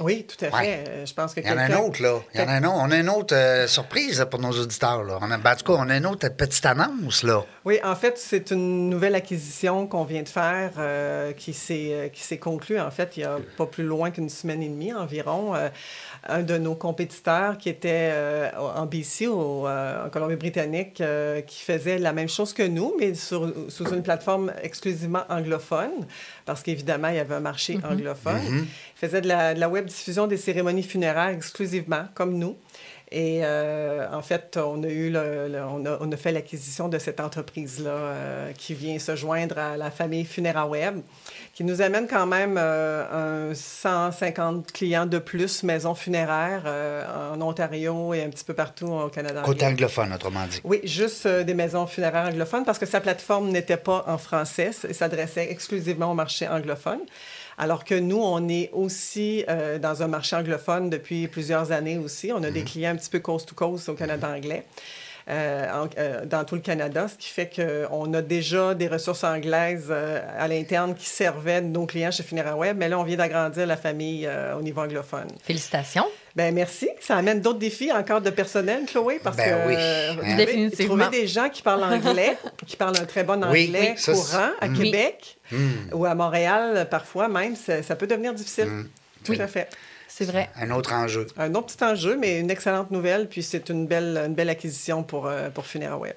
Oui, 0.00 0.26
tout 0.26 0.44
à 0.44 0.50
fait. 0.50 0.56
Ouais. 0.56 0.84
Euh, 0.88 1.06
Je 1.06 1.14
pense 1.14 1.34
que 1.34 1.40
Il 1.40 1.46
y 1.46 1.50
en 1.52 1.56
a 1.56 1.62
un 1.62 1.78
autre, 1.78 2.02
là. 2.02 2.18
Il 2.34 2.40
y 2.40 2.42
en 2.42 2.48
a 2.48 2.54
un 2.54 2.64
autre. 2.64 2.74
On 2.78 2.90
a 2.90 2.96
une 2.96 3.08
autre 3.08 3.36
euh, 3.36 3.68
surprise 3.68 4.18
là, 4.18 4.26
pour 4.26 4.40
nos 4.40 4.50
auditeurs. 4.50 5.04
Là. 5.04 5.18
On 5.22 5.30
a, 5.30 5.38
ben, 5.38 5.52
en 5.52 5.54
tout 5.54 5.72
cas, 5.72 5.78
on 5.78 5.88
a 5.88 5.96
une 5.96 6.06
autre 6.06 6.28
petite 6.30 6.66
annonce, 6.66 7.22
là. 7.22 7.44
Oui, 7.64 7.78
en 7.84 7.94
fait, 7.94 8.18
c'est 8.18 8.50
une 8.50 8.90
nouvelle 8.90 9.14
acquisition 9.14 9.86
qu'on 9.86 10.02
vient 10.02 10.24
de 10.24 10.28
faire 10.28 10.72
euh, 10.78 11.30
qui 11.30 11.52
s'est 11.52 12.10
euh, 12.12 12.36
conclue, 12.40 12.80
en 12.80 12.90
fait, 12.90 13.16
il 13.16 13.20
y 13.20 13.24
a 13.24 13.38
pas 13.56 13.66
plus 13.66 13.84
loin 13.84 14.10
qu'une 14.10 14.28
semaine 14.28 14.64
et 14.64 14.68
demie 14.68 14.92
environ. 14.92 15.54
Un 16.26 16.42
de 16.42 16.58
nos 16.58 16.74
compétiteurs 16.74 17.56
qui 17.56 17.68
était 17.68 18.12
en 18.58 18.86
BC, 18.86 19.28
au, 19.28 19.68
en 19.68 20.10
Colombie-Britannique, 20.10 21.02
qui 21.46 21.62
faisait 21.62 21.98
la 21.98 22.12
même 22.12 22.28
chose 22.28 22.52
que 22.52 22.64
nous, 22.64 22.94
mais 22.98 23.14
sur, 23.14 23.52
sous 23.68 23.88
une 23.94 24.02
plateforme 24.02 24.52
exclusivement 24.62 25.22
anglophone, 25.28 26.06
parce 26.44 26.62
qu'évidemment, 26.62 27.08
il 27.08 27.16
y 27.16 27.18
avait 27.18 27.34
un 27.34 27.40
marché 27.40 27.78
anglophone. 27.90 28.40
Il 28.62 28.66
faisait 28.96 29.20
de 29.20 29.28
la, 29.28 29.54
de 29.54 29.60
la 29.60 29.68
web 29.68 29.86
diffusion 29.86 30.26
des 30.26 30.36
cérémonies 30.36 30.82
funéraires 30.82 31.28
exclusivement, 31.28 32.04
comme 32.14 32.38
nous. 32.38 32.56
Et 33.10 33.40
euh, 33.44 34.08
en 34.12 34.22
fait, 34.22 34.58
on 34.60 34.82
a 34.82 34.88
eu 34.88 35.08
le, 35.10 35.46
le- 35.48 35.62
on, 35.62 35.84
a, 35.86 35.98
on 36.00 36.10
a 36.10 36.16
fait 36.16 36.32
l'acquisition 36.32 36.88
de 36.88 36.98
cette 36.98 37.20
entreprise-là 37.20 37.90
euh, 37.90 38.52
qui 38.52 38.74
vient 38.74 38.98
se 38.98 39.14
joindre 39.14 39.56
à 39.58 39.76
la 39.76 39.90
famille 39.92 40.24
FuneraWeb, 40.24 40.96
qui 41.54 41.62
nous 41.62 41.82
amène 41.82 42.08
quand 42.08 42.26
même 42.26 42.56
euh, 42.58 43.50
un 43.50 43.54
150 43.54 44.72
clients 44.72 45.06
de 45.06 45.18
plus, 45.18 45.62
maisons 45.62 45.94
funéraires 45.94 46.64
euh, 46.66 47.32
en 47.32 47.40
Ontario 47.40 48.12
et 48.12 48.24
un 48.24 48.28
petit 48.28 48.44
peu 48.44 48.54
partout 48.54 48.86
au 48.86 49.08
Canada. 49.08 49.42
Côté 49.44 49.64
anglophone, 49.64 50.12
autrement 50.12 50.46
dit. 50.50 50.60
Oui, 50.64 50.80
juste 50.82 51.26
euh, 51.26 51.44
des 51.44 51.54
maisons 51.54 51.86
funéraires 51.86 52.26
anglophones 52.26 52.64
parce 52.64 52.80
que 52.80 52.86
sa 52.86 53.00
plateforme 53.00 53.50
n'était 53.50 53.76
pas 53.76 54.04
en 54.08 54.18
français 54.18 54.72
et 54.88 54.92
s'adressait 54.92 55.50
exclusivement 55.50 56.10
au 56.10 56.14
marché 56.14 56.48
anglophone. 56.48 57.00
Alors 57.56 57.84
que 57.84 57.94
nous, 57.94 58.20
on 58.20 58.48
est 58.48 58.70
aussi 58.72 59.44
euh, 59.48 59.78
dans 59.78 60.02
un 60.02 60.08
marché 60.08 60.34
anglophone 60.34 60.90
depuis 60.90 61.28
plusieurs 61.28 61.70
années 61.70 61.98
aussi. 61.98 62.32
On 62.32 62.42
a 62.42 62.50
des 62.50 62.62
clients 62.62 62.90
un 62.90 62.96
petit 62.96 63.10
peu 63.10 63.20
coast 63.20 63.48
to 63.48 63.54
coast 63.54 63.88
au 63.88 63.94
Canada 63.94 64.28
anglais. 64.28 64.64
Euh, 65.30 65.66
en- 65.84 65.88
euh, 65.98 66.24
dans 66.26 66.44
tout 66.44 66.54
le 66.54 66.60
Canada, 66.60 67.08
ce 67.08 67.16
qui 67.16 67.30
fait 67.30 67.48
qu'on 67.54 68.12
a 68.12 68.20
déjà 68.22 68.74
des 68.74 68.88
ressources 68.88 69.24
anglaises 69.24 69.86
euh, 69.90 70.20
à 70.38 70.48
l'interne 70.48 70.94
qui 70.94 71.06
servaient 71.06 71.60
nos 71.62 71.86
clients 71.86 72.10
chez 72.10 72.22
FuneraWeb, 72.22 72.76
mais 72.76 72.88
là, 72.88 72.98
on 72.98 73.04
vient 73.04 73.16
d'agrandir 73.16 73.66
la 73.66 73.76
famille 73.76 74.26
euh, 74.26 74.54
au 74.56 74.60
niveau 74.62 74.82
anglophone. 74.82 75.28
Félicitations. 75.42 76.04
Ben 76.36 76.52
merci. 76.52 76.88
Ça 77.00 77.16
amène 77.16 77.40
d'autres 77.40 77.60
défis 77.60 77.92
encore 77.92 78.20
de 78.20 78.28
personnel, 78.30 78.84
Chloé, 78.86 79.20
parce 79.22 79.36
Ben 79.36 79.44
que 79.62 79.68
oui. 79.68 79.74
euh, 79.78 80.10
Hein? 80.12 80.16
trouver- 80.16 80.36
Définitivement. 80.46 81.04
trouver 81.04 81.20
des 81.22 81.26
gens 81.28 81.48
qui 81.48 81.62
parlent 81.62 81.84
anglais, 81.84 82.36
qui 82.66 82.76
parlent 82.76 82.96
un 83.00 83.04
très 83.06 83.22
bon 83.24 83.42
anglais 83.42 83.92
oui, 83.92 83.92
ça, 83.96 84.12
c'est- 84.14 84.20
courant 84.32 84.50
à 84.60 84.68
Mm. 84.68 84.76
Québec 84.78 85.36
Hmm. 85.52 85.92
ou 85.92 86.06
à 86.06 86.14
Montréal, 86.14 86.86
parfois 86.90 87.28
même, 87.28 87.54
ça, 87.54 87.82
ça 87.82 87.94
peut 87.96 88.06
devenir 88.06 88.32
difficile. 88.34 88.84
Tout 89.24 89.32
Oui. 89.32 89.40
à 89.40 89.46
fait. 89.46 89.68
C'est 90.16 90.26
vrai. 90.26 90.48
Un 90.54 90.70
autre 90.70 90.92
enjeu. 90.92 91.26
Un 91.36 91.56
autre 91.56 91.74
petit 91.74 91.82
enjeu, 91.82 92.16
mais 92.16 92.38
une 92.38 92.48
excellente 92.48 92.92
nouvelle, 92.92 93.28
puis 93.28 93.42
c'est 93.42 93.68
une 93.68 93.88
belle, 93.88 94.16
une 94.16 94.34
belle 94.34 94.48
acquisition 94.48 95.02
pour, 95.02 95.26
euh, 95.26 95.50
pour 95.50 95.66
FuneraWeb. 95.66 96.14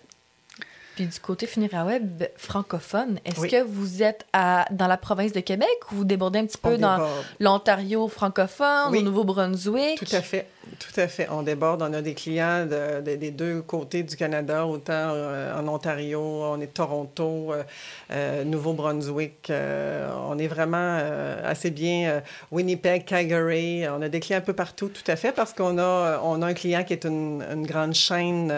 Puis 0.98 1.06
du 1.06 1.20
côté 1.20 1.46
FuneraWeb 1.46 2.24
francophone, 2.38 3.20
est-ce 3.24 3.40
Oui. 3.40 3.50
que 3.50 3.62
vous 3.62 4.02
êtes 4.02 4.26
à, 4.34 4.66
dans 4.72 4.88
la 4.88 4.98
province 4.98 5.32
de 5.32 5.42
Québec 5.42 5.70
ou 5.92 5.98
vous 5.98 6.06
débordez 6.06 6.40
un 6.40 6.48
petit 6.48 6.58
On 6.64 6.70
peu 6.70 6.78
dans 6.80 6.98
l'Ontario 7.40 8.08
francophone, 8.08 8.88
Oui. 8.90 8.98
au 8.98 9.02
Nouveau-Brunswick? 9.04 10.00
Tout 10.04 10.16
à 10.16 10.22
fait, 10.24 10.48
tout 10.80 11.00
à 11.00 11.08
fait. 11.08 11.28
On 11.30 11.44
déborde, 11.44 11.84
on 11.84 11.94
a 11.94 12.02
des 12.02 12.16
clients 12.16 12.66
de- 12.66 13.02
de- 13.02 13.16
des 13.16 13.30
deux 13.30 13.62
côtés 13.62 14.02
du 14.02 14.16
Canada, 14.16 14.66
autant 14.66 14.92
euh, 15.14 15.56
en 15.62 15.68
Ontario, 15.68 16.20
on 16.20 16.60
est 16.62 16.74
Toronto, 16.74 17.54
euh, 17.54 17.62
euh, 18.10 18.44
Nouveau-Brunswick. 18.44 19.52
on 19.52 20.40
est 20.40 20.48
vraiment 20.48 21.00
assez 21.46 21.70
bien. 21.70 22.24
Winnipeg, 22.52 23.06
Calgary, 23.06 23.84
on 23.88 24.02
a 24.02 24.10
des 24.10 24.20
clients 24.20 24.40
un 24.40 24.42
peu 24.42 24.54
partout, 24.54 24.88
tout 24.90 25.12
à 25.12 25.16
fait, 25.16 25.32
parce 25.32 25.54
qu'on 25.54 25.78
a, 25.78 26.20
on 26.24 26.42
a 26.42 26.48
un 26.48 26.54
client 26.56 26.84
qui 26.84 26.94
est 26.94 27.06
une, 27.06 27.44
une 27.54 27.68
grande 27.68 27.94
chaîne. 27.94 28.52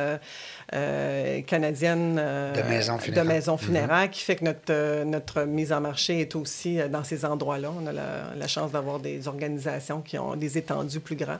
Euh, 0.73 1.41
canadienne 1.41 2.15
De 2.15 2.61
maisons 2.69 2.97
funéraires. 2.97 3.23
de 3.23 3.27
maisons 3.29 3.57
funéraires, 3.57 4.09
qui 4.11 4.21
fait 4.21 4.35
que 4.35 4.45
notre, 4.45 4.61
euh, 4.71 5.03
notre 5.03 5.43
mise 5.43 5.71
en 5.73 5.81
marché 5.81 6.21
est 6.21 6.35
aussi 6.35 6.79
euh, 6.79 6.87
dans 6.87 7.03
ces 7.03 7.25
endroits-là. 7.25 7.71
On 7.81 7.87
a 7.87 7.91
la, 7.91 8.33
la 8.37 8.47
chance 8.47 8.71
d'avoir 8.71 8.99
des 8.99 9.27
organisations 9.27 10.01
qui 10.01 10.17
ont 10.17 10.35
des 10.35 10.57
étendues 10.57 10.99
plus 10.99 11.15
grands. 11.15 11.39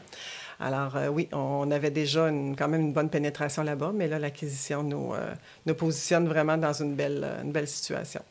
Alors 0.60 0.98
euh, 0.98 1.08
oui, 1.08 1.30
on 1.32 1.70
avait 1.72 1.92
déjà 1.92 2.28
une- 2.28 2.56
quand 2.56 2.68
même 2.68 2.82
une 2.82 2.94
bonne 2.94 3.10
pénétration 3.10 3.64
là-bas, 3.64 3.92
mais 3.94 4.08
là, 4.08 4.20
l'acquisition 4.20 4.84
nous, 4.84 5.14
euh, 5.14 5.34
nous 5.66 5.74
positionne 5.76 6.28
vraiment 6.28 6.58
dans 6.58 6.74
une 6.74 6.96
belle, 6.96 7.26
une 7.44 7.52
belle 7.52 7.68
situation. 7.68 8.22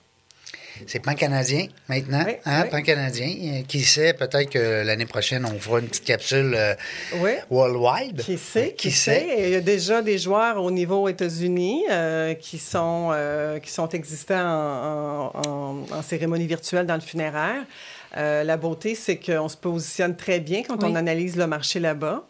C'est 0.87 1.01
pan-canadien 1.01 1.67
maintenant, 1.89 2.23
Oui, 2.27 2.35
hein, 2.45 2.63
oui. 2.65 2.71
pan-canadien. 2.71 3.63
Qui 3.67 3.81
sait, 3.83 4.13
peut-être 4.15 4.51
que 4.51 4.85
l'année 4.85 5.07
prochaine, 5.07 5.45
on 5.45 5.59
fera 5.59 5.81
une 5.81 5.89
petite 5.89 6.05
capsule 6.05 6.55
euh, 6.57 6.75
Oui. 7.21 7.33
worldwide. 7.51 8.23
Qui 8.23 8.39
sait, 8.39 8.75
Qui 8.77 8.89
qui 8.89 8.91
sait? 8.91 9.27
il 9.39 9.51
y 9.51 9.55
a 9.57 9.61
déjà 9.61 10.03
des 10.03 10.19
joueurs 10.19 10.63
au 10.63 10.71
niveau 10.71 11.09
États-Unis 11.09 11.85
euh, 11.91 12.35
qui, 12.35 12.59
sont, 12.59 13.11
euh, 13.13 13.59
qui 13.59 13.71
sont 13.71 13.89
existants 13.89 14.37
en, 14.39 15.31
en- 15.35 15.49
en- 15.49 15.97
en 15.99 16.03
cérémonie 16.03 16.47
virtuelle 16.47 16.87
dans 16.87 16.95
le 16.95 17.01
funéraire. 17.01 17.63
Euh, 18.17 18.43
la 18.43 18.57
beauté, 18.57 18.95
c'est 18.95 19.17
qu'on 19.17 19.49
se 19.49 19.57
positionne 19.57 20.17
très 20.17 20.41
bien 20.41 20.63
quand 20.67 20.83
Oui. 20.83 20.89
on 20.91 20.95
analyse 20.95 21.37
le 21.37 21.47
marché 21.47 21.79
là-bas. 21.79 22.25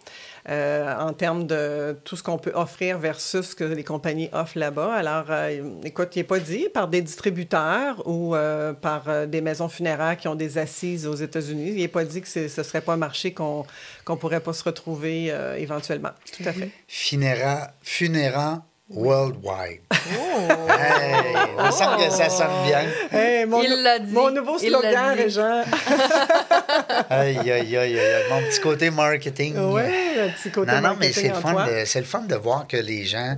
Euh, 0.49 0.95
en 0.99 1.13
termes 1.13 1.47
de 1.47 1.97
tout 2.05 2.17
ce 2.17 2.23
qu'on 2.23 2.39
peut 2.39 2.53
offrir 2.55 2.99
versus 2.99 3.51
ce 3.51 3.55
que 3.55 3.65
les 3.65 3.85
compagnies 3.85 4.31
offrent 4.33 4.59
là-bas. 4.59 4.95
Alors, 4.95 5.25
euh, 5.31 5.61
écoute, 5.85 6.17
il 6.17 6.21
n'est 6.21 6.25
pas 6.25 6.39
dit 6.39 6.69
par 6.73 6.89
des 6.89 7.03
distributeurs 7.03 8.03
ou 8.07 8.35
euh, 8.35 8.73
par 8.73 9.27
des 9.27 9.41
maisons 9.41 9.69
funéraires 9.69 10.17
qui 10.17 10.29
ont 10.29 10.35
des 10.35 10.59
assises 10.59 11.07
aux 11.07 11.15
États-Unis. 11.15 11.73
Il 11.73 11.77
n'est 11.77 11.89
pas 11.89 12.05
dit 12.05 12.23
que 12.23 12.29
ce 12.29 12.41
ne 12.41 12.65
serait 12.65 12.81
pas 12.81 12.95
un 12.95 12.99
marché 12.99 13.33
qu'on 13.33 13.67
ne 14.09 14.15
pourrait 14.15 14.41
pas 14.41 14.53
se 14.53 14.65
retrouver 14.65 15.29
euh, 15.31 15.57
éventuellement. 15.57 16.11
Tout 16.37 16.45
à 16.49 16.53
fait. 16.53 16.71
Funéra, 16.87 17.69
Funéra 17.83 18.63
Worldwide. 18.91 19.81
Oh! 19.93 20.39
Hey, 20.71 21.35
il 21.59 21.63
me 21.63 21.71
semble 21.71 22.03
que 22.03 22.11
ça 22.11 22.31
sonne 22.31 22.47
bien. 22.65 22.81
Hey, 23.13 23.45
mon, 23.45 23.61
Il 23.63 23.83
l'a 23.83 23.99
dit. 23.99 24.13
mon 24.13 24.31
nouveau 24.31 24.57
Il 24.63 24.71
slogan, 24.71 25.15
dit. 25.15 25.23
Régent. 25.25 25.63
Aïe, 27.11 27.39
aïe, 27.39 27.51
aïe, 27.53 27.77
aïe, 27.77 27.99
aïe. 27.99 28.23
Mon 28.31 28.41
petit 28.43 28.61
côté 28.61 28.91
marketing. 28.91 29.57
Oui, 29.59 29.83
un 29.83 30.29
petit 30.31 30.51
côté 30.51 30.71
Non, 30.73 30.77
non, 30.81 30.97
mais 30.99 31.09
marketing 31.09 31.13
c'est 31.23 31.29
le, 31.29 31.35
fun 31.35 31.53
toi. 31.53 31.67
de, 31.71 31.85
c'est 31.85 32.01
le 32.01 32.07
fun 32.07 32.21
de 32.23 32.35
voir 32.35 32.67
que 32.67 32.77
les 32.77 33.05
gens, 33.05 33.37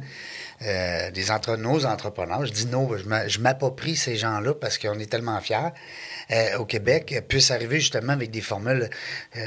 euh, 0.62 1.10
entre 1.30 1.56
nos 1.56 1.84
entrepreneurs, 1.86 2.44
je 2.46 2.52
dis 2.52 2.66
nos, 2.66 2.96
je 2.96 3.04
m'a- 3.04 3.26
je 3.28 3.38
m'approprie 3.40 3.96
ces 3.96 4.16
gens-là 4.16 4.54
parce 4.54 4.78
qu'on 4.78 4.98
est 4.98 5.10
tellement 5.10 5.40
fiers 5.40 5.70
euh, 6.30 6.58
au 6.58 6.64
Québec, 6.64 7.24
puissent 7.28 7.50
arriver 7.50 7.80
justement 7.80 8.12
avec 8.12 8.30
des 8.30 8.40
formules 8.40 8.88
euh, 9.36 9.40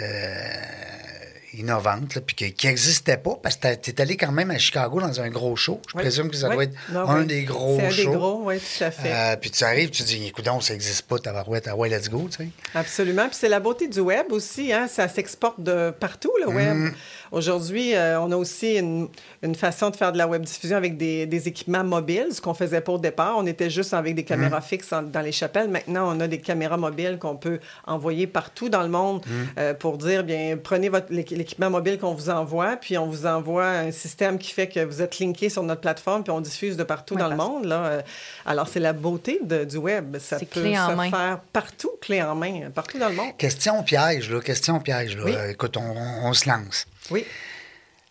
innovante, 1.54 2.20
puis 2.26 2.54
qui 2.54 2.68
n'existait 2.68 3.18
pas, 3.18 3.38
parce 3.42 3.56
que 3.56 3.76
tu 3.76 3.92
es 3.92 4.02
allé 4.02 4.18
quand 4.18 4.32
même 4.32 4.52
à 4.52 4.58
Chicago 4.58 5.00
dans 5.00 5.22
un 5.22 5.30
gros 5.30 5.56
show. 5.56 5.82
Je 5.88 5.94
présume 5.94 6.30
que 6.30 6.36
ça 6.36 6.50
doit 6.50 6.64
être 6.64 6.76
un 6.96 7.24
des 7.24 7.44
gros 7.44 7.80
shows. 7.80 7.86
C'est 7.92 8.02
un 8.02 8.12
des 8.12 8.18
gros, 8.18 8.42
oui, 8.44 8.56
tout 8.60 8.84
à 8.84 8.92
fait. 8.92 9.12
Euh, 9.12 9.36
puis 9.38 9.52
tu 9.52 9.64
arrives, 9.64 9.90
tu 9.90 10.04
dis, 10.04 10.28
écoute, 10.28 10.46
ça 10.62 10.74
n'existe 10.74 11.04
pas, 11.04 11.20
tabarouette, 11.20 11.68
ah 11.70 11.76
ouais, 11.76 11.90
let's 11.90 12.10
go, 12.10 12.28
tu 12.30 12.38
sais. 12.38 12.50
Absolument. 12.76 13.28
Puis 13.28 13.38
c'est 13.40 13.50
la 13.50 13.60
beauté 13.60 13.88
du 13.88 14.00
web 14.00 14.32
aussi, 14.32 14.74
hein? 14.74 14.88
ça 14.88 15.08
s'exporte 15.08 15.62
de 15.62 15.92
partout, 15.92 16.32
le 16.42 16.50
web. 16.50 16.76
Mm. 16.76 16.92
Aujourd'hui, 17.32 17.96
euh, 17.96 18.20
on 18.22 18.32
a 18.32 18.36
aussi 18.36 18.78
une, 18.78 19.10
façon 19.56 19.90
de 19.90 19.96
faire 19.96 20.12
de 20.12 20.18
la 20.18 20.28
web 20.28 20.44
diffusion 20.44 20.78
avec 20.78 20.98
des, 20.98 21.48
équipements 21.48 21.84
mobiles, 21.84 22.28
ce 22.32 22.42
qu'on 22.42 22.54
faisait 22.54 22.82
pas 22.82 22.94
au 22.94 23.00
départ. 23.00 23.36
On 23.38 23.46
était 23.46 23.70
juste 23.70 23.94
avec 23.94 24.16
des 24.16 24.24
caméras 24.24 24.60
mm. 24.60 24.64
fixes 24.64 24.94
dans 25.12 25.22
les 25.22 25.32
chapelles. 25.32 25.70
Maintenant, 25.70 26.16
on 26.16 26.20
a 26.20 26.28
des 26.28 26.40
caméras 26.40 26.78
mobiles 26.78 27.18
qu'on 27.20 27.36
peut 27.36 27.60
envoyer 27.86 28.28
partout 28.28 28.70
dans 28.70 28.84
le 28.84 28.90
monde 28.90 29.24
mm. 29.26 29.32
euh, 29.58 29.74
pour 29.74 29.98
dire, 29.98 30.24
bien, 30.24 30.58
prenez 30.62 30.90
votre, 30.90 31.08
l'équipement 31.44 31.70
mobile 31.70 32.00
qu'on 32.00 32.14
vous 32.14 32.30
envoie, 32.30 32.78
puis 32.78 32.98
on 32.98 33.06
vous 33.08 33.26
envoie 33.26 33.68
un 33.68 33.92
système 33.92 34.40
qui 34.40 34.52
fait 34.52 34.70
que 34.70 34.80
vous 34.80 35.02
êtes 35.02 35.20
linké 35.20 35.50
sur 35.50 35.62
notre 35.62 35.82
plateforme, 35.82 36.24
puis 36.24 36.32
on 36.32 36.40
diffuse 36.40 36.78
de 36.78 36.84
partout 36.84 37.16
dans 37.16 37.28
le 37.28 37.36
monde. 37.36 37.66
Là. 37.66 37.86
Euh. 37.86 38.02
Alors, 38.46 38.70
c'est 38.70 38.80
la 38.80 38.94
beauté 38.94 39.40
du 39.44 39.78
web. 39.78 40.18
Ça 40.20 40.40
peut 40.40 40.46
se 40.46 41.10
faire 41.10 41.40
partout, 41.52 41.92
clé 42.02 42.24
en 42.24 42.36
main, 42.36 42.72
partout 42.74 42.98
dans 42.98 43.10
le 43.10 43.16
monde. 43.16 43.36
Question 43.38 43.84
piège, 43.84 44.30
là. 44.30 44.40
Question 44.40 44.80
piège, 44.80 45.18
là. 45.18 45.50
Écoute, 45.50 45.76
on 45.78 46.34
se 46.34 46.48
lance. 46.48 46.88
Oui. 47.12 47.26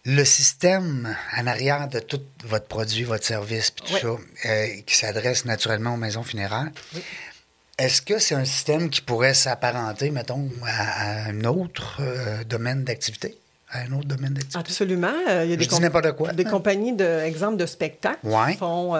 Le 0.04 0.24
système 0.24 1.16
en 1.38 1.46
arrière 1.46 1.88
de 1.88 2.00
tout 2.00 2.20
votre 2.44 2.66
produit, 2.66 3.04
votre 3.04 3.24
service, 3.24 3.70
puis 3.70 3.84
tout 3.86 3.98
ça, 3.98 4.48
euh, 4.48 4.66
qui 4.84 4.96
s'adresse 4.96 5.44
naturellement 5.44 5.94
aux 5.94 5.96
maisons 5.96 6.24
funéraires, 6.24 6.70
est-ce 7.78 8.02
que 8.02 8.18
c'est 8.18 8.34
un 8.34 8.44
système 8.44 8.90
qui 8.90 9.00
pourrait 9.00 9.34
s'apparenter, 9.34 10.10
mettons, 10.10 10.48
à, 10.66 11.28
un 11.28 11.44
autre 11.44 11.98
euh, 12.00 12.44
domaine 12.44 12.84
d'activité? 12.84 13.38
À 13.70 13.80
un 13.80 13.92
autre 13.92 14.06
domaine 14.06 14.34
d'activité? 14.34 14.58
Absolument. 14.58 15.14
Euh, 15.28 15.44
il 15.44 15.50
y 15.50 15.54
a 15.54 15.56
des, 15.56 16.34
des 16.34 16.44
compagnies, 16.44 16.92
de, 16.92 17.20
exemple, 17.20 17.56
de 17.56 17.66
spectacles 17.66 18.20
qui 18.22 18.56
font 18.58 18.94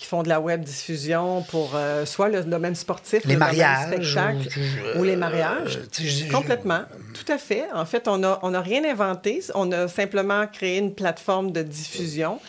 qui 0.00 0.06
font 0.06 0.22
de 0.22 0.30
la 0.30 0.40
web 0.40 0.64
diffusion 0.64 1.42
pour 1.42 1.72
euh, 1.74 2.06
soit 2.06 2.30
le 2.30 2.42
domaine 2.42 2.74
sportif, 2.74 3.22
les 3.26 3.34
le 3.34 3.38
mariages, 3.38 3.88
spectacle 3.88 4.48
ou, 4.96 5.02
les 5.02 5.14
mariages. 5.14 5.76
Euh, 5.76 6.32
Complètement. 6.32 6.84
Tout 7.12 7.30
à 7.30 7.36
fait. 7.36 7.64
En 7.74 7.84
fait, 7.84 8.08
on 8.08 8.16
n'a 8.16 8.38
on 8.40 8.54
a 8.54 8.62
rien 8.62 8.82
inventé. 8.90 9.42
On 9.54 9.70
a 9.72 9.88
simplement 9.88 10.46
créé 10.46 10.78
une 10.78 10.94
plateforme 10.94 11.52
de 11.52 11.60
diffusion 11.60 12.40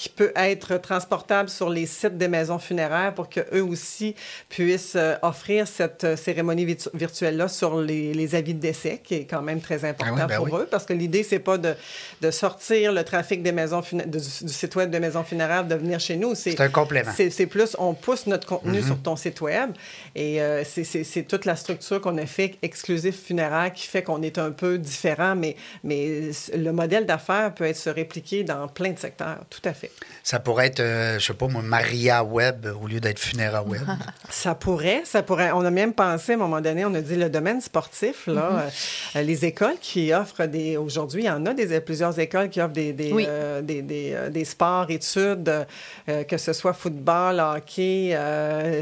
qui 0.00 0.08
peut 0.08 0.32
être 0.34 0.78
transportable 0.78 1.50
sur 1.50 1.68
les 1.68 1.84
sites 1.84 2.16
des 2.16 2.28
maisons 2.28 2.58
funéraires 2.58 3.12
pour 3.14 3.28
qu'eux 3.28 3.60
aussi 3.60 4.14
puissent 4.48 4.96
euh, 4.96 5.16
offrir 5.20 5.68
cette 5.68 6.04
euh, 6.04 6.16
cérémonie 6.16 6.74
virtuelle-là 6.94 7.48
sur 7.48 7.82
les, 7.82 8.34
avis 8.34 8.54
de 8.54 8.60
décès, 8.60 9.02
qui 9.04 9.16
est 9.16 9.24
quand 9.26 9.42
même 9.42 9.60
très 9.60 9.84
important 9.84 10.14
ah 10.16 10.26
ben 10.26 10.36
pour 10.38 10.56
eux, 10.56 10.66
parce 10.70 10.86
que 10.86 10.94
l'idée, 10.94 11.22
c'est 11.22 11.38
pas 11.38 11.58
de, 11.58 11.74
de, 12.22 12.30
sortir 12.30 12.94
le 12.94 13.04
trafic 13.04 13.42
des 13.42 13.52
maisons 13.52 13.82
du, 14.06 14.20
site 14.20 14.74
web 14.74 14.88
des 14.88 15.00
maisons 15.00 15.22
funéraires 15.22 15.66
de 15.66 15.74
venir 15.74 16.00
chez 16.00 16.16
nous. 16.16 16.34
C'est 16.34 16.58
un 16.58 16.70
complément. 16.70 17.12
C'est 17.14 17.46
plus, 17.46 17.76
on 17.78 17.92
pousse 17.92 18.26
notre 18.26 18.46
contenu 18.46 18.78
mm-hmm. 18.78 18.86
sur 18.86 19.02
ton 19.02 19.16
site 19.16 19.42
web 19.42 19.72
et 20.14 20.40
euh, 20.40 20.64
c'est 20.64 21.24
toute 21.28 21.44
la 21.44 21.56
structure 21.56 22.00
qu'on 22.00 22.16
a 22.16 22.24
fait 22.24 22.56
exclusif 22.62 23.22
funéraire 23.26 23.70
qui 23.74 23.86
fait 23.86 24.02
qu'on 24.02 24.22
est 24.22 24.38
un 24.38 24.50
peu 24.50 24.78
différent, 24.78 25.36
mais, 25.36 25.56
mais 25.84 26.30
le 26.56 26.70
modèle 26.72 27.04
d'affaires 27.04 27.52
peut 27.52 27.64
être 27.64 27.76
se 27.76 27.90
répliquer 27.90 28.44
dans 28.44 28.66
plein 28.66 28.92
de 28.92 28.98
secteurs, 28.98 29.40
tout 29.50 29.60
à 29.66 29.74
fait. 29.74 29.89
Ça 30.22 30.38
pourrait 30.38 30.66
être, 30.66 30.80
euh, 30.80 31.18
je 31.18 31.26
sais 31.26 31.34
pas 31.34 31.48
moi, 31.48 31.62
Maria 31.62 32.22
Web 32.22 32.66
au 32.80 32.86
lieu 32.86 33.00
d'être 33.00 33.18
Funéra 33.18 33.62
Web. 33.62 33.82
ça 34.28 34.54
pourrait, 34.54 35.02
ça 35.04 35.22
pourrait. 35.22 35.50
On 35.52 35.64
a 35.64 35.70
même 35.70 35.94
pensé 35.94 36.32
à 36.32 36.34
un 36.34 36.38
moment 36.38 36.60
donné, 36.60 36.84
on 36.84 36.94
a 36.94 37.00
dit 37.00 37.16
le 37.16 37.30
domaine 37.30 37.60
sportif, 37.60 38.26
là, 38.26 38.34
mm-hmm. 38.34 39.16
euh, 39.16 39.18
euh, 39.18 39.22
les 39.22 39.44
écoles 39.44 39.76
qui 39.80 40.12
offrent 40.12 40.46
des. 40.46 40.76
Aujourd'hui, 40.76 41.22
il 41.22 41.26
y 41.26 41.30
en 41.30 41.46
a 41.46 41.54
des, 41.54 41.80
plusieurs 41.80 42.18
écoles 42.18 42.50
qui 42.50 42.60
offrent 42.60 42.74
des, 42.74 42.92
des, 42.92 43.62
des, 43.82 44.44
sports, 44.44 44.90
études, 44.90 45.66
que 46.06 46.36
ce 46.36 46.52
soit 46.52 46.74
football, 46.74 47.40
hockey, 47.40 48.16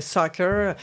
soccer. 0.00 0.74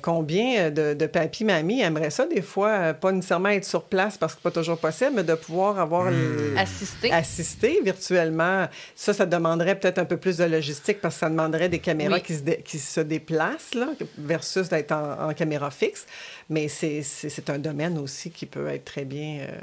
combien 0.00 0.70
de, 0.70 0.94
de 0.94 1.06
papy, 1.06 1.44
mamie 1.44 1.80
aimeraient 1.80 2.10
ça 2.10 2.26
des 2.26 2.42
fois, 2.42 2.94
pas 2.94 3.12
nécessairement 3.12 3.50
être 3.50 3.64
sur 3.64 3.84
place 3.84 4.16
parce 4.16 4.34
que 4.34 4.40
c'est 4.42 4.50
pas 4.50 4.58
toujours 4.58 4.78
possible, 4.78 5.12
mais 5.16 5.24
de 5.24 5.34
pouvoir 5.34 5.78
avoir. 5.78 6.10
Hmm. 6.10 6.56
Assister. 6.56 7.12
Assister 7.12 7.80
virtuellement. 7.84 8.68
Ça, 8.94 9.12
ça 9.12 9.26
demanderait 9.26 9.73
peut-être 9.74 9.98
un 9.98 10.04
peu 10.04 10.16
plus 10.16 10.38
de 10.38 10.44
logistique 10.44 11.00
parce 11.00 11.14
que 11.14 11.20
ça 11.20 11.30
demanderait 11.30 11.68
des 11.68 11.78
caméras 11.78 12.20
qui, 12.20 12.34
se 12.34 12.42
qui, 12.42 12.78
se 12.78 13.00
déplacent 13.00 13.74
là, 13.74 13.88
versus 14.18 14.68
d'être 14.68 14.92
en, 14.92 15.32
caméra 15.34 15.70
fixe. 15.70 16.06
Mais 16.50 16.68
c'est 16.68 17.50
un 17.50 17.58
domaine 17.58 17.98
aussi 17.98 18.30
qui 18.30 18.46
peut 18.46 18.68
être 18.68 18.84
très 18.84 19.04
bien, 19.04 19.40
euh, 19.40 19.58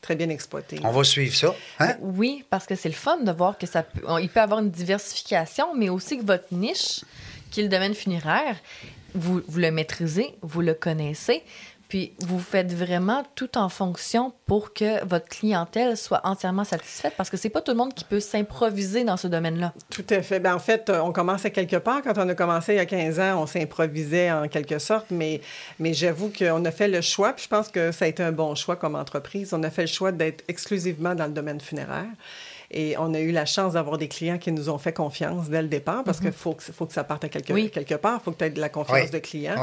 très 0.00 0.16
bien 0.16 0.28
exploité. 0.28 0.78
On 0.84 0.90
va 0.90 1.04
suivre 1.04 1.34
ça. 1.34 1.54
Hein? 1.80 1.94
Oui, 2.00 2.44
parce 2.50 2.66
que 2.66 2.74
c'est 2.74 2.88
le 2.88 2.94
fun 2.94 3.18
de 3.18 3.32
voir 3.32 3.58
que 3.58 3.66
ça 3.66 3.82
peut, 3.82 4.00
il 4.20 4.28
peut 4.28 4.40
avoir 4.40 4.60
une 4.60 4.70
diversification, 4.70 5.74
mais 5.74 5.88
aussi 5.88 6.18
que 6.18 6.24
votre 6.24 6.52
niche, 6.52 7.04
qui 7.50 7.60
est 7.60 7.64
le 7.64 7.68
domaine 7.68 7.94
funéraire, 7.94 8.56
vous, 9.14 9.42
vous 9.46 9.58
le 9.58 9.70
maîtrisez, 9.70 10.34
vous 10.42 10.60
le 10.60 10.74
connaissez. 10.74 11.42
Puis 11.88 12.14
vous 12.20 12.38
faites 12.38 12.72
vraiment 12.72 13.22
tout 13.34 13.56
en 13.56 13.68
fonction 13.68 14.32
pour 14.46 14.72
que 14.72 15.04
votre 15.04 15.28
clientèle 15.28 15.96
soit 15.96 16.20
entièrement 16.24 16.64
satisfaite 16.64 17.14
parce 17.16 17.30
que 17.30 17.36
c'est 17.36 17.48
pas 17.48 17.60
tout 17.60 17.72
le 17.72 17.76
monde 17.76 17.94
qui 17.94 18.04
peut 18.04 18.20
s'improviser 18.20 19.04
dans 19.04 19.16
ce 19.16 19.28
domaine-là. 19.28 19.72
Tout 19.90 20.04
à 20.10 20.22
fait. 20.22 20.40
Ben, 20.40 20.54
en 20.54 20.58
fait, 20.58 20.90
on 20.90 21.12
commençait 21.12 21.50
quelque 21.50 21.76
part. 21.76 22.02
Quand 22.02 22.18
on 22.18 22.28
a 22.28 22.34
commencé 22.34 22.74
il 22.74 22.76
y 22.76 22.80
a 22.80 22.86
15 22.86 23.20
ans, 23.20 23.42
on 23.42 23.46
s'improvisait 23.46 24.30
en 24.32 24.48
quelque 24.48 24.78
sorte, 24.78 25.06
mais, 25.10 25.40
mais 25.78 25.94
j'avoue 25.94 26.32
qu'on 26.36 26.64
a 26.64 26.70
fait 26.70 26.88
le 26.88 27.00
choix, 27.00 27.32
puis 27.32 27.44
je 27.44 27.48
pense 27.48 27.68
que 27.68 27.92
ça 27.92 28.04
a 28.04 28.08
été 28.08 28.22
un 28.22 28.32
bon 28.32 28.54
choix 28.54 28.76
comme 28.76 28.94
entreprise. 28.94 29.52
On 29.54 29.62
a 29.62 29.70
fait 29.70 29.82
le 29.82 29.88
choix 29.88 30.12
d'être 30.12 30.44
exclusivement 30.48 31.14
dans 31.14 31.26
le 31.26 31.32
domaine 31.32 31.60
funéraire. 31.60 32.06
Et 32.70 32.96
on 32.98 33.14
a 33.14 33.20
eu 33.20 33.32
la 33.32 33.46
chance 33.46 33.74
d'avoir 33.74 33.98
des 33.98 34.08
clients 34.08 34.38
qui 34.38 34.52
nous 34.52 34.68
ont 34.68 34.78
fait 34.78 34.92
confiance 34.92 35.48
dès 35.48 35.62
le 35.62 35.68
départ 35.68 36.04
parce 36.04 36.18
qu'il 36.18 36.28
mhm. 36.28 36.34
faut, 36.34 36.54
que, 36.54 36.62
faut 36.62 36.86
que 36.86 36.92
ça 36.92 37.04
parte 37.04 37.24
à 37.24 37.28
quelque, 37.28 37.52
quelque 37.68 37.94
part. 37.94 38.18
Il 38.20 38.24
faut 38.24 38.32
que 38.32 38.38
tu 38.38 38.44
aies 38.44 38.50
de 38.50 38.60
la 38.60 38.68
confiance 38.68 39.10
de 39.10 39.18
client. 39.18 39.54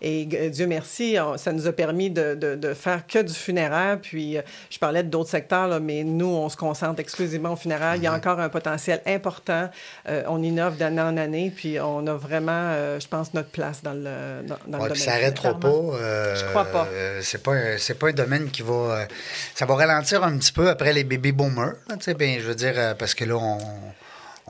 Et 0.00 0.24
Dieu 0.50 0.66
merci, 0.66 1.16
ça 1.36 1.52
nous 1.52 1.66
a 1.66 1.72
permis 1.72 2.10
de, 2.10 2.34
de, 2.34 2.74
faire 2.74 3.06
que 3.06 3.20
du 3.20 3.34
funéraire. 3.34 3.98
Puis, 4.00 4.38
euh, 4.38 4.42
je 4.70 4.78
parlais 4.78 5.02
d'autres 5.02 5.30
secteurs, 5.30 5.68
là, 5.68 5.80
mais 5.80 6.04
nous, 6.04 6.26
on 6.26 6.48
se 6.48 6.56
concentre 6.56 7.00
exclusivement 7.00 7.52
au 7.52 7.56
funéraire. 7.56 7.96
Il 7.96 8.02
y 8.02 8.06
a 8.06 8.10
mhm. 8.10 8.16
encore 8.16 8.40
un 8.40 8.48
potentiel 8.48 9.02
important. 9.06 9.70
Euh, 10.08 10.22
on 10.28 10.42
innove 10.42 10.76
d'année 10.76 11.02
en 11.02 11.16
année. 11.16 11.52
Puis, 11.54 11.78
on 11.80 12.06
a 12.06 12.14
vraiment, 12.14 12.52
euh, 12.52 13.00
je 13.00 13.08
pense, 13.08 13.34
notre 13.34 13.50
place 13.50 13.82
dans 13.82 13.92
le, 13.92 14.46
dans, 14.46 14.56
dans 14.66 14.78
le 14.78 14.84
domaine. 14.84 14.94
Ça 14.96 15.12
n'arrêtera 15.12 15.58
pas. 15.58 15.68
je 15.68 16.44
crois 16.50 16.64
pas. 16.64 16.88
c'est 17.20 17.42
pas, 17.42 17.54
pas 18.00 18.08
un 18.08 18.12
domaine 18.12 18.50
qui 18.50 18.62
va. 18.62 19.06
ça 19.54 19.66
va 19.66 19.74
ralentir 19.74 20.24
un 20.24 20.36
petit 20.38 20.52
peu 20.52 20.68
après 20.68 20.92
les 20.92 21.04
baby 21.04 21.32
boomers. 21.32 21.74
Tu 21.90 21.96
sais, 22.00 22.14
bien, 22.14 22.38
je 22.42 22.48
veux 22.48 22.54
dire, 22.56 22.74
euh, 22.76 22.94
parce 22.94 23.14
que 23.14 23.24
là, 23.24 23.36
on, 23.36 23.58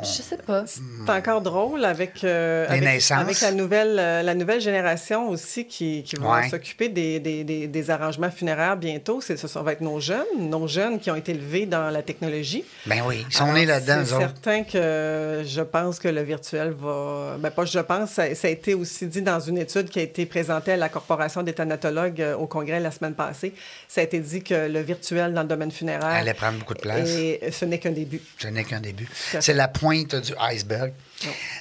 je 0.00 0.06
sais 0.06 0.38
pas. 0.38 0.64
C'est 0.66 1.12
encore 1.12 1.42
drôle 1.42 1.84
avec, 1.84 2.24
euh, 2.24 2.66
avec, 2.68 3.40
la, 3.40 3.52
nouvelle, 3.52 3.98
euh, 3.98 4.22
la 4.22 4.34
nouvelle 4.34 4.60
génération 4.60 5.28
aussi 5.28 5.66
qui, 5.66 6.02
qui 6.02 6.16
vont 6.16 6.32
s'occuper 6.48 6.88
des, 6.88 7.20
des, 7.20 7.44
des, 7.44 7.90
arrangements 7.90 8.30
funéraires 8.30 8.76
bientôt. 8.76 9.20
Ce 9.20 9.34
va 9.58 9.72
être 9.72 9.82
nos 9.82 10.00
jeunes, 10.00 10.24
nos 10.38 10.66
jeunes 10.66 10.98
qui 10.98 11.10
ont 11.10 11.16
été 11.16 11.32
élevés 11.32 11.66
dans 11.66 11.90
la 11.90 12.02
technologie. 12.02 12.64
Ben 12.86 13.02
oui, 13.06 13.24
ils 13.28 13.34
sont 13.34 13.52
nés 13.52 13.66
là-dedans. 13.66 14.02
C'est 14.04 14.16
certain 14.16 14.64
que 14.64 15.42
je 15.44 15.60
pense 15.60 15.98
que 15.98 16.08
le 16.08 16.22
virtuel 16.22 16.70
va. 16.70 17.36
Ben 17.38 17.50
pas 17.50 17.66
je 17.66 17.78
pense, 17.78 18.10
ça, 18.10 18.22
a 18.22 18.48
été 18.48 18.74
aussi 18.74 19.06
dit 19.06 19.22
dans 19.22 19.40
une 19.40 19.58
étude 19.58 19.88
qui 19.88 19.98
a 19.98 20.02
été 20.02 20.24
présentée 20.26 20.72
à 20.72 20.76
la 20.76 20.88
Corporation 20.88 21.42
des 21.42 21.52
thanatologues 21.52 22.20
euh, 22.20 22.36
au 22.36 22.46
Congrès 22.46 22.80
la 22.80 22.90
semaine 22.90 23.14
passée. 23.14 23.52
Ça 23.88 24.00
a 24.00 24.04
été 24.04 24.20
dit 24.20 24.42
que 24.42 24.68
le 24.68 24.80
virtuel 24.80 25.34
dans 25.34 25.42
le 25.42 25.48
domaine 25.48 25.70
funéraire. 25.70 26.04
allait 26.04 26.34
prendre 26.34 26.58
beaucoup 26.58 26.74
de 26.74 26.80
place. 26.80 27.08
Et 27.10 27.40
ce 27.50 27.64
n'est 27.66 27.78
qu'un 27.78 27.92
début. 27.92 28.20
Ce 28.38 28.48
n'est 28.48 28.64
qu'un 28.64 28.80
début. 28.80 29.08
C'est 29.40 29.54
la 29.54 29.68
pointe 29.82 30.14
du 30.14 30.34
iceberg. 30.38 30.92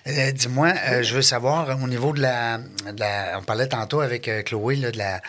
Euh, 0.07 0.31
dis-moi, 0.31 0.73
euh, 0.89 1.03
je 1.03 1.13
veux 1.13 1.21
savoir, 1.21 1.69
au 1.81 1.87
niveau 1.87 2.13
de 2.13 2.21
la, 2.21 2.59
On 3.37 3.43
parlait 3.43 3.67
tantôt 3.67 4.01
avec 4.01 4.27
euh, 4.27 4.41
Chloé, 4.41 4.75
là, 4.75 4.91
de 4.91 4.97
la, 4.97 5.21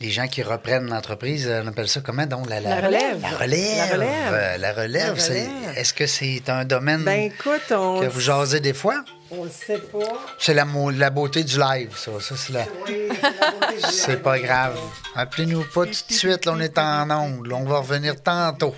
les 0.00 0.10
gens 0.10 0.26
qui 0.26 0.42
reprennent 0.42 0.88
l'entreprise, 0.88 1.48
on 1.48 1.66
appelle 1.66 1.88
ça 1.88 2.00
comment 2.00 2.26
donc? 2.26 2.48
La, 2.48 2.60
la, 2.60 2.76
relève. 2.76 3.20
La 3.22 3.30
relève. 3.30 4.60
La 4.60 4.72
relève. 4.72 5.18
Est-ce 5.76 5.94
que 5.94 6.06
c'est 6.06 6.48
un 6.48 6.64
domaine 6.64 7.04
ben, 7.04 7.30
que 7.30 8.06
vous 8.06 8.20
jasez 8.20 8.60
des 8.60 8.74
fois? 8.74 9.04
On 9.30 9.42
le 9.42 9.50
sait 9.50 9.78
pas. 9.78 9.98
C'est 10.38 10.54
la, 10.54 10.64
la, 10.94 11.10
beauté 11.10 11.42
du 11.42 11.58
live, 11.58 11.96
ça. 11.96 12.12
ça 12.20 12.36
c'est 12.36 12.52
la... 12.52 12.64
c'est 13.90 14.22
pas 14.22 14.38
grave. 14.38 14.78
Appelez-nous 15.16 15.64
pas 15.64 15.84
tout 15.84 15.90
de 16.08 16.12
suite, 16.12 16.44
là, 16.44 16.52
on 16.54 16.60
est 16.60 16.78
en 16.78 17.10
ongle. 17.10 17.52
On 17.52 17.64
va 17.64 17.78
revenir 17.78 18.22
tantôt. 18.22 18.72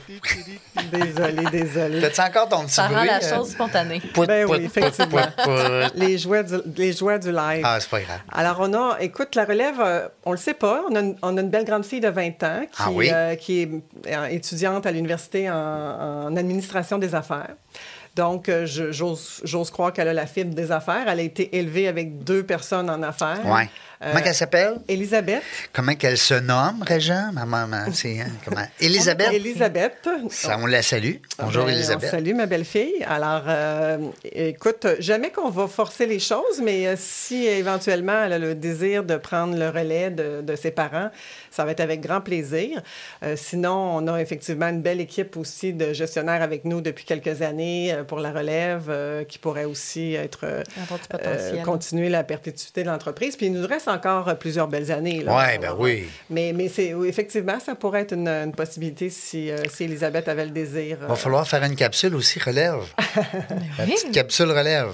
désolé, 0.90 1.44
désolé. 1.52 2.00
Fais-tu 2.00 2.20
encore 2.22 2.48
ton 2.48 2.64
petit 2.64 2.74
Ça 2.74 2.88
rend 2.88 3.04
la 3.04 3.20
chose 3.20 3.50
spontanée. 3.50 4.00
ben 4.16 4.46
oui, 4.48 4.70
effectivement. 4.98 5.88
les, 5.94 6.18
joies 6.18 6.42
du, 6.42 6.56
les 6.76 6.92
joies 6.92 7.18
du 7.18 7.32
live. 7.32 7.62
Ah, 7.64 7.78
c'est 7.80 7.90
pas 7.90 8.00
grave. 8.00 8.20
Alors, 8.32 8.56
on 8.60 8.72
a, 8.74 8.98
écoute, 9.00 9.34
la 9.34 9.44
relève, 9.44 9.80
euh, 9.80 10.08
on 10.24 10.32
le 10.32 10.38
sait 10.38 10.54
pas. 10.54 10.82
On 10.90 10.94
a, 10.94 11.00
une, 11.00 11.16
on 11.22 11.36
a 11.36 11.40
une 11.40 11.50
belle 11.50 11.64
grande 11.64 11.84
fille 11.84 12.00
de 12.00 12.08
20 12.08 12.42
ans 12.42 12.60
qui, 12.70 12.78
ah 12.78 12.88
euh, 12.90 13.34
qui 13.36 13.62
est 13.62 13.70
euh, 14.06 14.26
étudiante 14.26 14.86
à 14.86 14.92
l'université 14.92 15.50
en, 15.50 15.54
en 15.54 16.36
administration 16.36 16.98
des 16.98 17.14
affaires. 17.14 17.54
Donc, 18.18 18.48
euh, 18.48 18.66
j'ose 18.66 19.70
croire 19.70 19.92
qu'elle 19.92 20.08
a 20.08 20.12
la 20.12 20.26
fibre 20.26 20.52
des 20.52 20.72
affaires. 20.72 21.04
Elle 21.06 21.20
a 21.20 21.22
été 21.22 21.56
élevée 21.56 21.86
avec 21.86 22.24
deux 22.24 22.42
personnes 22.42 22.90
en 22.90 23.00
affaires. 23.04 23.68
Comment 24.00 24.20
qu'elle 24.22 24.34
s'appelle? 24.34 24.74
Elisabeth. 24.86 25.42
Comment 25.72 25.94
qu'elle 25.94 26.18
se 26.18 26.34
nomme, 26.34 26.84
Régent? 26.86 27.30
Ma 27.32 27.44
maman, 27.44 27.86
c'est... 27.92 28.20
Hein, 28.20 28.28
comment? 28.44 28.64
Elisabeth? 28.80 29.32
Elisabeth. 29.32 30.08
Ça, 30.30 30.56
on 30.60 30.66
la 30.66 30.82
salue. 30.82 31.14
Bonjour, 31.38 31.64
Ben, 31.64 31.72
Elisabeth. 31.74 32.08
On 32.08 32.10
salue 32.16 32.34
ma 32.34 32.46
belle-fille. 32.46 33.04
Alors, 33.08 33.42
euh, 33.48 33.98
écoute, 34.24 34.86
jamais 35.00 35.30
qu'on 35.30 35.50
va 35.50 35.66
forcer 35.66 36.06
les 36.06 36.20
choses, 36.20 36.60
mais 36.62 36.86
euh, 36.86 36.94
si 36.96 37.46
éventuellement 37.46 38.24
elle 38.24 38.34
a 38.34 38.38
le 38.38 38.54
désir 38.54 39.02
de 39.02 39.16
prendre 39.16 39.56
le 39.58 39.68
relais 39.68 40.10
de, 40.10 40.42
de 40.42 40.54
ses 40.56 40.70
parents, 40.70 41.10
ça 41.50 41.64
va 41.64 41.72
être 41.72 41.80
avec 41.80 42.00
grand 42.00 42.20
plaisir. 42.20 42.80
Euh, 43.24 43.34
sinon, 43.36 43.96
on 43.96 44.06
a 44.06 44.18
effectivement 44.20 44.68
une 44.68 44.80
belle 44.82 45.00
équipe 45.00 45.36
aussi 45.36 45.72
de 45.72 45.92
gestionnaires 45.92 46.42
avec 46.42 46.64
nous 46.64 46.80
depuis 46.80 47.04
quelques 47.04 47.42
années 47.42 47.92
euh, 47.92 48.04
pour 48.04 48.20
la 48.20 48.30
relève 48.30 48.86
euh, 48.88 49.24
qui 49.24 49.38
pourrait 49.38 49.64
aussi 49.64 50.14
être 50.14 50.40
euh, 50.44 50.62
euh, 51.24 51.62
continuer 51.62 52.08
la 52.08 52.22
perpétuité 52.22 52.84
de 52.84 52.88
l'entreprise. 52.88 53.34
Puis 53.36 53.46
il 53.46 53.52
nous 53.52 53.66
reste 53.66 53.87
encore 53.88 54.28
euh, 54.28 54.34
plusieurs 54.34 54.68
belles 54.68 54.90
années. 54.92 55.22
là. 55.22 55.36
Ouais, 55.36 55.58
ben 55.58 55.74
oui. 55.78 56.06
Mais, 56.30 56.52
mais 56.54 56.68
c'est, 56.68 56.94
oui, 56.94 57.08
effectivement, 57.08 57.58
ça 57.60 57.74
pourrait 57.74 58.02
être 58.02 58.12
une, 58.14 58.28
une 58.28 58.52
possibilité 58.52 59.10
si, 59.10 59.50
euh, 59.50 59.58
si 59.72 59.84
Elisabeth 59.84 60.28
avait 60.28 60.44
le 60.44 60.50
désir. 60.50 60.98
Il 61.02 61.06
va 61.08 61.14
falloir 61.16 61.46
faire 61.48 61.62
une 61.64 61.76
capsule 61.76 62.14
aussi, 62.14 62.38
relève. 62.38 62.76
La 63.78 63.84
oui. 63.84 63.92
petite 63.94 64.12
capsule 64.12 64.50
relève. 64.50 64.88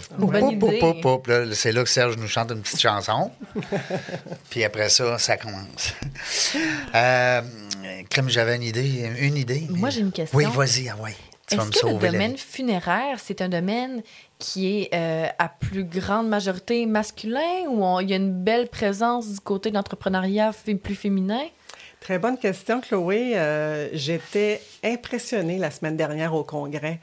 C'est 1.55 1.73
là 1.73 1.83
que 1.83 1.89
Serge 1.91 2.17
nous 2.17 2.29
chante 2.29 2.51
une 2.53 2.61
petite 2.63 2.81
chanson. 2.81 3.31
Puis 4.51 4.65
après 4.65 4.89
ça, 4.89 5.19
ça 5.19 5.37
commence. 5.37 5.95
Euh, 6.95 7.41
Crème, 8.11 8.29
j'avais 8.29 8.57
une 8.57 8.63
idée. 8.63 9.11
Une 9.21 9.37
idée. 9.37 9.67
mais- 9.71 9.79
Moi, 9.79 9.91
j'ai 9.91 10.01
une 10.01 10.13
question. 10.13 10.37
Oui, 10.39 10.45
vas-y, 10.55 10.89
ah 10.89 10.97
ouais. 11.03 11.15
Est-ce 11.61 11.71
que 11.81 11.87
le 11.87 11.93
domaine 12.13 12.37
funéraire, 12.37 13.19
c'est 13.21 13.41
un 13.43 13.49
domaine 13.49 14.03
qui 14.39 14.81
est 14.83 14.91
euh, 14.95 15.27
à 15.39 15.49
plus 15.49 15.85
grande 15.85 16.29
majorité 16.29 16.85
masculin 16.87 17.67
ou 17.69 17.85
on- 17.85 18.01
il 18.01 18.11
y 18.11 18.13
a 18.13 18.17
une 18.17 18.33
belle 18.33 18.69
présence 18.69 19.29
du 19.29 19.41
côté 19.41 19.71
de 19.71 19.75
l'entrepreneuriat 19.75 20.53
plus 20.83 20.95
féminin? 20.95 21.41
Très 22.01 22.19
bonne 22.19 22.37
question, 22.37 22.81
Chloé. 22.83 23.33
Euh, 23.37 23.89
j'étais 23.95 24.61
impressionnée 24.85 25.59
la 25.59 25.71
semaine 25.71 25.97
dernière 25.97 26.35
au 26.35 26.45
congrès 26.45 26.99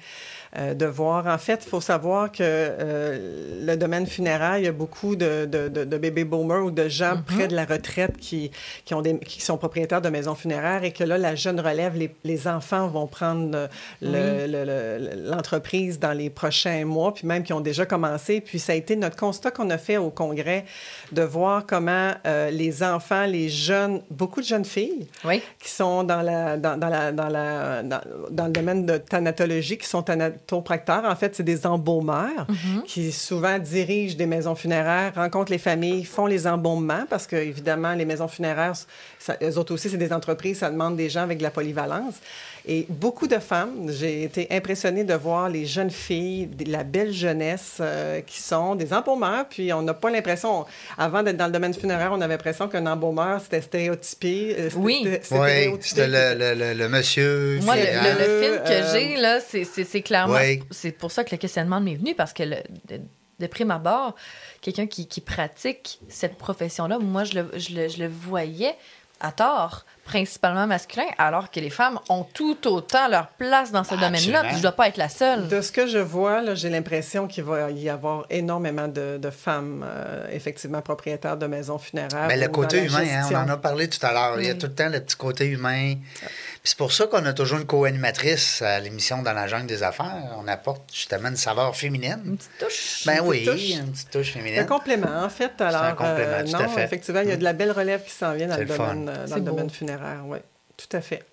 euh, 0.58 0.74
de 0.74 0.86
voir. 0.86 1.28
En 1.28 1.38
fait, 1.38 1.62
il 1.66 1.70
faut 1.70 1.80
savoir 1.82 2.32
que 2.32 2.38
euh, 2.42 3.66
le 3.66 3.76
domaine 3.78 4.06
funéraire, 4.06 4.58
il 4.58 4.66
y 4.66 4.68
a 4.68 4.72
beaucoup 4.74 5.16
de, 5.16 5.46
de, 5.46 5.68
de, 5.70 5.98
baby 5.98 6.24
boomers 6.26 6.66
ou 6.66 6.72
de 6.72 6.90
gens 6.90 7.22
près 7.26 7.48
de 7.48 7.56
la 7.56 7.64
retraite 7.66 8.18
qui, 8.18 8.52
qui, 8.84 8.94
ont 8.94 9.02
des, 9.02 9.18
qui 9.20 9.42
sont 9.42 9.58
propriétaires 9.58 10.02
de 10.02 10.10
maisons 10.10 10.36
funéraires 10.36 10.84
et 10.84 10.92
que 10.92 11.04
là, 11.06 11.18
la 11.18 11.36
jeune 11.36 11.60
relève, 11.60 11.96
les, 11.96 12.14
les 12.26 12.48
enfants 12.48 12.88
vont 12.88 13.08
prendre 13.08 13.70
le- 14.02 14.46
le- 14.48 14.66
le- 14.66 15.30
l'entreprise 15.30 16.00
dans 16.00 16.12
les 16.12 16.30
prochains 16.30 16.84
mois, 16.86 17.14
puis 17.14 17.26
même 17.26 17.44
qui 17.44 17.54
ont 17.54 17.62
déjà 17.62 17.86
commencé. 17.86 18.42
Puis 18.42 18.60
ça 18.60 18.74
a 18.74 18.76
été 18.76 18.96
notre 18.98 19.16
constat 19.16 19.52
qu'on 19.52 19.70
a 19.70 19.78
fait 19.78 19.98
au 19.98 20.10
congrès 20.10 20.66
de 21.14 21.22
voir 21.22 21.66
comment 21.66 22.12
euh, 22.26 22.50
les 22.52 22.84
enfants, 22.84 23.26
les 23.26 23.48
jeunes, 23.48 24.02
beaucoup 24.10 24.42
de 24.42 24.46
jeunes 24.46 24.66
filles, 24.66 25.08
Oui. 25.24 25.42
qui 25.60 25.70
sont 25.70 26.04
dans, 26.04 26.22
la, 26.22 26.58
dans, 26.58 26.78
dans 26.78 26.90
la, 26.90 27.12
dans, 27.14 27.30
la, 27.30 27.71
dans, 27.84 28.02
dans 28.30 28.46
le 28.46 28.52
domaine 28.52 28.86
de 28.86 28.98
thanatologie, 28.98 29.78
qui 29.78 29.88
sont 29.88 30.04
thanatopracteurs. 30.04 31.06
En 31.06 31.16
fait, 31.16 31.36
c'est 31.36 31.44
des 31.44 31.66
embaumeurs 31.66 32.48
qui 32.86 33.12
souvent 33.12 33.58
dirigent 33.60 34.16
des 34.16 34.26
maisons 34.26 34.56
funéraires, 34.56 35.14
rencontrent 35.16 35.52
les 35.52 35.58
familles, 35.58 36.04
font 36.04 36.26
les 36.26 36.48
embaumements 36.48 37.06
parce 37.10 37.28
que, 37.28 37.36
évidemment, 37.36 37.94
les 37.94 38.06
maisons 38.06 38.28
funéraires, 38.28 38.74
ça, 39.20 39.38
eux 39.42 39.58
autres 39.58 39.74
aussi, 39.74 39.90
c'est 39.90 39.98
des 39.98 40.14
entreprises, 40.14 40.60
ça 40.60 40.70
demande 40.70 40.96
des 40.96 41.10
gens 41.10 41.22
avec 41.22 41.38
de 41.38 41.44
la 41.44 41.52
polyvalence. 41.52 42.16
Et 42.68 42.86
beaucoup 42.90 43.28
de 43.28 43.40
femmes, 43.40 43.88
j'ai 43.90 44.24
été 44.24 44.48
impressionnée 44.52 45.04
de 45.04 45.14
voir 45.16 45.50
les 45.50 45.66
jeunes 45.66 45.90
filles, 45.90 46.50
la 46.68 46.84
belle 46.84 47.12
jeunesse 47.12 47.78
euh, 47.80 48.22
qui 48.22 48.40
sont 48.40 48.76
des 48.76 48.94
embaumeurs. 48.94 49.46
Puis 49.50 49.74
on 49.74 49.82
n'a 49.82 49.94
pas 49.96 50.12
l'impression, 50.12 50.66
avant 50.98 51.24
d'être 51.24 51.38
dans 51.38 51.48
le 51.48 51.52
domaine 51.52 51.74
funéraire, 51.74 52.12
on 52.14 52.22
avait 52.22 52.36
l'impression 52.36 52.68
qu'un 52.68 52.86
embaumeur, 52.86 53.42
c'était 53.42 53.62
stéréotypé. 53.62 54.56
euh, 54.58 54.64
c'était- 54.70 54.76
Oui. 54.78 55.08
c'était- 55.22 55.36
Oui, 55.40 55.78
le, 55.98 56.36
le, 56.38 56.54
le, 56.56 56.74
le 56.78 56.90
monsieur. 56.90 57.60
Moi, 57.64 57.76
le, 57.76 57.82
qui- 57.82 57.88
le- 57.88 58.20
le 58.20 58.42
film 58.44 58.64
que 58.64 58.72
Euh, 58.72 58.94
j'ai, 58.94 59.18
là, 59.18 59.40
c'est- 59.40 59.64
c'est 59.64 59.84
c'est 59.84 60.02
clairement. 60.02 60.36
Oui. 60.36 60.62
C'est 60.70 60.92
pour 60.92 61.12
ça 61.12 61.24
que 61.24 61.32
le 61.32 61.38
questionnement 61.38 61.82
m'est 61.82 61.96
venu, 61.96 62.14
parce 62.16 62.34
que 62.34 62.44
le- 62.44 62.58
de, 62.88 63.02
de 63.40 63.48
prime 63.48 63.72
abord, 63.72 64.14
quelqu'un 64.62 64.86
qui, 64.86 65.08
qui 65.08 65.20
pratique 65.20 66.00
cette 66.10 66.36
profession-là, 66.38 67.00
moi, 67.00 67.24
je 67.24 67.40
le, 67.40 67.52
je, 67.58 67.74
le, 67.76 67.88
je 67.88 67.98
le 67.98 68.08
voyais 68.08 68.76
à 69.22 69.32
tort, 69.32 69.86
principalement 70.04 70.68
masculin, 70.68 71.06
alors 71.18 71.52
que 71.52 71.60
les 71.60 71.70
femmes 71.70 72.00
ont 72.10 72.24
tout 72.24 72.68
autant 72.68 73.08
leur 73.08 73.28
place 73.28 73.72
dans 73.72 73.84
ce 73.84 73.96
domaine-là, 73.96 74.56
je 74.56 74.62
dois 74.62 74.72
pas 74.72 74.88
être 74.88 74.98
la 74.98 75.10
seule. 75.10 75.48
De 75.48 75.62
ce 75.62 75.72
que 75.72 75.88
je 75.88 76.00
vois, 76.00 76.54
j'ai 76.56 76.70
l'impression 76.70 77.28
qu'il 77.28 77.44
va 77.44 77.72
y 77.72 77.88
avoir 77.88 78.26
énormément 78.30 78.88
de, 78.88 79.18
de 79.18 79.30
femmes, 79.30 79.86
euh, 79.88 80.28
effectivement, 80.32 80.82
propriétaires 80.82 81.38
de 81.38 81.48
maisons 81.48 81.78
funéraires. 81.78 82.28
Ben, 82.28 82.40
le 82.40 82.48
côté 82.48 82.84
humain, 82.84 83.06
hein, 83.10 83.30
on 83.32 83.36
en 83.36 83.50
a 83.50 83.58
parlé 83.58 83.88
tout 83.88 84.06
à 84.06 84.12
l'heure. 84.12 84.42
Il 84.42 84.48
y 84.48 84.50
a 84.50 84.56
tout 84.56 84.68
le 84.68 84.74
temps 84.74 84.90
le 84.90 85.00
petit 85.00 85.16
côté 85.16 85.46
humain. 85.46 85.96
C'est 86.64 86.78
pour 86.78 86.92
ça 86.94 87.08
qu'on 87.08 87.26
a 87.26 87.34
toujours 87.34 87.60
une 87.60 87.66
co-animatrice 87.66 88.62
à 88.62 88.80
l'émission 88.80 89.22
Dans 89.24 89.34
la 89.34 89.48
jungle 89.48 89.66
des 89.68 89.82
affaires. 89.84 90.16
On 90.38 90.48
apporte 90.48 90.84
justement 90.94 91.30
une 91.30 91.36
saveur 91.36 91.76
féminine. 91.76 92.22
Une 92.26 92.38
petite 92.38 92.52
touche. 92.60 93.04
Ben 93.06 93.18
Une 93.18 93.28
oui, 93.28 93.46
petite 93.46 93.52
touche. 93.52 93.70
une 93.80 93.92
petite 93.92 94.10
touche 94.12 94.30
Un 94.30 94.34
féminine. 94.40 94.66
complément, 94.68 95.24
en 95.24 95.30
fait. 95.30 95.60
Alors, 95.60 95.84
un 95.84 95.92
complément, 95.94 96.18
euh, 96.32 96.44
tout 96.46 96.56
à 96.56 96.64
non, 96.64 96.70
fait. 96.70 96.84
effectivement, 96.84 97.22
il 97.22 97.30
y 97.30 97.32
a 97.32 97.38
de 97.38 97.44
la 97.44 97.54
belle 97.54 97.72
relève 97.72 98.04
qui 98.04 98.12
s'en 98.12 98.34
vient 98.34 98.48
dans 98.48 98.58
le 98.58 98.66
domaine, 98.66 99.10
euh, 99.10 99.28
dans 99.28 99.36
le 99.36 99.42
domaine 99.42 99.70
funéraire. 99.70 100.22
Oui, 100.26 100.38
tout 100.78 100.96
à 100.96 101.02
fait. 101.02 101.24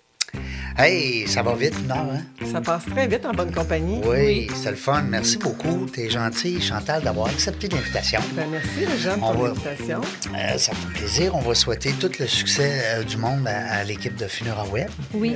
Hey, 0.77 1.27
ça 1.27 1.41
va 1.41 1.55
vite, 1.55 1.75
non? 1.87 1.95
Hein? 2.13 2.45
Ça 2.51 2.61
passe 2.61 2.85
très 2.85 3.05
vite 3.07 3.25
en 3.25 3.33
bonne 3.33 3.51
compagnie. 3.51 3.99
Oui, 4.05 4.47
c'est 4.55 4.69
le 4.71 4.77
fun. 4.77 5.01
Merci 5.09 5.37
beaucoup. 5.37 5.85
T'es 5.87 6.09
gentil, 6.09 6.61
Chantal, 6.61 7.01
d'avoir 7.03 7.27
accepté 7.27 7.67
l'invitation. 7.67 8.21
Ben, 8.33 8.45
merci, 8.49 8.87
On 9.21 9.33
pour 9.33 9.41
va- 9.43 9.47
l'invitation. 9.49 10.01
Euh, 10.35 10.57
ça 10.57 10.71
fait 10.73 10.99
plaisir. 10.99 11.35
On 11.35 11.39
va 11.41 11.53
souhaiter 11.53 11.91
tout 11.99 12.09
le 12.19 12.27
succès 12.27 12.81
euh, 12.85 13.03
du 13.03 13.17
monde 13.17 13.45
à, 13.47 13.79
à 13.79 13.83
l'équipe 13.83 14.15
de 14.15 14.27
Funera 14.27 14.65
Web. 14.67 14.89
Oui, 15.13 15.35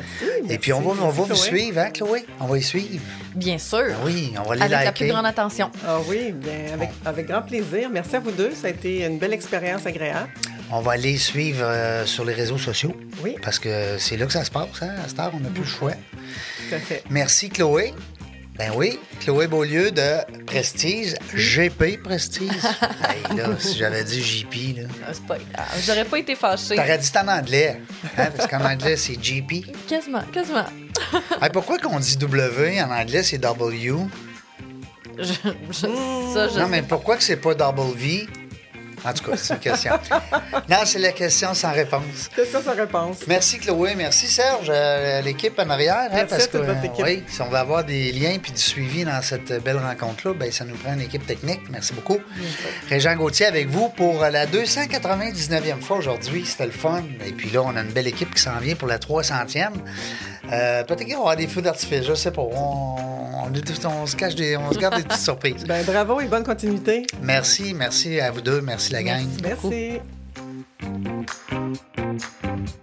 Et 0.50 0.58
puis 0.58 0.72
on 0.72 0.80
va, 0.82 0.92
on 1.04 1.10
va 1.10 1.24
vous 1.24 1.36
suivre, 1.36 1.80
hein, 1.80 1.90
Chloé? 1.92 2.26
On 2.40 2.46
va 2.46 2.58
y 2.58 2.64
suivre. 2.64 3.04
bien 3.36 3.58
sûr. 3.58 3.80
Ben 3.80 3.96
oui, 4.06 4.34
on 4.40 4.48
va 4.48 4.56
les 4.56 4.62
Avec 4.62 4.86
la 4.86 4.92
plus 4.94 5.08
grande 5.08 5.26
attention. 5.26 5.70
Ah 5.86 5.98
oui, 6.08 6.32
bien, 6.32 6.74
avec, 6.74 6.90
avec 7.06 7.28
grand 7.28 7.42
plaisir. 7.42 7.90
Merci 7.92 8.16
à 8.16 8.20
vous 8.22 8.32
deux. 8.32 8.52
Ça 8.56 8.68
a 8.68 8.70
été 8.70 9.06
une 9.06 9.18
belle 9.18 9.34
expérience 9.34 9.86
agréable. 9.86 10.30
On 10.76 10.82
va 10.82 10.94
aller 10.94 11.18
suivre 11.18 11.64
euh, 11.64 12.04
sur 12.08 12.26
les 12.26 12.34
réseaux 12.34 12.58
sociaux. 12.58 12.96
Oui. 13.24 13.36
Parce 13.44 13.60
que 13.60 13.98
c'est 14.00 14.18
là 14.18 14.26
que 14.26 14.34
ça 14.34 14.44
se 14.44 14.50
passe, 14.50 14.82
hein? 14.82 14.90
À 15.06 15.08
cette 15.08 15.20
heure, 15.20 15.32
on 15.36 15.40
n'a 15.40 15.50
plus 15.50 15.62
le 15.62 15.68
choix. 15.68 15.92
Tout 15.92 16.76
à 16.76 16.80
fait. 16.80 17.04
Merci, 17.12 17.50
Chloé. 17.50 17.94
Ben 18.58 18.72
oui, 18.76 19.00
Chloé 19.20 19.48
Beaulieu 19.48 19.90
de 19.92 20.44
Prestige, 20.46 21.16
GP 21.34 22.02
Prestige. 22.04 22.50
hey, 22.52 23.36
là, 23.38 23.50
si 23.58 23.78
j'avais 23.78 24.04
dit 24.04 24.22
JP, 24.24 24.78
là. 24.78 24.84
Ah, 25.08 25.10
C'est 25.12 25.26
pas 25.26 25.38
grave. 25.38 25.68
J'aurais 25.86 26.06
pas 26.06 26.20
été 26.20 26.36
fâchée. 26.36 26.76
T'aurais 26.76 26.98
dit 27.00 27.10
en 27.18 27.28
anglais, 27.30 27.80
hein, 28.16 28.30
parce 28.36 28.48
qu'en 28.48 28.64
anglais, 28.64 28.96
c'est 28.96 29.14
GP. 29.20 29.66
Quasiment, 29.88 30.22
quasiment. 30.32 30.66
Hey, 31.42 31.50
pourquoi 31.52 31.80
qu'on 31.80 32.00
dit 32.00 32.16
W 32.18 32.80
en 32.82 32.92
anglais, 32.92 33.24
c'est 33.24 33.40
W? 33.40 33.92
Je- 35.18 35.24
je- 35.24 35.72
ça, 36.34 36.48
je 36.50 36.60
non, 36.60 36.68
mais 36.68 36.82
pourquoi 36.84 37.18
que 37.18 37.24
c'est 37.24 37.38
pas 37.38 37.54
double 37.56 37.96
V? 37.98 38.28
En 39.06 39.14
tout 39.14 39.30
cas, 39.30 39.38
c'est 39.38 39.54
une 39.54 39.60
question. 39.60 39.94
non, 40.70 40.78
c'est 40.86 41.00
la 41.00 41.12
question 41.12 41.54
sans 41.54 41.72
réponse. 41.74 42.30
C'est 42.36 42.46
ça 42.46 42.62
sa 42.62 42.72
réponse. 42.72 43.18
Merci 43.28 43.60
Chloé, 43.60 43.96
merci 43.96 44.28
Serge, 44.28 44.68
euh, 44.70 45.22
l'équipe 45.22 45.58
en 45.60 45.70
arrière. 45.70 46.10
hein, 46.12 46.26
parce 46.30 46.48
que, 46.48 46.58
votre 46.58 46.84
équipe. 46.86 47.06
oui, 47.06 47.24
si 47.28 47.42
on 47.42 47.50
veut 47.50 47.58
avoir 47.58 47.84
des 47.84 48.12
liens 48.12 48.38
puis 48.42 48.52
du 48.52 48.62
suivi 48.62 49.04
dans 49.04 49.22
cette 49.22 49.64
belle 49.64 49.78
rencontre-là, 49.78 50.34
ben, 50.34 50.52
ça 50.52 50.64
nous 50.66 50.76
prend 50.76 50.94
une 50.94 51.02
équipe 51.02 51.26
technique. 51.26 51.62
Merci 51.70 51.94
beaucoup. 51.94 52.18
Régent 52.90 53.16
Gauthier 53.16 53.46
avec 53.46 53.68
vous 53.70 53.90
pour 53.90 54.22
la 54.22 54.46
299e 54.46 55.82
fois 55.82 55.98
aujourd'hui. 55.98 56.46
C'était 56.46 56.66
le 56.66 56.72
fun. 56.72 57.04
Et 57.26 57.32
puis 57.32 57.50
là, 57.50 57.62
on 57.64 57.76
a 57.76 57.82
une 57.82 57.92
belle 57.92 58.08
équipe 58.08 58.34
qui 58.34 58.42
s'en 58.42 58.58
vient 58.60 58.76
pour 58.76 58.88
la 58.88 58.98
300e. 59.00 59.72
Euh, 60.52 60.84
Peut-être 60.84 61.00
qu'il 61.00 61.08
va 61.10 61.14
y 61.14 61.16
avoir 61.16 61.36
des 61.36 61.48
feux 61.48 61.62
d'artifice, 61.62 62.04
je 62.06 62.14
sais 62.14 62.32
pas. 62.32 62.42
On, 62.42 62.96
on, 63.46 63.54
est- 63.54 63.86
on 63.86 64.06
se 64.06 64.16
cache 64.16 64.36
des, 64.36 64.58
on 64.58 64.72
se 64.72 64.78
garde 64.78 64.96
des 64.98 65.04
petites 65.04 65.22
surprises. 65.24 65.64
Ben, 65.66 65.84
bravo 65.86 66.20
et 66.20 66.26
bonne 66.26 66.44
continuité. 66.44 67.06
Merci, 67.22 67.74
merci 67.74 68.20
à 68.20 68.32
vous 68.32 68.42
deux, 68.42 68.62
merci 68.62 68.92
la 68.94 69.04
gang. 69.04 69.26
Merci. 69.42 69.42
beaucoup. 69.42 69.70